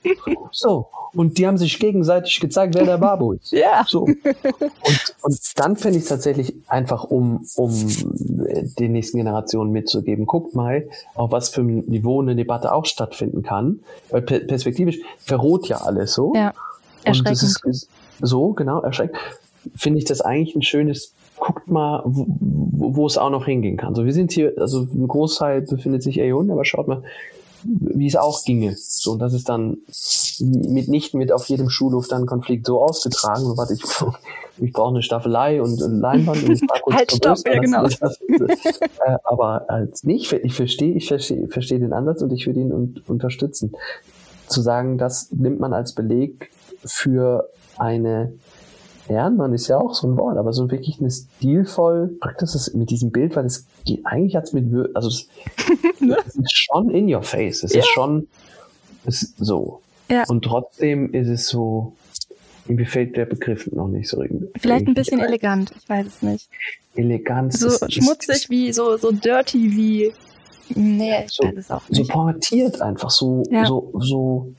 So. 0.53 0.87
Und 1.15 1.39
die 1.39 1.47
haben 1.47 1.57
sich 1.57 1.79
gegenseitig 1.79 2.41
gezeigt, 2.41 2.75
wer 2.75 2.85
der 2.85 2.99
Babu 2.99 3.33
ist. 3.33 3.53
Ja. 3.53 3.85
So. 3.87 4.03
Und, 4.03 5.15
und 5.23 5.39
dann 5.57 5.77
fände 5.77 5.99
ich 5.99 6.05
es 6.05 6.09
tatsächlich 6.09 6.55
einfach, 6.67 7.05
um, 7.05 7.47
um 7.57 7.73
den 8.79 8.93
nächsten 8.93 9.19
Generationen 9.19 9.73
mitzugeben, 9.73 10.27
guckt 10.27 10.55
mal, 10.55 10.87
auf 11.15 11.31
was 11.31 11.49
für 11.49 11.63
ein 11.63 11.85
Niveau 11.87 12.21
eine 12.21 12.37
Debatte 12.37 12.73
auch 12.73 12.87
stattfinden 12.87 13.43
kann. 13.43 13.81
Weil 14.11 14.23
perspektivisch 14.23 14.99
verroht 15.19 15.69
ja 15.69 15.79
alles 15.79 16.13
so. 16.13 16.33
Ja. 16.35 16.53
Und 17.07 17.29
das 17.29 17.43
ist, 17.43 17.65
ist 17.65 17.89
so, 18.21 18.53
genau, 18.53 18.81
erschreckend. 18.81 19.19
Finde 19.75 19.99
ich 19.99 20.05
das 20.05 20.21
eigentlich 20.21 20.55
ein 20.55 20.63
schönes 20.63 21.13
guckt 21.39 21.69
mal, 21.69 22.03
wo, 22.05 22.27
wo, 22.97 23.07
es 23.07 23.19
auch 23.19 23.31
noch 23.31 23.47
hingehen 23.47 23.77
kann. 23.77 23.95
So, 23.95 24.05
wir 24.05 24.13
sind 24.13 24.33
hier, 24.33 24.55
also 24.57 24.83
ein 24.83 25.07
Großteil 25.07 25.63
befindet 25.63 26.03
sich 26.03 26.19
eher 26.19 26.37
unten, 26.37 26.51
aber 26.51 26.65
schaut 26.65 26.89
mal, 26.89 27.03
wie 27.63 28.07
es 28.07 28.17
auch 28.17 28.45
ginge. 28.45 28.77
So, 28.77 29.13
und 29.13 29.19
das 29.19 29.33
ist 29.33 29.49
dann 29.49 29.79
mitnichten 30.41 31.19
mit 31.19 31.33
auf 31.33 31.47
jedem 31.49 31.71
Schulhof 31.71 32.09
dann 32.09 32.27
Konflikt 32.27 32.67
so 32.67 32.83
ausgetragen. 32.83 33.41
So, 33.45 33.57
warte, 33.57 33.75
ich, 33.75 33.83
ich 34.59 34.73
brauche 34.73 34.91
eine 34.91 35.03
Staffelei 35.03 35.61
und 35.61 35.79
Leinwand 35.81 36.45
und 36.45 36.53
ich 36.53 36.63
halt 36.91 37.13
stopp, 37.13 37.39
ja 37.47 37.61
genau. 37.61 37.83
Das, 37.85 38.01
äh, 38.01 39.17
aber 39.25 39.71
als 39.71 40.05
nicht, 40.05 40.33
ich 40.33 40.55
verstehe, 40.55 40.95
ich 40.95 41.09
verstehe, 41.09 41.49
verstehe 41.49 41.79
den 41.79 41.93
Ansatz 41.93 42.23
und 42.23 42.33
ich 42.33 42.47
würde 42.47 42.61
ihn 42.61 42.73
un 42.73 43.01
unterstützen. 43.07 43.73
Zu 44.47 44.61
sagen, 44.61 44.97
das 44.99 45.33
nimmt 45.33 45.59
man 45.59 45.73
als 45.73 45.95
Beleg 45.95 46.51
für 46.85 47.49
eine 47.79 48.33
Ehrenmann 49.09 49.55
ist 49.55 49.69
ja 49.69 49.79
auch 49.79 49.95
so 49.95 50.07
ein 50.09 50.17
Wort, 50.17 50.37
aber 50.37 50.53
so 50.53 50.71
wirklich 50.71 51.01
eine 51.01 51.11
stilvoll, 51.11 52.17
praktisch 52.21 52.55
ist 52.55 52.75
mit 52.75 52.91
diesem 52.91 53.11
Bild, 53.11 53.37
weil 53.37 53.47
es 53.47 53.67
geht, 53.85 54.05
eigentlich 54.05 54.37
hat 54.37 54.45
es 54.45 54.53
mit, 54.53 54.65
also 54.95 55.09
es, 55.09 55.29
es, 56.27 56.35
ist 56.37 56.53
schon 56.53 56.91
in 56.91 57.13
your 57.13 57.23
face, 57.23 57.63
es 57.63 57.73
ja. 57.73 57.81
ist 57.81 57.89
schon 57.89 58.29
ist 59.07 59.35
so. 59.39 59.81
Ja. 60.09 60.25
Und 60.29 60.45
trotzdem 60.45 61.13
ist 61.13 61.29
es 61.29 61.49
so, 61.49 61.93
mir 62.67 62.77
gefällt 62.77 63.17
der 63.17 63.27
Begriff 63.27 63.67
noch 63.73 63.89
nicht 63.89 64.09
so 64.09 64.23
irgendwie. 64.23 64.49
Vielleicht 64.59 64.87
ein 64.87 64.95
bisschen 64.95 65.21
elegant, 65.21 65.73
ich 65.79 65.89
weiß 65.89 66.07
es 66.07 66.23
nicht. 66.23 66.49
Elegant. 66.95 67.53
So 67.53 67.69
ist, 67.69 67.93
schmutzig 67.93 68.35
ist, 68.35 68.51
wie, 68.51 68.73
so, 68.73 68.97
so 68.97 69.13
dirty 69.13 69.77
wie, 69.77 70.13
nee, 70.75 71.25
ich 71.25 71.33
so, 71.33 71.45
weiß 71.45 71.57
es 71.57 71.71
auch 71.71 71.89
nicht. 71.89 72.07
So 72.07 72.13
pointiert 72.13 72.81
einfach, 72.81 73.11
so, 73.11 73.45
ja. 73.51 73.67
so, 73.67 73.93
so, 73.99 74.53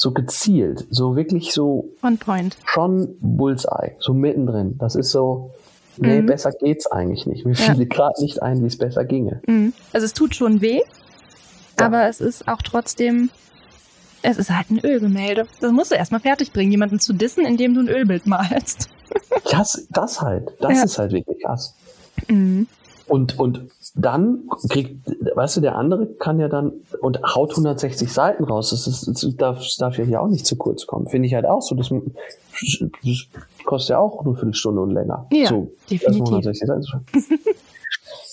so 0.00 0.12
gezielt, 0.12 0.86
so 0.88 1.14
wirklich 1.14 1.52
so 1.52 1.90
On 2.02 2.16
point. 2.16 2.56
schon 2.64 3.16
Bullseye, 3.20 3.96
so 3.98 4.14
mittendrin. 4.14 4.78
Das 4.78 4.94
ist 4.94 5.10
so, 5.10 5.50
nee, 5.98 6.22
mhm. 6.22 6.26
besser 6.26 6.52
geht's 6.52 6.86
eigentlich 6.86 7.26
nicht. 7.26 7.44
Mir 7.44 7.52
ja. 7.52 7.74
fiel 7.74 7.86
gerade 7.86 8.18
nicht 8.22 8.42
ein, 8.42 8.62
wie 8.62 8.66
es 8.66 8.78
besser 8.78 9.04
ginge. 9.04 9.42
Mhm. 9.46 9.74
Also 9.92 10.06
es 10.06 10.14
tut 10.14 10.34
schon 10.34 10.62
weh, 10.62 10.80
ja. 11.78 11.84
aber 11.84 12.08
es 12.08 12.22
ist 12.22 12.48
auch 12.48 12.62
trotzdem 12.62 13.28
Es 14.22 14.38
ist 14.38 14.50
halt 14.50 14.70
ein 14.70 14.80
Ölgemälde. 14.82 15.46
Das 15.60 15.70
musst 15.70 15.90
du 15.90 15.96
erstmal 15.96 16.20
fertig 16.20 16.52
bringen, 16.54 16.70
jemanden 16.70 16.98
zu 16.98 17.12
dissen, 17.12 17.44
indem 17.44 17.74
du 17.74 17.80
ein 17.80 17.88
Ölbild 17.88 18.26
malst. 18.26 18.88
Das, 19.50 19.86
das 19.90 20.22
halt. 20.22 20.48
Das 20.60 20.78
ja. 20.78 20.84
ist 20.84 20.98
halt 20.98 21.12
wirklich 21.12 21.42
krass. 21.42 21.74
Mhm. 22.28 22.68
Und, 23.10 23.40
und 23.40 23.62
dann 23.96 24.48
kriegt, 24.68 25.10
weißt 25.34 25.56
du, 25.56 25.60
der 25.60 25.74
andere 25.74 26.06
kann 26.06 26.38
ja 26.38 26.46
dann 26.46 26.72
und 27.00 27.20
haut 27.24 27.50
160 27.50 28.12
Seiten 28.12 28.44
raus. 28.44 28.70
Das, 28.70 28.86
ist, 28.86 29.08
das 29.08 29.36
darf, 29.36 29.58
das 29.58 29.76
darf 29.78 29.98
ja 29.98 30.04
hier 30.04 30.22
auch 30.22 30.28
nicht 30.28 30.46
zu 30.46 30.54
kurz 30.54 30.86
kommen. 30.86 31.08
Finde 31.08 31.26
ich 31.26 31.34
halt 31.34 31.44
auch 31.44 31.60
so. 31.60 31.74
Das, 31.74 31.88
das 31.88 33.26
kostet 33.64 33.90
ja 33.90 33.98
auch 33.98 34.24
eine 34.24 34.34
Viertelstunde 34.36 34.80
und 34.80 34.92
länger. 34.92 35.26
Ja, 35.32 35.48
so, 35.48 35.72
definitiv. 35.90 36.52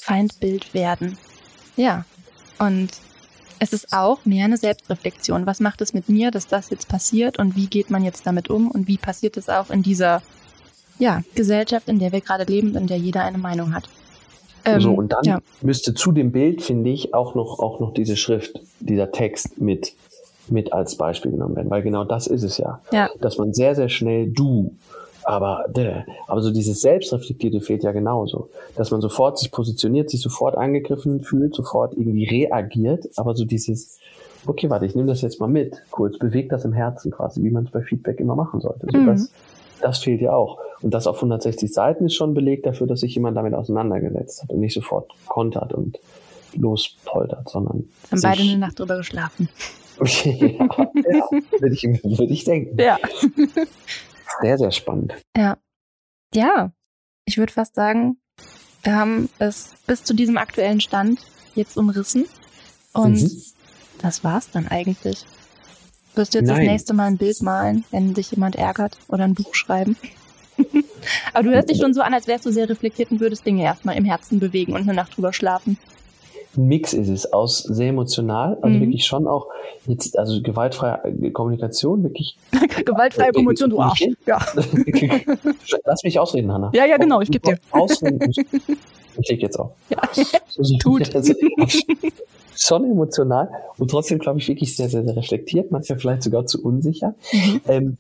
Feindbild 0.04 0.72
werden. 0.76 1.18
Ja. 1.76 2.06
Und 2.60 2.90
es 3.58 3.74
ist 3.74 3.94
auch 3.94 4.26
mehr 4.26 4.46
eine 4.46 4.58
Selbstreflexion. 4.58 5.48
Was 5.48 5.60
macht 5.60 5.82
es 5.82 5.96
mit 5.96 6.08
mir, 6.08 6.30
dass 6.30 6.46
das 6.46 6.70
jetzt 6.70 6.88
passiert 6.88 7.40
und 7.40 7.56
wie 7.56 7.66
geht 7.66 7.90
man 7.90 8.04
jetzt 8.04 8.28
damit 8.28 8.52
um 8.52 8.70
und 8.70 8.88
wie 8.88 9.00
passiert 9.00 9.38
es 9.38 9.50
auch 9.50 9.72
in 9.72 9.82
dieser 9.82 10.22
ja, 11.00 11.24
Gesellschaft, 11.34 11.88
in 11.88 11.98
der 11.98 12.12
wir 12.12 12.22
gerade 12.22 12.44
leben, 12.44 12.76
in 12.76 12.86
der 12.86 12.98
jeder 12.98 13.24
eine 13.24 13.40
Meinung 13.40 13.74
hat. 13.74 13.90
Ähm, 14.68 14.82
so, 14.82 14.94
und 14.94 15.14
dann 15.14 15.24
ja. 15.24 15.40
müsste 15.62 15.94
zu 15.94 16.12
dem 16.12 16.32
Bild, 16.32 16.62
finde 16.62 16.90
ich, 16.90 17.14
auch 17.14 17.36
noch, 17.36 17.60
auch 17.60 17.80
noch 17.80 17.94
diese 17.94 18.18
Schrift, 18.18 18.60
dieser 18.80 19.12
Text 19.12 19.60
mit, 19.60 19.94
mit 20.50 20.74
als 20.74 20.96
Beispiel 20.96 21.32
genommen 21.32 21.56
werden, 21.56 21.70
weil 21.70 21.82
genau 21.82 22.04
das 22.04 22.28
ist 22.28 22.44
es 22.44 22.58
ja. 22.58 22.82
ja. 22.92 23.10
Dass 23.20 23.38
man 23.38 23.54
sehr, 23.54 23.76
sehr 23.76 23.90
schnell 23.90 24.28
du 24.28 24.76
aber, 25.28 25.66
däh, 25.68 26.04
aber 26.28 26.40
so 26.40 26.52
dieses 26.52 26.80
Selbstreflektierte 26.80 27.60
fehlt 27.60 27.84
ja 27.84 27.92
genauso. 27.92 28.50
Dass 28.78 28.92
man 28.92 29.02
sofort 29.02 29.38
sich 29.38 29.52
positioniert, 29.52 30.10
sich 30.10 30.22
sofort 30.22 30.56
angegriffen 30.56 31.20
fühlt, 31.20 31.54
sofort 31.54 31.98
irgendwie 31.98 32.24
reagiert, 32.24 33.10
aber 33.18 33.36
so 33.36 33.44
dieses, 33.44 34.00
okay, 34.46 34.70
warte, 34.70 34.86
ich 34.86 34.96
nehme 34.96 35.10
das 35.10 35.22
jetzt 35.22 35.42
mal 35.42 35.48
mit, 35.48 35.76
kurz, 35.92 36.18
bewegt 36.18 36.54
das 36.54 36.64
im 36.64 36.72
Herzen 36.72 37.12
quasi, 37.12 37.44
wie 37.44 37.50
man 37.50 37.66
es 37.66 37.72
bei 37.72 37.82
Feedback 37.82 38.22
immer 38.22 38.38
machen 38.38 38.62
sollte. 38.62 38.88
So, 38.90 38.98
mhm. 38.98 39.06
das, 39.08 39.30
das 39.82 40.00
fehlt 40.00 40.22
ja 40.22 40.34
auch. 40.34 40.60
Und 40.82 40.94
das 40.94 41.08
auf 41.08 41.18
160 41.18 41.72
Seiten 41.72 42.06
ist 42.06 42.16
schon 42.16 42.34
belegt 42.34 42.66
dafür, 42.66 42.88
dass 42.88 43.02
sich 43.02 43.16
jemand 43.16 43.38
damit 43.38 43.54
auseinandergesetzt 43.54 44.44
hat 44.44 44.52
und 44.52 44.60
nicht 44.60 44.74
sofort 44.74 45.12
kontert 45.28 45.74
und 45.74 46.00
lospoltert, 46.54 47.50
sondern. 47.50 47.90
Haben 48.12 48.22
beide 48.22 48.42
eine 48.42 48.58
Nacht 48.58 48.80
drüber 48.80 48.98
geschlafen. 48.98 49.50
Okay, 50.00 50.58
ja, 50.60 50.68
ja, 50.96 51.30
würde 51.60 51.74
ich, 51.74 51.84
würd 51.84 52.32
ich 52.32 52.44
denken. 52.44 52.80
Ja. 52.80 52.98
Sehr, 54.42 54.58
sehr 54.58 54.72
spannend. 54.72 55.14
Ja. 55.36 55.58
Ja, 56.34 56.72
ich 57.26 57.38
würde 57.38 57.54
fast 57.54 57.76
sagen, 57.76 58.18
wir 58.84 58.96
haben 58.96 59.30
es 59.40 59.74
bis 59.88 60.04
zu 60.04 60.14
diesem 60.14 60.38
aktuellen 60.38 60.82
Stand 60.82 61.20
jetzt 61.56 61.78
umrissen. 61.78 62.26
Und 62.94 63.22
mhm. 63.22 63.42
das 64.02 64.24
war's 64.24 64.52
dann 64.52 64.68
eigentlich. 64.68 65.26
Wirst 66.18 66.34
du 66.34 66.40
jetzt 66.40 66.48
Nein. 66.48 66.58
das 66.58 66.68
nächste 66.68 66.94
Mal 66.96 67.06
ein 67.06 67.18
Bild 67.18 67.42
malen, 67.44 67.86
wenn 67.92 68.16
dich 68.16 68.32
jemand 68.32 68.56
ärgert 68.56 68.98
oder 69.08 69.24
ein 69.24 69.36
Buch 69.36 69.54
schreiben? 69.54 69.96
Aber 71.34 71.44
du 71.44 71.52
hörst 71.52 71.70
dich 71.70 71.78
schon 71.78 71.94
so 71.94 72.02
an, 72.02 72.14
als 72.16 72.28
wärst 72.28 72.46
du 72.48 72.52
sehr 72.52 72.68
reflektiert 72.68 73.12
und 73.12 73.20
würdest 73.20 73.46
Dinge 73.46 73.64
erstmal 73.64 73.96
im 73.96 74.04
Herzen 74.04 74.40
bewegen 74.40 74.74
und 74.74 74.82
eine 74.82 74.96
Nacht 74.96 75.16
drüber 75.16 75.32
schlafen. 75.32 75.78
Mix 76.56 76.94
ist 76.94 77.10
es 77.10 77.32
aus 77.32 77.60
sehr 77.60 77.90
emotional, 77.90 78.58
also 78.64 78.76
mhm. 78.76 78.82
wirklich 78.82 79.06
schon 79.06 79.28
auch 79.28 79.48
jetzt, 79.86 80.18
also 80.18 80.42
gewaltfreie 80.42 81.32
Kommunikation, 81.32 82.02
wirklich. 82.02 82.36
gewaltfreie 82.86 83.32
Kommunikation, 83.32 83.70
du 83.70 83.80
Arsch. 83.80 84.08
Ja. 84.26 84.40
Lass 85.86 86.04
mich 86.04 86.18
ausreden, 86.18 86.52
Hanna. 86.52 86.72
Ja, 86.74 86.86
ja, 86.86 86.98
genau, 86.98 87.22
ich 87.22 87.30
gebe 87.30 87.48
dir. 87.48 87.60
Ausreden. 87.70 88.34
Ich 89.20 89.30
leg 89.30 89.42
jetzt 89.44 89.60
auf. 89.60 89.74
Ja. 89.90 90.02
Tut. 90.80 91.16
Also, 91.16 91.34
schon 92.58 92.86
emotional 92.86 93.50
und 93.78 93.92
trotzdem, 93.92 94.20
glaube 94.20 94.40
ich, 94.40 94.48
wirklich 94.48 94.76
sehr, 94.76 94.90
sehr, 94.90 95.04
sehr 95.04 95.16
reflektiert, 95.16 95.72
manchmal 95.72 96.00
vielleicht 96.00 96.24
sogar 96.24 96.46
zu 96.46 96.64
unsicher. 96.64 97.16
Mhm. 97.32 97.62
Ähm, 97.68 97.98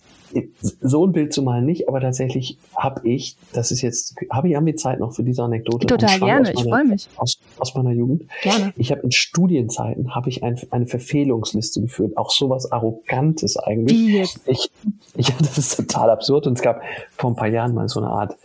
so 0.81 1.05
ein 1.05 1.13
Bild 1.13 1.33
zu 1.33 1.41
malen 1.41 1.65
nicht, 1.65 1.87
aber 1.87 2.01
tatsächlich 2.01 2.57
habe 2.75 3.07
ich, 3.07 3.37
das 3.53 3.71
ist 3.71 3.81
jetzt, 3.81 4.15
habe 4.29 4.49
ich, 4.49 4.55
haben 4.55 4.65
wir 4.65 4.75
Zeit 4.75 4.99
noch 4.99 5.13
für 5.13 5.23
diese 5.23 5.43
Anekdote? 5.43 5.87
Total 5.87 6.19
gerne, 6.19 6.51
ich 6.51 6.63
freue 6.63 6.83
mich. 6.83 7.07
Aus, 7.15 7.39
aus 7.57 7.75
meiner 7.75 7.91
Jugend. 7.91 8.23
Gerne. 8.41 8.73
Ich 8.75 8.91
habe 8.91 9.01
in 9.01 9.11
Studienzeiten, 9.11 10.15
habe 10.15 10.29
ich 10.29 10.43
ein, 10.43 10.59
eine 10.71 10.85
Verfehlungsliste 10.85 11.81
geführt, 11.81 12.17
auch 12.17 12.31
sowas 12.31 12.71
Arrogantes 12.71 13.57
eigentlich. 13.57 13.97
Wie 13.97 14.17
jetzt? 14.17 14.41
Ich, 14.47 14.69
ich, 15.15 15.33
das 15.37 15.57
ist 15.57 15.75
total 15.77 16.09
absurd 16.09 16.47
und 16.47 16.57
es 16.57 16.61
gab 16.61 16.81
vor 17.11 17.31
ein 17.31 17.35
paar 17.35 17.47
Jahren 17.47 17.73
mal 17.73 17.87
so 17.87 18.01
eine 18.01 18.09
Art 18.09 18.35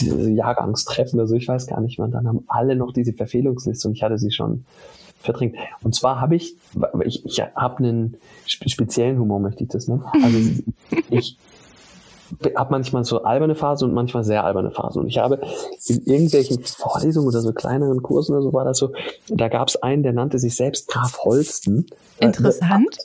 Jahrgangstreffen 0.00 1.18
oder 1.18 1.26
so, 1.26 1.34
ich 1.34 1.48
weiß 1.48 1.66
gar 1.66 1.80
nicht 1.80 1.98
mehr. 1.98 2.06
Und 2.06 2.12
dann 2.12 2.26
haben 2.26 2.44
alle 2.48 2.76
noch 2.76 2.92
diese 2.92 3.12
Verfehlungsliste 3.12 3.88
und 3.88 3.94
ich 3.94 4.02
hatte 4.02 4.18
sie 4.18 4.30
schon 4.30 4.64
verdrängt. 5.20 5.56
Und 5.82 5.94
zwar 5.94 6.20
habe 6.20 6.36
ich, 6.36 6.56
ich, 7.04 7.24
ich 7.24 7.40
habe 7.40 7.78
einen 7.78 8.16
speziellen 8.46 9.18
Humor, 9.18 9.38
möchte 9.38 9.64
ich 9.64 9.70
das 9.70 9.88
nennen. 9.88 10.04
Also 10.12 10.38
ich 11.10 11.36
habe 12.56 12.70
manchmal 12.70 13.04
so 13.04 13.22
alberne 13.22 13.54
Phasen 13.54 13.88
und 13.88 13.94
manchmal 13.94 14.24
sehr 14.24 14.44
alberne 14.44 14.70
Phasen. 14.70 15.02
Und 15.02 15.08
ich 15.08 15.18
habe 15.18 15.40
in 15.86 16.02
irgendwelchen 16.04 16.62
Vorlesungen 16.62 17.28
oder 17.28 17.40
so 17.40 17.52
kleineren 17.52 18.02
Kursen 18.02 18.34
oder 18.34 18.42
so 18.42 18.52
war 18.52 18.64
das 18.64 18.78
so, 18.78 18.92
da 19.28 19.48
gab 19.48 19.68
es 19.68 19.82
einen, 19.82 20.02
der 20.02 20.12
nannte 20.12 20.38
sich 20.38 20.56
selbst 20.56 20.88
Graf 20.88 21.18
Holsten. 21.24 21.86
Interessant. 22.18 22.96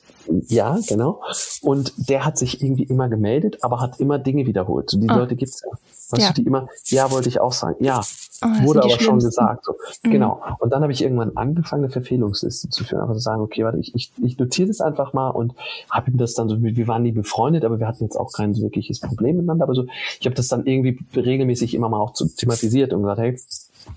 Ja, 0.48 0.80
genau. 0.88 1.22
Und 1.62 1.94
der 2.10 2.26
hat 2.26 2.38
sich 2.38 2.62
irgendwie 2.62 2.84
immer 2.84 3.10
gemeldet, 3.10 3.64
aber 3.64 3.82
hat 3.82 4.00
immer 4.00 4.20
Dinge 4.20 4.46
wiederholt. 4.46 4.90
So 4.90 5.00
die 5.00 5.10
oh. 5.10 5.16
Leute 5.16 5.36
gibt's 5.36 5.62
ja. 5.64 5.72
Weißt 6.12 6.22
ja. 6.22 6.34
du, 6.34 6.42
die 6.42 6.48
immer, 6.48 6.68
ja, 6.86 7.10
wollte 7.12 7.30
ich 7.30 7.40
auch 7.40 7.52
sagen. 7.52 7.84
Ja, 7.84 8.02
oh, 8.44 8.48
wurde 8.64 8.84
aber 8.84 9.00
schon 9.00 9.20
gesagt. 9.20 9.66
So. 9.66 9.76
Mhm. 10.04 10.12
Genau. 10.12 10.42
Und 10.60 10.72
dann 10.72 10.84
habe 10.84 10.92
ich 10.92 11.02
irgendwann 11.02 11.36
angefangen, 11.36 11.84
eine 11.84 11.92
Verfehlungsliste 11.92 12.70
zu 12.70 12.84
führen. 12.84 13.02
Einfach 13.02 13.16
zu 13.16 13.22
sagen, 13.22 13.42
okay, 13.42 13.64
warte, 13.64 13.80
ich, 13.80 13.96
ich, 13.96 14.12
ich 14.22 14.38
notiere 14.38 14.68
das 14.68 14.82
einfach 14.82 15.14
mal 15.14 15.30
und 15.30 15.54
habe 15.90 16.12
ihm 16.12 16.18
das 16.18 16.36
dann 16.36 16.48
so, 16.48 16.62
wir 16.62 16.88
waren 16.88 17.04
nie 17.04 17.12
befreundet, 17.12 17.66
aber 17.66 17.80
wir 17.80 17.88
hatten 17.88 18.04
jetzt 18.04 18.18
auch 18.18 18.32
kein 18.32 18.56
wirkliches 18.58 19.00
Problem 19.00 19.38
miteinander. 19.38 19.64
Aber 19.64 19.74
so, 19.74 19.86
ich 20.20 20.26
habe 20.26 20.36
das 20.36 20.48
dann 20.48 20.66
irgendwie 20.66 21.00
regelmäßig 21.16 21.74
immer 21.74 21.90
mal 21.90 22.00
auch 22.00 22.14
zu, 22.14 22.28
thematisiert 22.28 22.94
und 22.94 23.02
gesagt, 23.02 23.20
hey, 23.20 23.40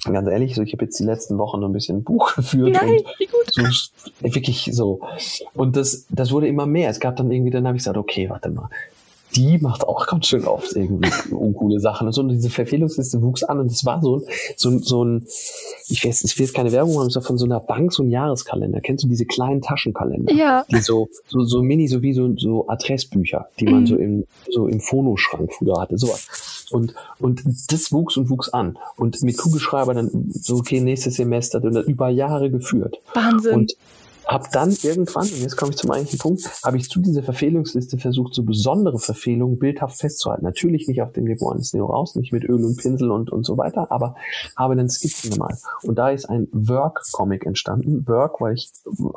ganz 0.04 0.28
ehrlich, 0.28 0.54
so 0.54 0.62
ich 0.62 0.72
habe 0.72 0.84
jetzt 0.84 0.98
die 0.98 1.04
letzten 1.04 1.38
Wochen 1.38 1.62
ein 1.62 1.72
bisschen 1.72 1.98
ein 1.98 2.04
Buch 2.04 2.34
geführt. 2.36 2.74
Nein, 2.74 3.00
wie 3.18 3.26
gut. 3.26 3.52
So, 3.52 3.62
wirklich 4.20 4.70
so. 4.72 5.00
Und 5.54 5.76
das, 5.76 6.06
das 6.10 6.30
wurde 6.30 6.48
immer 6.48 6.66
mehr. 6.66 6.90
Es 6.90 7.00
gab 7.00 7.16
dann 7.16 7.30
irgendwie, 7.30 7.50
dann 7.50 7.66
habe 7.66 7.76
ich 7.76 7.80
gesagt, 7.80 7.98
okay, 7.98 8.28
warte 8.30 8.50
mal, 8.50 8.68
die 9.36 9.58
macht 9.58 9.86
auch 9.86 10.06
ganz 10.06 10.26
schön 10.26 10.44
oft 10.44 10.74
irgendwie 10.74 11.10
uncoole 11.34 11.80
Sachen 11.80 12.06
und 12.06 12.12
so. 12.12 12.22
Und 12.22 12.30
diese 12.30 12.50
Verfehlungsliste 12.50 13.22
wuchs 13.22 13.42
an 13.42 13.60
und 13.60 13.66
es 13.66 13.84
war 13.84 14.00
so, 14.00 14.22
so, 14.56 14.78
so 14.78 15.04
ein, 15.04 15.26
ich 15.88 16.04
weiß, 16.04 16.24
ich 16.24 16.38
will 16.38 16.46
jetzt 16.46 16.54
keine 16.54 16.72
Werbung 16.72 16.98
haben, 16.98 17.08
es 17.08 17.14
war 17.14 17.22
von 17.22 17.38
so 17.38 17.44
einer 17.44 17.60
Bank 17.60 17.92
so 17.92 18.02
ein 18.02 18.10
Jahreskalender. 18.10 18.80
Kennst 18.80 19.04
du 19.04 19.08
diese 19.08 19.26
kleinen 19.26 19.60
Taschenkalender? 19.60 20.32
Ja. 20.32 20.64
Die 20.70 20.80
so, 20.80 21.08
so, 21.26 21.44
so 21.44 21.62
mini, 21.62 21.88
so 21.88 22.02
wie 22.02 22.12
so, 22.12 22.34
so 22.36 22.68
Adressbücher, 22.68 23.48
die 23.60 23.66
man 23.66 23.82
mhm. 23.82 23.86
so 23.86 23.96
im, 23.96 24.24
so 24.50 24.66
im 24.66 24.80
Phonoschrank 24.80 25.52
früher 25.52 25.80
hatte, 25.80 25.98
sowas. 25.98 26.66
Und, 26.70 26.94
und 27.18 27.42
das 27.70 27.92
wuchs 27.92 28.16
und 28.16 28.28
wuchs 28.30 28.50
an. 28.50 28.78
Und 28.96 29.22
mit 29.22 29.38
Kugelschreiber 29.38 29.94
dann 29.94 30.30
so, 30.32 30.56
okay, 30.56 30.80
nächstes 30.80 31.14
Semester, 31.14 31.62
und 31.62 31.74
dann 31.74 31.84
über 31.84 32.08
Jahre 32.08 32.50
geführt. 32.50 32.98
Wahnsinn. 33.14 33.54
Und 33.54 33.76
habe 34.28 34.46
dann 34.52 34.76
irgendwann, 34.82 35.22
und 35.22 35.40
jetzt 35.40 35.56
komme 35.56 35.70
ich 35.70 35.78
zum 35.78 35.90
eigentlichen 35.90 36.18
Punkt, 36.18 36.42
habe 36.62 36.76
ich 36.76 36.90
zu 36.90 37.00
dieser 37.00 37.22
Verfehlungsliste 37.22 37.96
versucht, 37.96 38.34
so 38.34 38.42
besondere 38.42 38.98
Verfehlungen 38.98 39.58
bildhaft 39.58 39.98
festzuhalten. 39.98 40.44
Natürlich 40.44 40.86
nicht 40.86 41.00
auf 41.00 41.12
dem 41.12 41.24
Niveau 41.24 41.50
eines 41.50 41.72
Neo 41.72 41.86
raus, 41.86 42.14
nicht 42.14 42.32
mit 42.32 42.44
Öl 42.44 42.62
und 42.62 42.76
Pinsel 42.76 43.10
und, 43.10 43.30
und 43.30 43.46
so 43.46 43.56
weiter, 43.56 43.90
aber 43.90 44.16
habe 44.54 44.76
dann 44.76 44.90
Skizzen 44.90 45.30
gemalt. 45.30 45.56
Und 45.82 45.96
da 45.96 46.10
ist 46.10 46.26
ein 46.26 46.46
Work-Comic 46.52 47.46
entstanden. 47.46 48.06
Work, 48.06 48.40
weil 48.42 48.54
ich, 48.54 48.70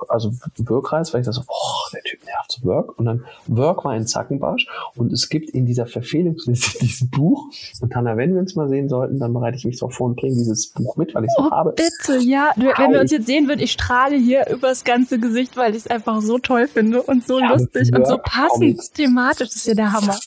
also 0.07 0.31
Workreis, 0.57 1.13
weil 1.13 1.21
ich 1.21 1.25
da 1.25 1.33
so, 1.33 1.41
boah, 1.41 1.89
der 1.93 2.03
Typ 2.03 2.23
nervt 2.25 2.51
so 2.53 2.63
Work. 2.63 2.97
Und 2.97 3.05
dann 3.05 3.25
Work 3.47 3.83
war 3.83 3.91
ein 3.91 4.07
Zackenbarsch. 4.07 4.67
Und 4.95 5.11
es 5.11 5.27
gibt 5.27 5.49
in 5.49 5.65
dieser 5.65 5.87
Verfehlungsliste 5.87 6.79
dieses 6.81 7.09
Buch. 7.09 7.47
Und 7.81 7.93
Hanna, 7.93 8.15
wenn 8.15 8.33
wir 8.33 8.39
uns 8.39 8.55
mal 8.55 8.69
sehen 8.69 8.87
sollten, 8.87 9.19
dann 9.19 9.33
bereite 9.33 9.57
ich 9.57 9.65
mich 9.65 9.77
darauf 9.77 9.95
vor 9.95 10.07
und 10.07 10.15
bringe 10.15 10.35
dieses 10.35 10.67
Buch 10.67 10.95
mit, 10.95 11.13
weil 11.13 11.25
ich 11.25 11.31
es 11.31 11.37
oh, 11.37 11.51
habe. 11.51 11.73
Bitte, 11.73 12.17
ja. 12.23 12.53
Wenn 12.55 12.93
wir 12.93 13.01
uns 13.01 13.11
jetzt 13.11 13.25
sehen 13.25 13.49
würden, 13.49 13.59
ich 13.59 13.73
strahle 13.73 14.15
hier 14.15 14.47
übers 14.49 14.85
ganze 14.85 15.00
ganze 15.01 15.19
Gesicht, 15.19 15.57
weil 15.57 15.71
ich 15.71 15.85
es 15.85 15.87
einfach 15.87 16.21
so 16.21 16.37
toll 16.37 16.67
finde 16.67 17.01
und 17.01 17.27
so 17.27 17.39
ja, 17.39 17.51
lustig 17.51 17.93
und 17.95 18.07
so 18.07 18.17
passend 18.17 18.51
Comics. 18.51 18.91
thematisch. 18.91 19.49
Das 19.49 19.55
ist 19.55 19.67
ja 19.67 19.73
der 19.73 19.91
Hammer. 19.91 20.17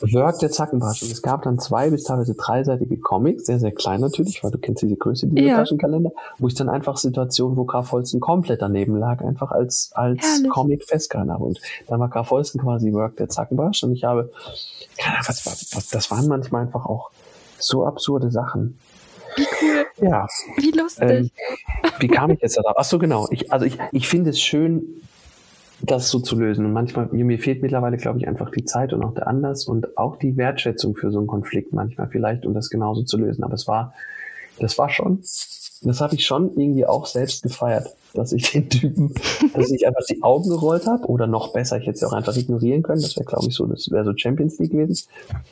Work 0.00 0.40
der 0.40 0.50
Zackenbarsch. 0.50 1.02
Und 1.02 1.12
es 1.12 1.22
gab 1.22 1.42
dann 1.42 1.58
zwei 1.58 1.88
bis 1.88 2.02
teilweise 2.04 2.34
dreiseitige 2.34 2.98
Comics, 2.98 3.46
sehr, 3.46 3.58
sehr 3.58 3.70
klein 3.72 4.00
natürlich, 4.00 4.42
weil 4.42 4.50
du 4.50 4.58
kennst 4.58 4.82
diese 4.82 4.96
Größe 4.96 5.28
dieser 5.28 5.46
ja. 5.46 5.56
Taschenkalender, 5.58 6.10
wo 6.38 6.48
ich 6.48 6.54
dann 6.54 6.68
einfach 6.68 6.96
Situationen, 6.96 7.56
wo 7.56 7.64
Graf 7.64 7.92
Holsten 7.92 8.20
komplett 8.20 8.60
daneben 8.60 8.98
lag, 8.98 9.22
einfach 9.22 9.50
als, 9.50 9.92
als 9.94 10.42
Comic 10.50 10.84
festgehalten 10.84 11.32
habe. 11.32 11.44
Und 11.44 11.60
dann 11.86 12.00
war 12.00 12.08
Graf 12.08 12.30
Holsten 12.30 12.60
quasi 12.60 12.92
Work 12.92 13.16
der 13.16 13.28
Zackenbarsch 13.28 13.84
und 13.84 13.92
ich 13.92 14.04
habe, 14.04 14.30
keine 14.98 15.16
Ahnung, 15.16 15.28
was, 15.28 15.46
was, 15.46 15.88
das 15.88 16.10
waren 16.10 16.28
manchmal 16.28 16.62
einfach 16.62 16.84
auch 16.84 17.10
so 17.58 17.86
absurde 17.86 18.30
Sachen. 18.30 18.78
Wie 19.36 19.46
cool. 19.62 20.08
Ja. 20.08 20.26
Wie 20.56 20.70
lustig. 20.70 21.10
Ähm, 21.10 21.30
wie 21.98 22.08
kam 22.08 22.30
ich 22.30 22.40
jetzt 22.40 22.56
darauf? 22.56 22.74
Ach 22.76 22.84
so, 22.84 22.98
genau. 22.98 23.28
Ich, 23.30 23.52
also 23.52 23.64
ich, 23.66 23.78
ich 23.92 24.08
finde 24.08 24.30
es 24.30 24.40
schön, 24.40 24.82
das 25.80 26.08
so 26.08 26.20
zu 26.20 26.38
lösen. 26.38 26.64
Und 26.64 26.72
manchmal, 26.72 27.08
mir, 27.12 27.24
mir 27.24 27.38
fehlt 27.38 27.62
mittlerweile, 27.62 27.96
glaube 27.96 28.18
ich, 28.18 28.28
einfach 28.28 28.50
die 28.50 28.64
Zeit 28.64 28.92
und 28.92 29.04
auch 29.04 29.14
der 29.14 29.26
Anlass 29.26 29.66
und 29.66 29.98
auch 29.98 30.16
die 30.16 30.36
Wertschätzung 30.36 30.94
für 30.94 31.10
so 31.10 31.18
einen 31.18 31.26
Konflikt 31.26 31.72
manchmal 31.72 32.08
vielleicht, 32.08 32.46
um 32.46 32.54
das 32.54 32.70
genauso 32.70 33.02
zu 33.02 33.18
lösen. 33.18 33.44
Aber 33.44 33.54
es 33.54 33.66
war 33.66 33.92
das 34.58 34.78
war 34.78 34.88
schon, 34.88 35.20
das 35.82 36.00
habe 36.00 36.14
ich 36.14 36.24
schon 36.24 36.56
irgendwie 36.56 36.86
auch 36.86 37.06
selbst 37.06 37.42
gefeiert, 37.42 37.94
dass 38.14 38.32
ich 38.32 38.52
den 38.52 38.68
Typen, 38.68 39.12
dass 39.54 39.70
ich 39.70 39.86
einfach 39.86 40.04
die 40.08 40.22
Augen 40.22 40.48
gerollt 40.48 40.86
habe 40.86 41.06
oder 41.06 41.26
noch 41.26 41.52
besser, 41.52 41.78
ich 41.78 41.86
hätte 41.86 41.96
es 41.96 42.04
auch 42.04 42.12
einfach 42.12 42.36
ignorieren 42.36 42.82
können. 42.82 43.02
Das 43.02 43.16
wäre, 43.16 43.26
glaube 43.26 43.46
ich, 43.48 43.54
so, 43.54 43.66
das 43.66 43.90
wäre 43.90 44.04
so 44.04 44.12
Champions 44.16 44.58
League 44.58 44.72
gewesen. 44.72 45.08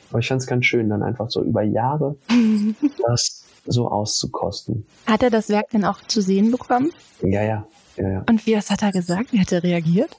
Aber 0.09 0.19
ich 0.19 0.27
fand 0.27 0.41
es 0.41 0.47
ganz 0.47 0.65
schön, 0.65 0.89
dann 0.89 1.03
einfach 1.03 1.29
so 1.29 1.43
über 1.43 1.63
Jahre 1.63 2.15
das 3.07 3.42
so 3.65 3.89
auszukosten. 3.89 4.85
Hat 5.05 5.23
er 5.23 5.29
das 5.29 5.49
Werk 5.49 5.69
denn 5.71 5.85
auch 5.85 6.01
zu 6.07 6.21
sehen 6.21 6.51
bekommen? 6.51 6.91
Ja, 7.21 7.43
ja. 7.43 7.67
ja, 7.97 8.09
ja. 8.09 8.23
Und 8.29 8.45
wie 8.45 8.55
was 8.55 8.69
hat 8.69 8.81
er 8.81 8.91
gesagt? 8.91 9.31
Wie 9.33 9.39
hat 9.39 9.51
er 9.51 9.63
reagiert? 9.63 10.17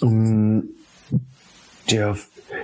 Um, 0.00 0.68
der, 1.90 2.16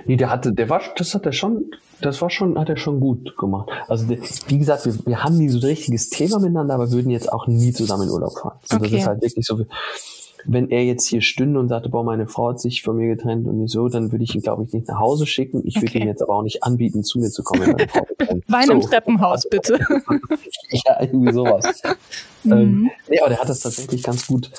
nee, 0.05 0.15
der 0.17 0.29
hatte, 0.29 0.53
der 0.53 0.69
war, 0.69 0.81
das 0.95 1.13
hat 1.15 1.25
er 1.25 1.31
schon, 1.31 1.71
das 2.01 2.21
war 2.21 2.29
schon, 2.29 2.59
hat 2.59 2.69
er 2.69 2.77
schon 2.77 2.99
gut 2.99 3.37
gemacht. 3.37 3.69
Also, 3.87 4.05
der, 4.05 4.19
wie 4.47 4.57
gesagt, 4.57 4.85
wir, 4.85 4.93
wir 5.05 5.23
haben 5.23 5.37
nie 5.37 5.49
so 5.49 5.59
ein 5.59 5.63
richtiges 5.63 6.09
Thema 6.09 6.39
miteinander, 6.39 6.75
aber 6.75 6.91
würden 6.91 7.09
jetzt 7.09 7.31
auch 7.31 7.47
nie 7.47 7.71
zusammen 7.71 8.03
in 8.03 8.09
Urlaub 8.09 8.33
fahren. 8.33 8.59
Also, 8.63 8.75
Okay. 8.77 8.91
das 8.91 9.01
ist 9.01 9.07
halt 9.07 9.21
wirklich 9.21 9.45
so, 9.45 9.65
wenn 10.45 10.69
er 10.69 10.83
jetzt 10.83 11.07
hier 11.07 11.21
stünde 11.21 11.59
und 11.59 11.69
sagte, 11.69 11.89
boah, 11.89 12.03
meine 12.03 12.27
Frau 12.27 12.49
hat 12.49 12.59
sich 12.59 12.81
von 12.83 12.97
mir 12.97 13.07
getrennt 13.15 13.47
und 13.47 13.59
nicht 13.59 13.71
so, 13.71 13.87
dann 13.89 14.11
würde 14.11 14.23
ich 14.23 14.35
ihn, 14.35 14.41
glaube 14.41 14.63
ich, 14.63 14.73
nicht 14.73 14.87
nach 14.87 14.99
Hause 14.99 15.25
schicken. 15.25 15.61
Ich 15.65 15.75
würde 15.77 15.87
Okay. 15.87 15.99
ihm 15.99 16.07
jetzt 16.07 16.21
aber 16.21 16.35
auch 16.35 16.43
nicht 16.43 16.63
anbieten, 16.63 17.03
zu 17.03 17.19
mir 17.19 17.29
zu 17.29 17.43
kommen. 17.43 17.75
Wein 18.47 18.69
im 18.69 18.81
So. 18.81 18.87
Treppenhaus, 18.89 19.47
bitte. 19.49 19.79
Ja, 20.85 21.01
irgendwie 21.01 21.33
sowas. 21.33 21.81
Mhm. 22.45 22.51
ähm, 22.51 22.91
nee, 23.09 23.19
aber 23.21 23.29
der 23.29 23.39
hat 23.39 23.47
das 23.47 23.61
tatsächlich 23.61 24.03
ganz 24.03 24.27
gut. 24.27 24.51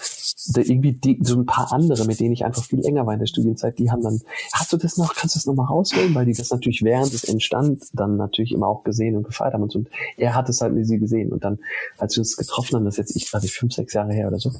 Der 0.57 0.65
irgendwie 0.67 0.93
die, 0.93 1.19
so 1.21 1.37
ein 1.37 1.45
paar 1.45 1.71
andere, 1.71 2.07
mit 2.07 2.19
denen 2.19 2.33
ich 2.33 2.43
einfach 2.43 2.65
viel 2.65 2.83
enger 2.83 3.05
war 3.05 3.13
in 3.13 3.19
der 3.19 3.27
Studienzeit, 3.27 3.79
die 3.79 3.91
haben 3.91 4.03
dann, 4.03 4.23
hast 4.55 4.73
du 4.73 4.79
das 4.79 4.97
noch, 4.97 5.15
kannst 5.15 5.35
du 5.35 5.39
das 5.39 5.45
noch 5.45 5.53
mal 5.55 5.67
rausholen? 5.67 6.15
Weil 6.15 6.25
die 6.25 6.33
das 6.33 6.49
natürlich 6.51 6.83
während 6.83 7.13
es 7.13 7.25
entstand, 7.25 7.83
dann 7.93 8.17
natürlich 8.17 8.53
immer 8.53 8.69
auch 8.69 8.85
gesehen 8.85 9.17
und 9.19 9.25
gefeiert 9.25 9.53
haben 9.53 9.65
und 9.65 9.71
so. 9.73 9.81
Und 9.81 9.89
er 10.17 10.35
hat 10.35 10.49
es 10.49 10.63
halt 10.63 10.73
mit 10.73 10.87
sie 10.87 10.99
gesehen. 10.99 11.31
Und 11.31 11.45
dann, 11.45 11.59
als 11.99 12.17
wir 12.17 12.23
uns 12.23 12.39
getroffen 12.39 12.77
haben, 12.77 12.87
das 12.87 12.95
ist 12.95 12.99
jetzt, 13.11 13.17
ich 13.17 13.31
weiß 13.31 13.43
nicht, 13.43 13.53
fünf, 13.55 13.75
sechs 13.75 13.93
Jahre 13.93 14.15
her 14.15 14.29
oder 14.29 14.39
so, 14.39 14.51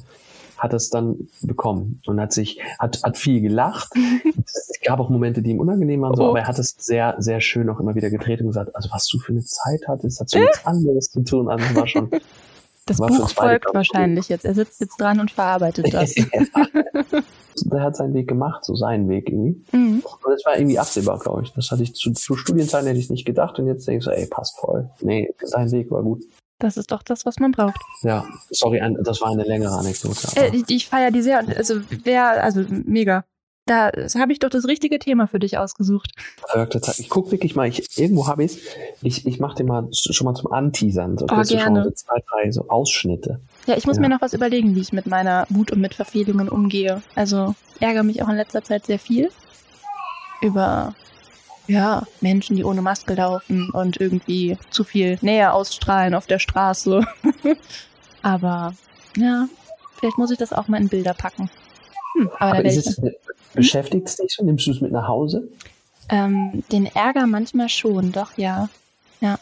hat 0.57 0.73
es 0.73 0.89
dann 0.89 1.27
bekommen 1.41 2.01
und 2.05 2.19
hat 2.19 2.33
sich, 2.33 2.59
hat, 2.79 3.01
hat 3.03 3.17
viel 3.17 3.41
gelacht. 3.41 3.89
es 4.45 4.71
gab 4.85 4.99
auch 4.99 5.09
Momente, 5.09 5.41
die 5.41 5.51
ihm 5.51 5.59
unangenehm 5.59 6.01
waren, 6.01 6.15
so, 6.15 6.23
Oh. 6.23 6.29
aber 6.29 6.39
er 6.39 6.47
hat 6.47 6.59
es 6.59 6.75
sehr, 6.77 7.15
sehr 7.19 7.41
schön 7.41 7.69
auch 7.69 7.79
immer 7.79 7.95
wieder 7.95 8.09
gedreht 8.09 8.41
und 8.41 8.47
gesagt, 8.47 8.75
also 8.75 8.89
was 8.91 9.07
du 9.07 9.19
für 9.19 9.31
eine 9.31 9.43
Zeit 9.43 9.81
hattest, 9.87 10.19
hat 10.19 10.29
so 10.29 10.39
nichts 10.39 10.65
anderes 10.65 11.11
zu 11.11 11.23
tun. 11.23 11.49
Also 11.49 11.75
war 11.75 11.87
schon, 11.87 12.09
Das 12.87 12.99
War 12.99 13.07
Buch 13.07 13.29
folgt 13.31 13.73
wahrscheinlich 13.73 14.29
jetzt. 14.29 14.45
Er 14.45 14.53
sitzt 14.53 14.79
jetzt 14.79 15.01
dran 15.01 15.19
und 15.19 15.31
verarbeitet 15.31 15.91
das. 15.91 16.13
der 17.65 17.81
hat 17.81 17.95
seinen 17.95 18.13
Weg 18.13 18.27
gemacht, 18.27 18.63
so 18.63 18.75
seinen 18.75 19.09
Weg 19.09 19.29
irgendwie. 19.29 19.59
Mhm. 19.71 20.03
Und 20.03 20.31
das 20.31 20.45
war 20.45 20.55
irgendwie 20.55 20.77
absehbar, 20.77 21.17
glaube 21.17 21.41
ich. 21.43 21.51
Das 21.53 21.71
hatte 21.71 21.81
ich 21.81 21.95
zu, 21.95 22.11
zu 22.11 22.35
Studienzeiten 22.35 22.85
hätte 22.85 22.99
ich 22.99 23.09
nicht 23.09 23.25
gedacht 23.25 23.57
und 23.57 23.65
jetzt 23.65 23.87
denke 23.87 23.99
ich 23.99 24.03
so, 24.05 24.11
ey, 24.11 24.27
passt 24.27 24.59
voll. 24.59 24.91
Nee, 25.01 25.33
sein 25.41 25.71
Weg 25.71 25.89
war 25.89 26.03
gut. 26.03 26.23
Das 26.59 26.77
ist 26.77 26.91
doch 26.91 27.03
das, 27.03 27.25
was 27.25 27.39
man 27.39 27.51
braucht. 27.51 27.79
Ja, 28.01 28.25
sorry, 28.49 28.79
ein, 28.79 28.97
das 29.03 29.19
war 29.21 29.29
eine 29.29 29.43
längere 29.43 29.73
Anekdote. 29.75 30.27
Äh, 30.35 30.55
ich 30.55 30.63
ich 30.69 30.87
feiere 30.87 31.11
die 31.11 31.21
sehr. 31.21 31.39
Und 31.39 31.55
also, 31.55 31.81
wer, 32.03 32.43
also 32.43 32.63
mega. 32.69 33.25
Da 33.67 33.91
habe 34.19 34.31
ich 34.31 34.37
doch 34.39 34.49
das 34.49 34.67
richtige 34.67 34.99
Thema 34.99 35.25
für 35.27 35.39
dich 35.39 35.57
ausgesucht. 35.57 36.11
Ich 36.99 37.09
guck 37.09 37.31
wirklich 37.31 37.55
mal, 37.55 37.67
ich, 37.67 37.97
irgendwo 37.97 38.27
habe 38.27 38.43
ich's. 38.43 38.59
Ich, 39.01 39.25
ich 39.25 39.39
mache 39.39 39.55
dir 39.55 39.63
mal 39.63 39.87
schon 39.91 40.25
mal 40.25 40.35
zum 40.35 40.51
Anteasern. 40.53 41.17
So, 41.17 41.25
Oh, 41.25 41.41
gerne. 41.41 41.83
so 41.85 41.89
zwei, 41.91 42.23
drei 42.29 42.51
so 42.51 42.69
Ausschnitte. 42.69 43.39
Ja, 43.65 43.75
ich 43.75 43.87
muss 43.87 43.95
Ja. 43.95 44.03
mir 44.03 44.09
noch 44.09 44.21
was 44.21 44.33
überlegen, 44.33 44.75
wie 44.75 44.81
ich 44.81 44.93
mit 44.93 45.07
meiner 45.07 45.47
Wut 45.49 45.71
und 45.71 45.81
mit 45.81 45.95
Verfehlungen 45.95 46.47
umgehe. 46.47 47.01
Also 47.15 47.55
ärgere 47.79 48.03
mich 48.03 48.21
auch 48.21 48.29
in 48.29 48.35
letzter 48.35 48.63
Zeit 48.63 48.85
sehr 48.85 48.99
viel 48.99 49.31
über 50.41 50.93
ja, 51.67 52.03
Menschen, 52.21 52.55
die 52.55 52.63
ohne 52.63 52.81
Maske 52.81 53.15
laufen 53.15 53.69
und 53.71 53.99
irgendwie 53.99 54.57
zu 54.69 54.83
viel 54.83 55.17
Nähe 55.21 55.51
ausstrahlen 55.51 56.13
auf 56.13 56.27
der 56.27 56.39
Straße. 56.39 57.05
aber 58.21 58.73
ja, 59.17 59.47
vielleicht 59.97 60.17
muss 60.17 60.31
ich 60.31 60.37
das 60.37 60.53
auch 60.53 60.67
mal 60.67 60.81
in 60.81 60.89
Bilder 60.89 61.13
packen. 61.13 61.49
Hm, 62.15 62.29
aber, 62.39 62.59
Aber 62.59 62.65
ist 62.65 62.77
es, 62.77 62.97
äh, 62.99 63.13
beschäftigt 63.53 64.07
es 64.07 64.17
dich 64.17 64.33
so? 64.33 64.43
Nimmst 64.43 64.67
du 64.67 64.71
es 64.71 64.81
mit 64.81 64.91
nach 64.91 65.07
Hause? 65.07 65.47
Ähm, 66.09 66.63
den 66.71 66.85
Ärger 66.85 67.25
manchmal 67.25 67.69
schon, 67.69 68.11
doch, 68.11 68.37
ja. 68.37 68.69
Ja. 69.21 69.39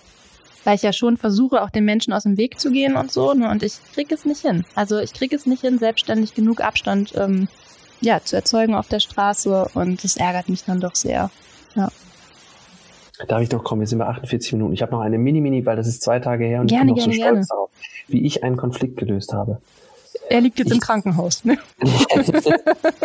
Weil 0.64 0.76
ich 0.76 0.82
ja 0.82 0.94
schon 0.94 1.18
versuche, 1.18 1.62
auch 1.62 1.70
den 1.70 1.84
Menschen 1.84 2.14
aus 2.14 2.24
dem 2.24 2.38
Weg 2.38 2.58
zu 2.60 2.72
gehen 2.72 2.96
und 2.96 3.12
so, 3.12 3.34
ne? 3.34 3.50
Und 3.50 3.64
ich 3.64 3.74
krieg 3.94 4.12
es 4.14 4.24
nicht 4.24 4.42
hin. 4.42 4.64
Also 4.76 4.98
ich 5.00 5.14
krieg 5.14 5.34
es 5.34 5.46
nicht 5.46 5.62
hin, 5.62 5.78
selbstständig 5.78 6.36
genug 6.36 6.62
Abstand 6.62 7.14
ähm, 7.18 7.50
ja, 8.00 8.22
zu 8.24 8.38
erzeugen 8.38 8.76
auf 8.76 8.88
der 8.88 9.02
Straße 9.02 9.70
und 9.74 10.04
das 10.04 10.16
ärgert 10.16 10.48
mich 10.48 10.64
dann 10.64 10.80
doch 10.80 10.96
sehr. 10.96 11.30
Darf 13.28 13.41
ich 13.41 13.51
noch 13.51 13.64
kommen? 13.64 13.82
Wir 13.82 13.88
sind 13.88 13.99
bei 13.99 14.07
48 14.07 14.53
Minuten. 14.53 14.74
Ich 14.74 14.82
habe 14.82 14.91
noch 14.91 15.01
eine 15.01 15.18
Mini-Mini, 15.18 15.66
weil 15.66 15.76
das 15.76 15.88
ist 15.88 16.01
zwei 16.01 16.20
Tage 16.20 16.45
her 16.45 16.61
und 16.61 16.68
Gerne, 16.68 16.91
ich 16.91 16.95
bin 16.95 17.05
noch 17.05 17.14
so 17.14 17.20
gerne, 17.22 17.38
stolz 17.38 17.47
darauf, 17.47 17.70
wie 18.07 18.26
ich 18.26 18.43
einen 18.43 18.57
Konflikt 18.57 18.97
gelöst 18.97 19.34
habe. 19.34 19.59
Er 20.30 20.41
liegt 20.41 20.57
jetzt 20.59 20.68
Ich- 20.70 20.74
im 20.76 20.80
Krankenhaus, 20.80 21.45
ne? 21.45 21.57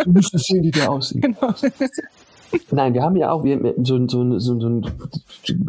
du 0.05 0.11
müsstest 0.11 0.47
sehen, 0.47 0.63
wie 0.63 0.71
der 0.71 0.91
aussieht. 0.91 1.23
Genau. 1.23 1.55
Nein, 2.71 2.95
wir 2.95 3.03
haben 3.03 3.17
ja 3.17 3.31
auch 3.33 3.45
wir, 3.45 3.75
so, 3.79 4.07
so, 4.09 4.39
so, 4.39 4.61
so 4.61 4.83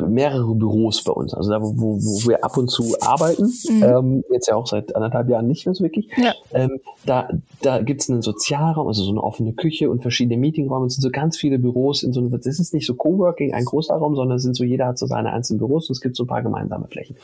mehrere 0.08 0.56
Büros 0.56 1.04
bei 1.04 1.12
uns, 1.12 1.34
also 1.34 1.50
da, 1.52 1.62
wo, 1.62 1.98
wo 1.98 2.28
wir 2.30 2.44
ab 2.44 2.58
und 2.58 2.70
zu 2.70 2.96
arbeiten, 3.02 3.52
Mhm. 3.70 3.84
ähm, 3.84 4.24
jetzt 4.32 4.48
ja 4.48 4.56
auch 4.56 4.68
seit 4.68 4.96
anderthalb 4.96 5.30
Jahren 5.30 5.48
nicht 5.48 5.66
mehr 5.66 5.76
so 5.76 5.84
wirklich. 5.84 6.08
Ja. 6.18 6.34
Ähm, 6.54 6.80
da 7.06 7.30
da 7.62 7.82
gibt's 7.82 8.10
einen 8.10 8.22
Sozialraum, 8.22 8.88
also 8.88 9.04
so 9.04 9.12
eine 9.12 9.22
offene 9.22 9.52
Küche 9.54 9.90
und 9.90 10.02
verschiedene 10.02 10.38
Meetingräume. 10.40 10.86
Es 10.86 10.96
sind 10.96 11.02
so 11.02 11.10
ganz 11.10 11.38
viele 11.38 11.60
Büros 11.60 12.04
in 12.04 12.14
so 12.14 12.22
einem, 12.22 12.32
das 12.32 12.46
ist 12.60 12.74
nicht 12.74 12.86
so 12.86 12.94
Coworking, 12.96 13.54
ein 13.54 13.66
großer 13.66 13.96
Raum, 13.96 14.16
sondern 14.16 14.38
es 14.38 14.44
sind 14.44 14.56
so, 14.56 14.64
jeder 14.64 14.86
hat 14.88 14.98
so 14.98 15.08
seine 15.08 15.32
einzelnen 15.34 15.60
Büros 15.60 15.90
und 15.90 15.94
es 15.94 16.02
gibt 16.02 16.16
so 16.16 16.24
ein 16.24 16.28
paar 16.28 16.42
gemeinsame 16.42 16.88
Flächen. 16.88 17.18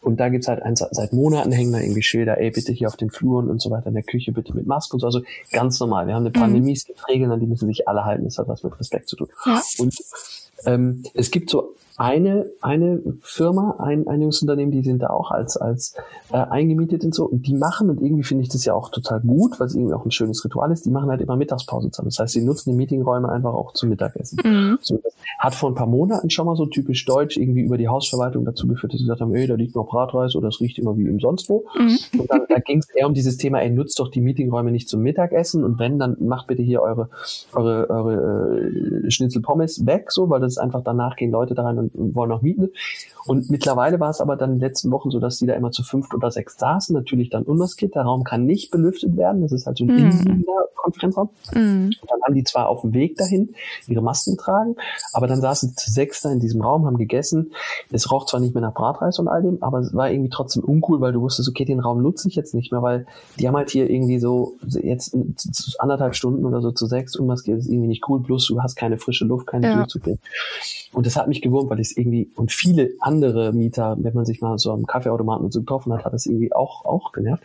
Und 0.00 0.18
da 0.18 0.28
gibt's 0.28 0.48
halt 0.48 0.62
ein, 0.62 0.74
seit 0.76 1.12
Monaten 1.12 1.52
hängen 1.52 1.72
da 1.72 1.78
irgendwie 1.80 2.02
Schilder, 2.02 2.38
ey, 2.40 2.50
bitte 2.50 2.72
hier 2.72 2.88
auf 2.88 2.96
den 2.96 3.10
Fluren 3.10 3.48
und 3.48 3.60
so 3.60 3.70
weiter, 3.70 3.86
in 3.88 3.94
der 3.94 4.02
Küche 4.02 4.32
bitte 4.32 4.54
mit 4.54 4.66
Maske 4.66 4.94
und 4.96 5.00
so. 5.00 5.06
Also 5.06 5.20
ganz 5.52 5.78
normal. 5.80 6.06
Wir 6.06 6.14
haben 6.14 6.22
eine 6.22 6.30
Mhm. 6.30 6.40
Pandemie, 6.40 6.72
es 6.72 6.84
gibt 6.84 7.06
Regeln, 7.08 7.30
an 7.30 7.40
die 7.40 7.46
müssen 7.46 7.68
sich 7.68 7.86
alle 7.86 8.04
halten. 8.04 8.24
Das 8.24 8.38
hat 8.38 8.48
was 8.48 8.62
mit 8.64 8.72
Respekt 8.88 9.08
zu 9.08 9.16
tun. 9.16 9.28
Ja. 9.44 9.62
Und 9.78 9.94
ähm, 10.64 11.04
es 11.14 11.30
gibt 11.30 11.50
so 11.50 11.74
eine, 11.98 12.46
eine 12.60 13.02
Firma, 13.22 13.76
ein 13.80 14.06
Einigungsunternehmen, 14.06 14.70
die 14.70 14.82
sind 14.82 15.02
da 15.02 15.10
auch 15.10 15.32
als, 15.32 15.56
als 15.56 15.94
äh, 16.30 16.36
eingemietet 16.36 17.04
und 17.04 17.12
so. 17.14 17.26
Und 17.26 17.46
die 17.46 17.54
machen, 17.54 17.90
und 17.90 18.00
irgendwie 18.00 18.22
finde 18.22 18.44
ich 18.44 18.48
das 18.48 18.64
ja 18.64 18.72
auch 18.72 18.90
total 18.90 19.20
gut, 19.20 19.58
weil 19.58 19.66
es 19.66 19.74
irgendwie 19.74 19.94
auch 19.94 20.04
ein 20.04 20.10
schönes 20.12 20.44
Ritual 20.44 20.70
ist, 20.70 20.86
die 20.86 20.90
machen 20.90 21.10
halt 21.10 21.20
immer 21.20 21.36
Mittagspause 21.36 21.90
zusammen. 21.90 22.10
Das 22.10 22.20
heißt, 22.20 22.34
sie 22.34 22.44
nutzen 22.44 22.70
die 22.70 22.76
Meetingräume 22.76 23.28
einfach 23.28 23.52
auch 23.52 23.72
zum 23.72 23.88
Mittagessen. 23.88 24.38
Mhm. 24.44 24.78
So, 24.80 25.00
das 25.02 25.12
hat 25.38 25.54
vor 25.54 25.70
ein 25.70 25.74
paar 25.74 25.88
Monaten 25.88 26.30
schon 26.30 26.46
mal 26.46 26.56
so 26.56 26.66
typisch 26.66 27.04
deutsch 27.04 27.36
irgendwie 27.36 27.62
über 27.62 27.76
die 27.76 27.88
Hausverwaltung 27.88 28.44
dazu 28.44 28.68
geführt, 28.68 28.92
dass 28.92 29.00
sie 29.00 29.04
gesagt 29.04 29.20
haben, 29.20 29.34
ey, 29.34 29.46
da 29.46 29.54
liegt 29.54 29.74
noch 29.74 29.88
Bratreis 29.88 30.36
oder 30.36 30.48
es 30.48 30.60
riecht 30.60 30.78
immer 30.78 30.96
wie 30.96 31.06
im 31.06 31.18
sonst 31.18 31.48
wo. 31.48 31.64
Mhm. 31.76 31.98
Und 32.20 32.30
dann 32.30 32.42
da 32.48 32.58
ging 32.60 32.78
es 32.78 32.88
eher 32.90 33.06
um 33.06 33.14
dieses 33.14 33.36
Thema, 33.36 33.60
ey, 33.60 33.70
nutzt 33.70 33.98
doch 33.98 34.08
die 34.08 34.20
Meetingräume 34.20 34.70
nicht 34.70 34.88
zum 34.88 35.02
Mittagessen 35.02 35.64
und 35.64 35.78
wenn, 35.78 35.98
dann 35.98 36.16
macht 36.20 36.46
bitte 36.46 36.62
hier 36.62 36.82
eure, 36.82 37.08
eure, 37.52 37.90
eure 37.90 39.04
äh, 39.04 39.10
Schnitzel 39.10 39.42
Pommes 39.42 39.86
weg, 39.86 40.10
so, 40.10 40.30
weil 40.30 40.40
das 40.40 40.52
ist 40.52 40.58
einfach 40.58 40.82
danach 40.82 41.16
gehen 41.16 41.30
Leute 41.30 41.54
da 41.54 41.64
rein 41.64 41.78
und, 41.78 41.87
und 41.94 42.14
wollen 42.14 42.30
noch 42.30 42.42
mieten. 42.42 42.70
Und 43.26 43.50
mittlerweile 43.50 44.00
war 44.00 44.10
es 44.10 44.20
aber 44.20 44.36
dann 44.36 44.52
in 44.52 44.56
den 44.56 44.62
letzten 44.62 44.90
Wochen 44.90 45.10
so, 45.10 45.20
dass 45.20 45.38
die 45.38 45.46
da 45.46 45.54
immer 45.54 45.70
zu 45.70 45.82
fünft 45.82 46.14
oder 46.14 46.30
sechs 46.30 46.56
saßen, 46.58 46.94
natürlich 46.94 47.30
dann 47.30 47.42
unmaskiert, 47.44 47.94
der 47.94 48.02
Raum 48.02 48.24
kann 48.24 48.46
nicht 48.46 48.70
belüftet 48.70 49.16
werden, 49.16 49.42
das 49.42 49.52
ist 49.52 49.66
halt 49.66 49.78
so 49.78 49.84
ein 49.84 49.90
insider 49.90 50.68
Konferenzraum. 50.74 51.28
Mhm. 51.52 51.90
Dann 52.08 52.22
haben 52.24 52.34
die 52.34 52.44
zwar 52.44 52.68
auf 52.68 52.82
dem 52.82 52.94
Weg 52.94 53.16
dahin 53.16 53.54
ihre 53.86 54.00
Masken 54.00 54.36
getragen, 54.36 54.76
aber 55.12 55.26
dann 55.26 55.40
saßen 55.40 55.70
sie 55.70 55.74
zu 55.74 55.90
sechs 55.90 56.22
da 56.22 56.30
in 56.30 56.40
diesem 56.40 56.62
Raum, 56.62 56.86
haben 56.86 56.96
gegessen. 56.96 57.52
Es 57.90 58.10
roch 58.10 58.26
zwar 58.26 58.40
nicht 58.40 58.54
mehr 58.54 58.62
nach 58.62 58.74
Bratreis 58.74 59.18
und 59.18 59.28
all 59.28 59.42
dem, 59.42 59.62
aber 59.62 59.80
es 59.80 59.94
war 59.94 60.10
irgendwie 60.10 60.30
trotzdem 60.30 60.64
uncool, 60.64 61.00
weil 61.00 61.12
du 61.12 61.20
wusstest, 61.20 61.48
okay, 61.48 61.64
den 61.64 61.80
Raum 61.80 62.02
nutze 62.02 62.28
ich 62.28 62.36
jetzt 62.36 62.54
nicht 62.54 62.72
mehr, 62.72 62.82
weil 62.82 63.06
die 63.38 63.46
haben 63.46 63.56
halt 63.56 63.70
hier 63.70 63.90
irgendwie 63.90 64.18
so 64.18 64.56
jetzt 64.66 65.16
anderthalb 65.78 66.14
Stunden 66.14 66.46
oder 66.46 66.62
so 66.62 66.70
zu 66.70 66.86
sechs 66.86 67.16
unmaskiert, 67.16 67.58
ist 67.58 67.68
irgendwie 67.68 67.88
nicht 67.88 68.08
cool, 68.08 68.22
plus 68.22 68.46
du 68.46 68.62
hast 68.62 68.76
keine 68.76 68.98
frische 68.98 69.24
Luft, 69.24 69.46
keine 69.46 69.68
Ja. 69.68 69.76
Durchzug. 69.76 70.18
Und 70.92 71.06
das 71.06 71.16
hat 71.16 71.28
mich 71.28 71.42
gewurmt, 71.42 71.68
weil 71.68 71.77
ich 71.80 71.90
es 71.90 71.96
irgendwie, 71.96 72.30
und 72.36 72.52
viele 72.52 72.90
andere 73.00 73.52
Mieter, 73.52 73.96
wenn 74.00 74.14
man 74.14 74.24
sich 74.24 74.40
mal 74.40 74.58
so 74.58 74.72
am 74.72 74.86
Kaffeeautomaten 74.86 75.44
und 75.44 75.52
so 75.52 75.60
getroffen 75.60 75.92
hat, 75.92 76.04
hat 76.04 76.12
das 76.12 76.26
irgendwie 76.26 76.52
auch, 76.52 76.84
auch 76.84 77.12
genervt. 77.12 77.44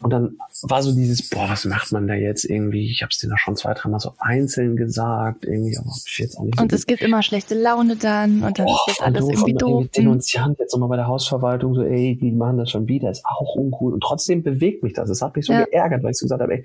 Und 0.00 0.10
dann 0.12 0.36
war 0.62 0.82
so 0.82 0.94
dieses, 0.94 1.28
boah, 1.28 1.48
was 1.48 1.64
macht 1.64 1.90
man 1.92 2.06
da 2.06 2.14
jetzt 2.14 2.44
irgendwie? 2.44 2.90
Ich 2.90 3.02
habe 3.02 3.10
es 3.10 3.18
dir 3.18 3.28
da 3.28 3.36
schon 3.36 3.56
zwei, 3.56 3.74
dreimal 3.74 3.98
so 4.00 4.12
einzeln 4.18 4.76
gesagt, 4.76 5.44
irgendwie, 5.44 5.76
aber 5.76 5.90
ich 6.06 6.18
jetzt 6.18 6.38
auch 6.38 6.44
nicht 6.44 6.56
so 6.56 6.62
Und 6.62 6.72
es 6.72 6.86
gibt 6.86 7.02
immer 7.02 7.22
schlechte 7.22 7.54
Laune 7.54 7.96
dann 7.96 8.42
und 8.42 8.58
dann 8.58 8.68
ist 8.68 8.80
das 8.86 9.00
alles 9.00 9.20
doof 9.24 9.30
irgendwie 9.32 9.54
doof. 9.54 9.84
Mhm. 9.84 9.90
Denunziant 9.96 10.58
jetzt 10.58 10.72
nochmal 10.72 10.88
bei 10.90 10.96
der 10.96 11.08
Hausverwaltung 11.08 11.74
so, 11.74 11.82
ey, 11.82 12.16
die 12.20 12.30
machen 12.32 12.58
das 12.58 12.70
schon 12.70 12.86
wieder, 12.88 13.10
ist 13.10 13.24
auch 13.26 13.56
uncool. 13.56 13.92
Und 13.92 14.00
trotzdem 14.02 14.42
bewegt 14.42 14.82
mich 14.82 14.92
das. 14.92 15.10
Es 15.10 15.20
hat 15.22 15.34
mich 15.36 15.46
so 15.46 15.52
Ja. 15.52 15.64
geärgert, 15.64 16.02
weil 16.02 16.12
ich 16.12 16.18
so 16.18 16.24
gesagt 16.26 16.42
habe, 16.42 16.54
ey, 16.54 16.64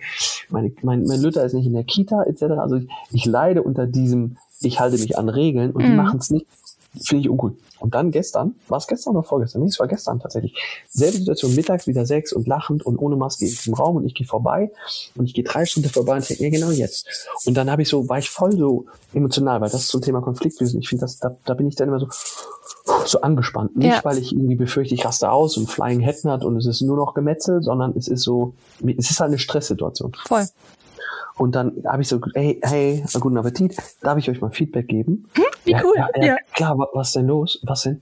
meine, 0.49 0.71
mein, 0.83 1.03
mein 1.05 1.21
Lütter 1.21 1.43
ist 1.43 1.53
nicht 1.53 1.65
in 1.65 1.73
der 1.73 1.83
Kita, 1.83 2.23
etc. 2.23 2.43
Also 2.59 2.75
ich, 2.75 2.87
ich 3.11 3.25
leide 3.25 3.63
unter 3.63 3.87
diesem, 3.87 4.37
ich 4.61 4.79
halte 4.79 4.97
mich 4.99 5.17
an 5.17 5.29
Regeln 5.29 5.71
und 5.71 5.83
die 5.83 5.89
Mhm. 5.89 5.95
machen 5.97 6.19
es 6.19 6.29
nicht. 6.29 6.45
Finde 7.05 7.21
ich 7.23 7.29
uncool. 7.29 7.55
Und 7.79 7.95
dann 7.95 8.11
gestern, 8.11 8.55
war 8.67 8.77
es 8.77 8.87
gestern 8.87 9.15
oder 9.15 9.23
vorgestern? 9.23 9.63
Nee, 9.63 9.69
es 9.69 9.79
war 9.79 9.87
gestern 9.87 10.19
tatsächlich. 10.19 10.55
Selbe 10.89 11.17
Situation, 11.17 11.55
mittags 11.55 11.87
wieder 11.87 12.05
sechs 12.05 12.31
und 12.33 12.47
lachend 12.47 12.85
und 12.85 12.97
ohne 12.97 13.15
Maske 13.15 13.45
in 13.45 13.51
diesem 13.51 13.73
Raum 13.73 13.95
und 13.97 14.05
ich 14.05 14.13
gehe 14.13 14.27
vorbei 14.27 14.71
und 15.15 15.25
ich 15.25 15.33
gehe 15.33 15.43
drei 15.43 15.65
Stunden 15.65 15.89
vorbei 15.89 16.15
und 16.17 16.29
denke, 16.29 16.43
ja 16.43 16.49
genau 16.51 16.69
jetzt. 16.69 17.07
Und 17.45 17.55
dann 17.55 17.71
habe 17.71 17.81
ich 17.81 17.89
so, 17.89 18.07
war 18.09 18.19
ich 18.19 18.29
voll 18.29 18.55
so 18.57 18.85
emotional, 19.13 19.59
weil 19.59 19.69
das 19.69 19.87
zum 19.87 20.01
Thema 20.01 20.21
Konfliktlösen, 20.21 20.79
ich 20.79 20.87
finde 20.89 21.01
das, 21.01 21.17
da, 21.17 21.35
da 21.45 21.55
bin 21.55 21.67
ich 21.67 21.75
dann 21.75 21.87
immer 21.87 21.99
so, 21.99 22.07
so 23.05 23.21
angespannt. 23.21 23.75
Nicht, 23.75 23.87
Ja. 23.87 24.05
weil 24.05 24.19
ich 24.19 24.31
irgendwie 24.31 24.55
befürchte, 24.55 24.93
ich 24.93 25.03
raste 25.03 25.31
aus 25.31 25.57
und 25.57 25.69
Flying 25.69 25.99
Head 25.99 26.23
hat 26.25 26.43
und 26.45 26.57
es 26.57 26.65
ist 26.67 26.81
nur 26.81 26.95
noch 26.95 27.13
Gemetzel, 27.15 27.63
sondern 27.63 27.95
es 27.97 28.07
ist 28.07 28.21
so, 28.21 28.53
es 28.85 29.09
ist 29.09 29.19
halt 29.19 29.29
eine 29.29 29.39
Stresssituation. 29.39 30.13
Voll. 30.27 30.45
Und 31.35 31.55
dann 31.55 31.83
habe 31.87 32.03
ich 32.03 32.07
so, 32.07 32.21
hey, 32.35 32.59
hey, 32.61 33.03
guten 33.19 33.37
Appetit, 33.37 33.75
darf 34.01 34.19
ich 34.19 34.29
euch 34.29 34.39
mal 34.39 34.51
Feedback 34.51 34.87
geben? 34.87 35.25
Wie 35.65 35.75
cool. 35.75 35.95
Ja, 35.97 36.09
ja, 36.15 36.23
Ja. 36.25 36.37
klar, 36.53 36.77
wa- 36.77 36.89
was 36.93 37.13
denn 37.13 37.27
los? 37.27 37.59
Was 37.63 37.83
denn? 37.83 38.01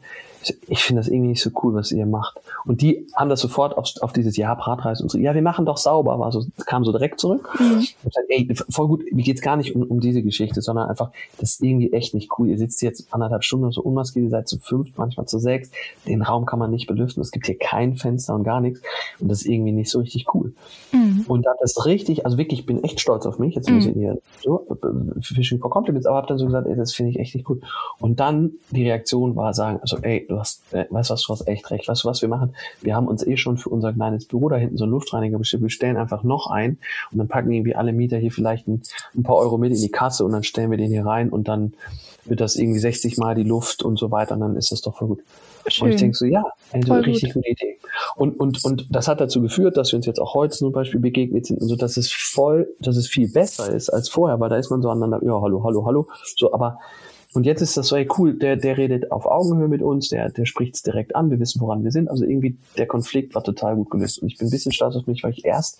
Ich 0.67 0.83
finde 0.83 1.01
das 1.01 1.07
irgendwie 1.07 1.29
nicht 1.29 1.41
so 1.41 1.51
cool, 1.61 1.73
was 1.73 1.91
ihr 1.91 2.05
macht. 2.05 2.39
Und 2.65 2.81
die 2.81 3.07
haben 3.15 3.29
das 3.29 3.39
sofort 3.41 3.77
auf, 3.77 3.87
auf 4.01 4.13
dieses 4.13 4.37
Ja, 4.37 4.53
Bratreis 4.55 5.01
und 5.01 5.09
so, 5.11 5.17
ja, 5.17 5.33
wir 5.35 5.41
machen 5.41 5.65
doch 5.65 5.77
sauber, 5.77 6.17
war 6.19 6.31
so, 6.31 6.45
kam 6.65 6.83
so 6.83 6.91
direkt 6.91 7.19
zurück. 7.19 7.47
Mhm. 7.59 7.79
Gesagt, 8.03 8.27
ey, 8.29 8.47
voll 8.69 8.87
gut, 8.87 9.03
mir 9.11 9.23
geht's 9.23 9.41
gar 9.41 9.55
nicht 9.55 9.75
um, 9.75 9.83
um 9.83 9.99
diese 9.99 10.21
Geschichte, 10.23 10.61
sondern 10.61 10.89
einfach, 10.89 11.11
das 11.37 11.51
ist 11.53 11.61
irgendwie 11.63 11.93
echt 11.93 12.13
nicht 12.13 12.29
cool. 12.37 12.49
Ihr 12.49 12.57
sitzt 12.57 12.81
jetzt 12.81 13.13
anderthalb 13.13 13.43
Stunden 13.43 13.71
so 13.71 13.81
unmaskiert, 13.81 14.23
ihr 14.25 14.29
seid 14.31 14.47
zu 14.47 14.57
fünf, 14.59 14.89
manchmal 14.97 15.27
zu 15.27 15.39
sechs. 15.39 15.71
Den 16.07 16.21
Raum 16.21 16.45
kann 16.45 16.59
man 16.59 16.71
nicht 16.71 16.87
belüften, 16.87 17.21
es 17.21 17.31
gibt 17.31 17.45
hier 17.45 17.57
kein 17.57 17.95
Fenster 17.95 18.33
und 18.35 18.43
gar 18.43 18.61
nichts. 18.61 18.81
Und 19.19 19.29
das 19.29 19.41
ist 19.41 19.47
irgendwie 19.47 19.71
nicht 19.71 19.89
so 19.91 19.99
richtig 19.99 20.33
cool. 20.33 20.53
Mhm. 20.91 21.25
Und 21.27 21.45
da 21.45 21.51
das 21.59 21.85
richtig, 21.85 22.25
also 22.25 22.37
wirklich, 22.37 22.61
ich 22.61 22.65
bin 22.65 22.83
echt 22.83 22.99
stolz 22.99 23.25
auf 23.25 23.37
mich. 23.39 23.55
Jetzt 23.55 23.69
Mhm. 23.69 23.75
ein 23.75 23.77
bisschen 23.79 23.93
hier 23.95 24.17
so, 24.43 24.65
äh, 24.69 25.21
Fishing 25.21 25.59
for 25.59 25.69
Compliments, 25.69 26.07
aber 26.07 26.17
hab 26.17 26.27
dann 26.27 26.37
so 26.37 26.45
gesagt, 26.45 26.67
ey, 26.67 26.75
das 26.75 26.93
finde 26.93 27.11
ich 27.11 27.19
echt 27.19 27.35
nicht 27.35 27.45
gut. 27.45 27.61
Und 27.99 28.19
dann 28.19 28.51
die 28.71 28.83
Reaktion 28.83 29.35
war 29.35 29.53
sagen, 29.53 29.79
also, 29.81 29.97
ey, 30.01 30.27
du 30.31 30.39
hast, 30.39 30.61
äh, 30.73 30.85
weißt 30.89 31.09
du 31.09 31.13
was, 31.13 31.23
du 31.23 31.33
hast 31.33 31.47
echt 31.47 31.69
recht. 31.71 31.87
Weißt 31.87 32.03
du 32.03 32.07
was 32.07 32.21
wir 32.21 32.29
machen? 32.29 32.55
Wir 32.81 32.95
haben 32.95 33.07
uns 33.07 33.25
eh 33.25 33.37
schon 33.37 33.57
für 33.57 33.69
unser 33.69 33.93
kleines 33.93 34.25
Büro 34.25 34.49
da 34.49 34.55
hinten 34.55 34.77
so 34.77 34.85
einen 34.85 34.91
Luftreiniger 34.91 35.37
bestellt. 35.37 35.63
Wir 35.63 35.69
stellen 35.69 35.97
einfach 35.97 36.23
noch 36.23 36.47
ein 36.47 36.77
und 37.11 37.17
dann 37.17 37.27
packen 37.27 37.51
irgendwie 37.51 37.75
alle 37.75 37.93
Mieter 37.93 38.17
hier 38.17 38.31
vielleicht 38.31 38.67
ein, 38.67 38.81
ein 39.15 39.23
paar 39.23 39.35
Euro 39.35 39.57
mit 39.57 39.71
in 39.71 39.81
die 39.81 39.91
Kasse 39.91 40.25
und 40.25 40.31
dann 40.31 40.43
stellen 40.43 40.71
wir 40.71 40.77
den 40.77 40.89
hier 40.89 41.05
rein 41.05 41.29
und 41.29 41.47
dann 41.47 41.73
wird 42.25 42.39
das 42.39 42.55
irgendwie 42.55 42.79
60 42.79 43.17
Mal 43.17 43.35
die 43.35 43.43
Luft 43.43 43.83
und 43.83 43.97
so 43.97 44.11
weiter 44.11 44.35
und 44.35 44.41
dann 44.41 44.55
ist 44.55 44.71
das 44.71 44.81
doch 44.81 44.95
voll 44.97 45.09
gut. 45.09 45.19
Und 45.19 45.67
ich 45.67 45.73
Schön. 45.75 45.97
denke 45.97 46.17
so, 46.17 46.25
ja, 46.25 46.43
eine 46.71 46.85
Voll 46.85 47.01
richtig 47.01 47.33
gute 47.33 47.49
Idee. 47.49 47.77
Und, 48.15 48.39
und, 48.39 48.63
und 48.63 48.87
das 48.89 49.07
hat 49.07 49.21
dazu 49.21 49.41
geführt, 49.41 49.77
dass 49.77 49.91
wir 49.91 49.97
uns 49.97 50.05
jetzt 50.05 50.19
auch 50.19 50.33
heute 50.33 50.55
zum 50.55 50.71
Beispiel 50.71 50.99
begegnet 50.99 51.45
sind 51.45 51.61
und 51.61 51.67
so, 51.67 51.75
dass 51.75 51.97
es 51.97 52.11
voll, 52.11 52.69
dass 52.79 52.95
es 52.95 53.07
viel 53.07 53.29
besser 53.29 53.71
ist 53.71 53.89
als 53.89 54.09
vorher, 54.09 54.39
weil 54.39 54.49
da 54.49 54.55
ist 54.55 54.69
man 54.71 54.81
so 54.81 54.89
aneinander, 54.89 55.25
ja, 55.25 55.39
hallo, 55.41 55.63
hallo, 55.63 55.85
hallo, 55.85 56.07
so, 56.35 56.53
aber 56.53 56.79
und 57.33 57.45
jetzt 57.45 57.61
ist 57.61 57.77
das 57.77 57.87
so, 57.87 57.95
ey, 57.95 58.07
cool, 58.17 58.33
der, 58.33 58.57
der 58.57 58.77
redet 58.77 59.11
auf 59.11 59.25
Augenhöhe 59.25 59.69
mit 59.69 59.81
uns, 59.81 60.09
der, 60.09 60.29
der 60.29 60.45
spricht 60.45 60.75
es 60.75 60.83
direkt 60.83 61.15
an, 61.15 61.31
wir 61.31 61.39
wissen, 61.39 61.61
woran 61.61 61.83
wir 61.83 61.91
sind. 61.91 62.09
Also 62.09 62.25
irgendwie 62.25 62.57
der 62.77 62.87
Konflikt 62.87 63.35
war 63.35 63.43
total 63.43 63.75
gut 63.75 63.89
gelöst. 63.89 64.21
Und 64.21 64.27
ich 64.27 64.37
bin 64.37 64.47
ein 64.47 64.51
bisschen 64.51 64.73
stolz 64.73 64.95
auf 64.95 65.07
mich, 65.07 65.23
weil 65.23 65.31
ich 65.31 65.45
erst 65.45 65.79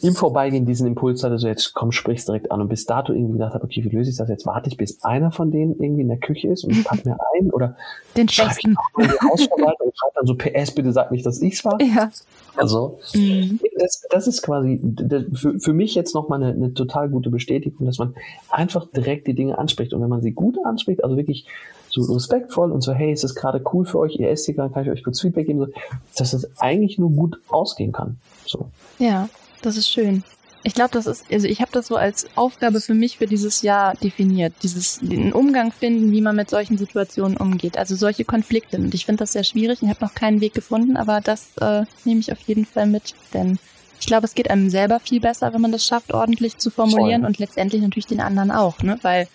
im 0.00 0.14
Vorbeigehen 0.14 0.64
diesen 0.64 0.86
Impuls 0.86 1.24
hatte, 1.24 1.38
so 1.38 1.48
jetzt 1.48 1.74
komm, 1.74 1.90
sprich's 1.92 2.24
direkt 2.24 2.50
an. 2.52 2.60
Und 2.60 2.68
bis 2.68 2.86
dato 2.86 3.12
irgendwie 3.12 3.32
gedacht 3.32 3.54
habe, 3.54 3.64
okay, 3.64 3.82
wie 3.84 3.88
löse 3.88 4.10
ich 4.10 4.16
das? 4.16 4.28
Jetzt 4.28 4.46
warte 4.46 4.68
ich, 4.68 4.76
bis 4.76 5.02
einer 5.02 5.30
von 5.32 5.50
denen 5.50 5.72
irgendwie 5.82 6.02
in 6.02 6.08
der 6.08 6.18
Küche 6.18 6.48
ist 6.48 6.64
und 6.64 6.84
pack 6.84 7.04
mir 7.04 7.16
ein 7.36 7.50
oder 7.50 7.76
Den 8.16 8.28
schwächsten. 8.28 8.76
Hausverwaltung 8.96 9.88
und 9.88 9.96
schreibe 9.98 10.12
dann 10.14 10.26
so 10.26 10.34
PS, 10.36 10.70
bitte 10.72 10.92
sag 10.92 11.10
nicht, 11.10 11.26
dass 11.26 11.40
ich's 11.42 11.64
war. 11.64 11.78
Ja. 11.82 12.10
Also, 12.56 12.98
Mhm. 13.14 13.60
das, 13.78 14.02
das 14.10 14.26
ist 14.26 14.42
quasi 14.42 14.78
d- 14.82 15.26
für, 15.34 15.58
für 15.58 15.72
mich 15.72 15.94
jetzt 15.94 16.14
nochmal 16.14 16.42
eine, 16.42 16.52
eine 16.52 16.74
total 16.74 17.08
gute 17.08 17.30
Bestätigung, 17.30 17.86
dass 17.86 17.98
man 17.98 18.14
einfach 18.50 18.86
direkt 18.90 19.26
die 19.26 19.34
Dinge 19.34 19.58
anspricht. 19.58 19.92
Und 19.94 20.00
wenn 20.02 20.08
man 20.08 20.22
sie 20.22 20.32
gut 20.32 20.56
anspricht, 20.64 21.02
also 21.04 21.16
wirklich 21.16 21.46
so 21.90 22.02
respektvoll 22.12 22.70
und 22.70 22.82
so, 22.82 22.92
hey, 22.92 23.12
ist 23.12 23.24
das 23.24 23.34
gerade 23.34 23.62
cool 23.72 23.86
für 23.86 23.98
euch, 23.98 24.16
ihr 24.18 24.28
esst 24.30 24.44
hier 24.46 24.54
gerade, 24.54 24.72
kann 24.72 24.84
ich 24.84 24.90
euch 24.90 25.02
kurz 25.02 25.20
Feedback 25.20 25.46
geben, 25.46 25.60
so, 25.60 25.66
dass 26.16 26.32
das 26.32 26.48
eigentlich 26.60 26.98
nur 26.98 27.10
gut 27.10 27.40
ausgehen 27.48 27.92
kann. 27.92 28.18
So. 28.46 28.68
Ja, 28.98 29.28
das 29.62 29.76
ist 29.76 29.88
schön. 29.88 30.24
Ich 30.64 30.74
glaube, 30.74 30.90
das 30.92 31.06
ist, 31.06 31.24
also 31.30 31.46
ich 31.46 31.60
habe 31.60 31.70
das 31.72 31.86
so 31.86 31.96
als 31.96 32.26
Aufgabe 32.34 32.80
für 32.80 32.94
mich 32.94 33.18
für 33.18 33.26
dieses 33.26 33.62
Jahr 33.62 33.94
definiert, 33.94 34.52
dieses 34.62 34.98
den 34.98 35.32
Umgang 35.32 35.70
finden, 35.70 36.10
wie 36.10 36.20
man 36.20 36.34
mit 36.34 36.50
solchen 36.50 36.76
Situationen 36.76 37.36
umgeht, 37.36 37.78
also 37.78 37.94
solche 37.94 38.24
Konflikte. 38.24 38.76
Und 38.76 38.92
ich 38.92 39.06
finde 39.06 39.20
das 39.20 39.32
sehr 39.32 39.44
schwierig. 39.44 39.82
Ich 39.82 39.88
habe 39.88 40.04
noch 40.04 40.14
keinen 40.14 40.40
Weg 40.40 40.54
gefunden, 40.54 40.96
aber 40.96 41.20
das 41.20 41.56
äh, 41.60 41.84
nehme 42.04 42.20
ich 42.20 42.32
auf 42.32 42.40
jeden 42.40 42.66
Fall 42.66 42.86
mit, 42.86 43.14
denn 43.32 43.58
ich 44.00 44.06
glaube, 44.06 44.26
es 44.26 44.34
geht 44.34 44.50
einem 44.50 44.70
selber 44.70 45.00
viel 45.00 45.20
besser, 45.20 45.52
wenn 45.52 45.60
man 45.60 45.72
das 45.72 45.86
schafft, 45.86 46.12
ordentlich 46.12 46.58
zu 46.58 46.70
formulieren 46.70 47.22
Voll. 47.22 47.28
und 47.28 47.38
letztendlich 47.38 47.82
natürlich 47.82 48.06
den 48.06 48.20
anderen 48.20 48.50
auch, 48.50 48.82
ne? 48.82 48.98
Weil 49.02 49.28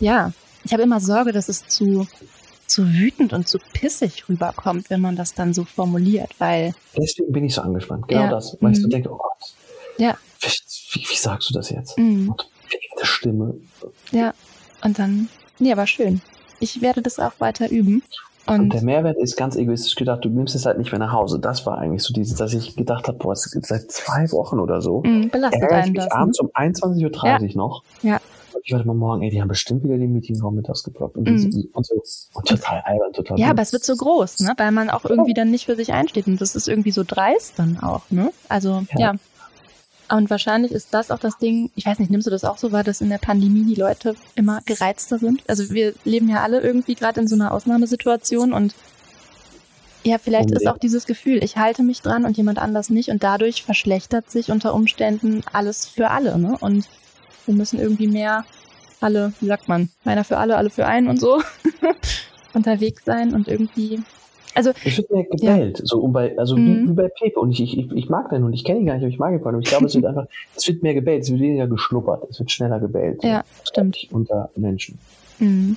ja, 0.00 0.32
ich 0.64 0.72
habe 0.72 0.82
immer 0.82 1.00
Sorge, 1.00 1.32
dass 1.32 1.48
es 1.48 1.66
zu 1.68 2.06
zu 2.66 2.86
wütend 2.92 3.32
und 3.32 3.48
zu 3.48 3.58
pissig 3.72 4.28
rüberkommt, 4.28 4.90
wenn 4.90 5.00
man 5.00 5.16
das 5.16 5.34
dann 5.34 5.54
so 5.54 5.64
formuliert, 5.64 6.30
weil 6.38 6.74
Deswegen 6.96 7.32
bin 7.32 7.44
ich 7.44 7.54
so 7.54 7.62
angespannt. 7.62 8.08
Genau 8.08 8.22
Ja. 8.22 8.30
das. 8.30 8.56
Weil 8.60 8.72
ich 8.72 8.78
so 8.80 8.86
Mhm. 8.86 8.90
denke, 8.90 9.10
oh 9.12 9.16
Gott, 9.18 9.54
ja, 9.98 10.16
wie, 10.40 10.48
wie, 10.92 11.06
wie 11.08 11.16
sagst 11.16 11.50
du 11.50 11.54
das 11.54 11.70
jetzt? 11.70 11.96
mm. 11.98 12.28
Und 12.30 12.46
Stimme. 13.02 13.54
Ja, 14.10 14.34
und 14.82 14.98
dann, 14.98 15.28
nee, 15.58 15.72
aber 15.72 15.86
schön. 15.86 16.20
Ich 16.60 16.80
werde 16.80 17.02
das 17.02 17.18
auch 17.18 17.32
weiter 17.38 17.70
üben. 17.70 18.02
Und 18.46 18.60
Und 18.60 18.72
der 18.74 18.82
Mehrwert 18.82 19.16
ist 19.18 19.36
ganz 19.36 19.56
egoistisch 19.56 19.96
gedacht, 19.96 20.24
du 20.24 20.28
nimmst 20.28 20.54
es 20.54 20.66
halt 20.66 20.78
nicht 20.78 20.92
mehr 20.92 21.00
nach 21.00 21.12
Hause. 21.12 21.38
Das 21.40 21.66
war 21.66 21.78
eigentlich 21.78 22.02
so 22.04 22.14
dieses, 22.14 22.36
dass 22.38 22.54
ich 22.54 22.76
gedacht 22.76 23.08
habe, 23.08 23.18
boah, 23.18 23.34
seit 23.34 23.90
zwei 23.90 24.30
Wochen 24.32 24.60
oder 24.60 24.80
so. 24.80 25.02
mh, 25.04 25.28
belastet 25.32 25.62
ärgere 25.62 25.78
ich 25.78 25.82
einen 25.84 25.92
mich 25.92 26.00
das. 26.02 26.08
Ne? 26.08 26.14
abends 26.14 26.40
um 26.40 26.48
21.30 26.54 27.50
Uhr 27.50 27.56
noch. 27.56 27.82
Ja. 28.02 28.20
Ich 28.68 28.72
warte 28.72 28.84
mal 28.84 28.94
morgen, 28.94 29.22
ey, 29.22 29.30
die 29.30 29.40
haben 29.40 29.46
bestimmt 29.46 29.84
wieder 29.84 29.96
den 29.96 30.12
Meetingraum 30.12 30.56
mittags 30.56 30.82
geblockt. 30.82 31.16
Und, 31.16 31.28
Mhm. 31.28 31.68
und 31.72 31.86
so. 31.86 32.02
Und 32.34 32.48
total 32.48 32.80
albern, 32.80 33.12
total 33.12 33.38
Ja, 33.38 33.46
dumm. 33.46 33.50
aber 33.52 33.62
es 33.62 33.72
wird 33.72 33.84
so 33.84 33.94
groß, 33.94 34.40
ne? 34.40 34.54
Weil 34.56 34.72
man 34.72 34.90
auch 34.90 35.04
irgendwie 35.04 35.34
dann 35.34 35.52
nicht 35.52 35.66
für 35.66 35.76
sich 35.76 35.92
einsteht. 35.92 36.26
Und 36.26 36.40
das 36.40 36.56
ist 36.56 36.66
irgendwie 36.66 36.90
so 36.90 37.04
dreist 37.06 37.52
dann 37.58 37.78
auch, 37.78 38.02
ne? 38.10 38.32
Also, 38.48 38.84
Ja. 38.98 39.12
ja. 39.12 39.14
Und 40.16 40.30
wahrscheinlich 40.30 40.72
ist 40.72 40.92
das 40.92 41.12
auch 41.12 41.20
das 41.20 41.38
Ding, 41.38 41.70
ich 41.76 41.86
weiß 41.86 42.00
nicht, 42.00 42.10
nimmst 42.10 42.26
du 42.26 42.30
das 42.32 42.44
auch 42.44 42.58
so 42.58 42.72
wahr, 42.72 42.82
dass 42.82 43.00
in 43.00 43.08
der 43.08 43.18
Pandemie 43.18 43.64
die 43.72 43.80
Leute 43.80 44.16
immer 44.34 44.60
gereizter 44.66 45.20
sind? 45.20 45.42
Also 45.48 45.70
wir 45.70 45.94
leben 46.04 46.28
ja 46.28 46.42
alle 46.42 46.60
irgendwie 46.60 46.96
gerade 46.96 47.20
in 47.20 47.28
so 47.28 47.36
einer 47.36 47.52
Ausnahmesituation 47.52 48.52
und 48.52 48.74
ja, 50.02 50.18
vielleicht 50.18 50.50
ist 50.52 50.66
auch 50.66 50.78
dieses 50.78 51.06
Gefühl, 51.06 51.42
ich 51.42 51.56
halte 51.56 51.82
mich 51.84 52.02
dran 52.02 52.24
und 52.24 52.36
jemand 52.36 52.58
anders 52.58 52.90
nicht 52.90 53.10
und 53.10 53.22
dadurch 53.22 53.62
verschlechtert 53.64 54.28
sich 54.30 54.50
unter 54.50 54.74
Umständen 54.74 55.42
alles 55.52 55.86
für 55.86 56.10
alle, 56.10 56.36
ne? 56.38 56.56
Und 56.60 56.88
wir 57.46 57.54
müssen 57.54 57.78
irgendwie 57.80 58.06
mehr 58.08 58.44
alle, 59.00 59.32
wie 59.40 59.46
sagt 59.46 59.68
man, 59.68 59.88
einer 60.04 60.24
für 60.24 60.38
alle, 60.38 60.56
alle 60.56 60.70
für 60.70 60.86
einen 60.86 61.08
und 61.08 61.20
so 61.20 61.40
unterwegs 62.54 63.04
sein 63.04 63.34
und 63.34 63.48
irgendwie, 63.48 64.00
also 64.54 64.72
Ich 64.84 64.96
wird 64.96 65.10
mehr 65.10 65.24
gebellt, 65.24 65.80
so 65.84 66.00
um 66.00 66.12
bei, 66.12 66.36
also 66.38 66.56
Mhm. 66.56 66.84
wie, 66.84 66.88
wie 66.88 66.92
bei 66.94 67.08
Pepe. 67.08 67.38
Und 67.40 67.50
ich, 67.50 67.60
ich, 67.60 67.90
ich, 67.92 68.08
mag 68.08 68.30
den 68.30 68.42
und 68.44 68.52
ich 68.54 68.64
kenne 68.64 68.80
ihn 68.80 68.86
gar 68.86 68.94
nicht, 68.94 69.02
aber 69.02 69.10
ich 69.12 69.18
mag 69.18 69.32
ihn 69.32 69.40
voll. 69.40 69.54
Und 69.54 69.62
ich 69.62 69.68
glaube, 69.68 69.86
es 69.86 69.94
wird 69.94 70.06
einfach, 70.06 70.26
es 70.56 70.66
wird 70.66 70.82
mehr 70.82 70.94
gebellt, 70.94 71.24
es 71.24 71.30
wird 71.30 71.40
weniger 71.40 71.66
geschnuppert, 71.66 72.24
es 72.30 72.38
wird 72.38 72.50
schneller 72.50 72.80
gebellt. 72.80 73.22
ja, 73.22 73.44
stimmt. 73.64 73.98
Unter 74.10 74.48
Menschen. 74.56 74.98
Mhm. 75.38 75.76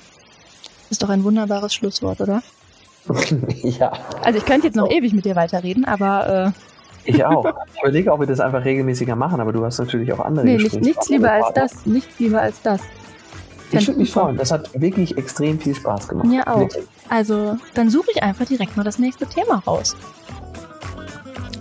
Ist 0.88 1.02
doch 1.02 1.10
ein 1.10 1.22
wunderbares 1.22 1.74
Schlusswort, 1.74 2.20
oder? 2.20 2.42
ja, 3.62 3.92
Also 4.22 4.38
ich 4.38 4.44
könnte 4.44 4.66
jetzt 4.68 4.76
noch 4.76 4.90
ewig 4.90 5.12
mit 5.12 5.24
dir 5.24 5.36
weiterreden, 5.36 5.84
aber 5.84 6.52
ich 7.04 7.24
auch. 7.24 7.44
Ich 7.74 7.80
überlege, 7.82 8.12
ob 8.12 8.20
wir 8.20 8.26
das 8.26 8.40
einfach 8.40 8.62
regelmäßiger 8.64 9.16
machen, 9.16 9.40
aber 9.40 9.52
du 9.52 9.64
hast 9.64 9.78
natürlich 9.78 10.12
auch 10.12 10.20
andere 10.20 10.46
äh, 10.46 10.56
nee, 10.56 10.62
nicht, 10.62 10.80
nichts 10.82 11.08
lieber 11.08 11.32
als 11.32 11.46
das, 11.54 11.86
nichts 11.86 12.18
lieber 12.18 12.42
als 12.42 12.60
das. 12.62 12.82
Ich 13.72 13.86
würde 13.86 14.00
mich 14.00 14.12
freuen. 14.12 14.36
Das 14.36 14.50
hat 14.50 14.70
wirklich 14.80 15.16
extrem 15.16 15.58
viel 15.60 15.74
Spaß 15.74 16.08
gemacht. 16.08 16.26
Mir 16.26 16.46
auch. 16.46 16.60
Wirklich. 16.60 16.84
Also, 17.08 17.56
dann 17.74 17.90
suche 17.90 18.10
ich 18.14 18.22
einfach 18.22 18.46
direkt 18.46 18.76
mal 18.76 18.84
das 18.84 18.98
nächste 18.98 19.26
Thema 19.26 19.62
raus. 19.66 19.96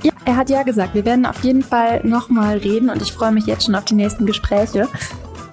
Ja, 0.04 0.12
er 0.26 0.38
hat 0.38 0.50
ja 0.50 0.64
gesagt, 0.64 0.94
wir 0.94 1.06
werden 1.06 1.26
auf 1.26 1.44
jeden 1.44 1.62
Fall 1.62 2.02
nochmal 2.04 2.58
reden 2.58 2.90
und 2.90 3.02
ich 3.02 3.12
freue 3.12 3.32
mich 3.32 3.46
jetzt 3.46 3.66
schon 3.66 3.76
auf 3.76 3.86
die 3.86 3.96
nächsten 3.96 4.26
Gespräche. 4.26 4.88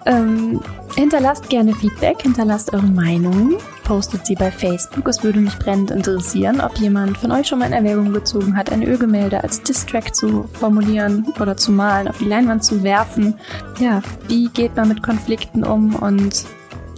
Ähm, 0.07 0.61
hinterlasst 0.97 1.49
gerne 1.49 1.75
Feedback, 1.75 2.23
hinterlasst 2.23 2.73
eure 2.73 2.87
Meinungen, 2.87 3.57
postet 3.85 4.27
sie 4.27 4.35
bei 4.35 4.51
Facebook. 4.51 5.07
Es 5.09 5.23
würde 5.23 5.41
mich 5.41 5.57
brennend 5.59 5.91
interessieren, 5.91 6.61
ob 6.61 6.77
jemand 6.79 7.19
von 7.19 7.31
euch 7.33 7.47
schon 7.47 7.59
mal 7.59 7.67
in 7.67 7.73
Erwägung 7.73 8.13
gezogen 8.13 8.57
hat, 8.57 8.73
ein 8.73 8.83
Ölgemälde 8.83 9.43
als 9.43 9.63
Distrack 9.63 10.15
zu 10.15 10.49
formulieren 10.55 11.27
oder 11.39 11.57
zu 11.57 11.71
malen, 11.71 12.09
auf 12.09 12.19
die 12.19 12.25
Leinwand 12.25 12.65
zu 12.65 12.83
werfen. 12.83 13.35
Ja, 13.79 14.03
wie 14.29 14.49
geht 14.49 14.75
man 14.75 14.89
mit 14.89 15.03
Konflikten 15.03 15.65
um 15.65 15.95
und 15.95 16.45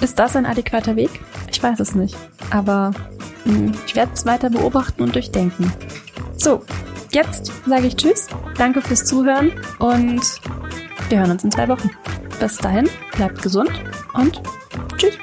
ist 0.01 0.19
das 0.19 0.37
ein 0.37 0.47
adäquater 0.47 0.97
Weg? 0.97 1.11
Ich 1.51 1.63
weiß 1.63 1.81
es 1.81 1.95
nicht. 1.95 2.17
Aber 2.51 2.93
mh, 3.45 3.73
ich 3.87 3.97
werde 3.97 4.13
es 4.15 4.25
weiter 4.27 4.49
beobachten 4.49 5.03
und 5.03 5.15
durchdenken. 5.15 5.73
So, 6.37 6.63
Jetzt 7.11 7.53
sage 7.67 7.87
ich 7.87 7.97
Tschüss, 7.97 8.27
danke 8.57 8.83
fürs 8.83 9.05
Zuhören 9.05 9.53
und 9.79 10.23
wir 11.09 11.19
hören 11.19 11.31
uns 11.31 11.45
in 11.45 11.51
zwei 11.51 11.69
Wochen. 11.69 11.91
Bis 12.39 12.57
dahin, 12.59 12.89
bleibt 13.17 13.43
gesund 13.43 13.71
und 14.15 14.43
Tschüss. 14.99 15.17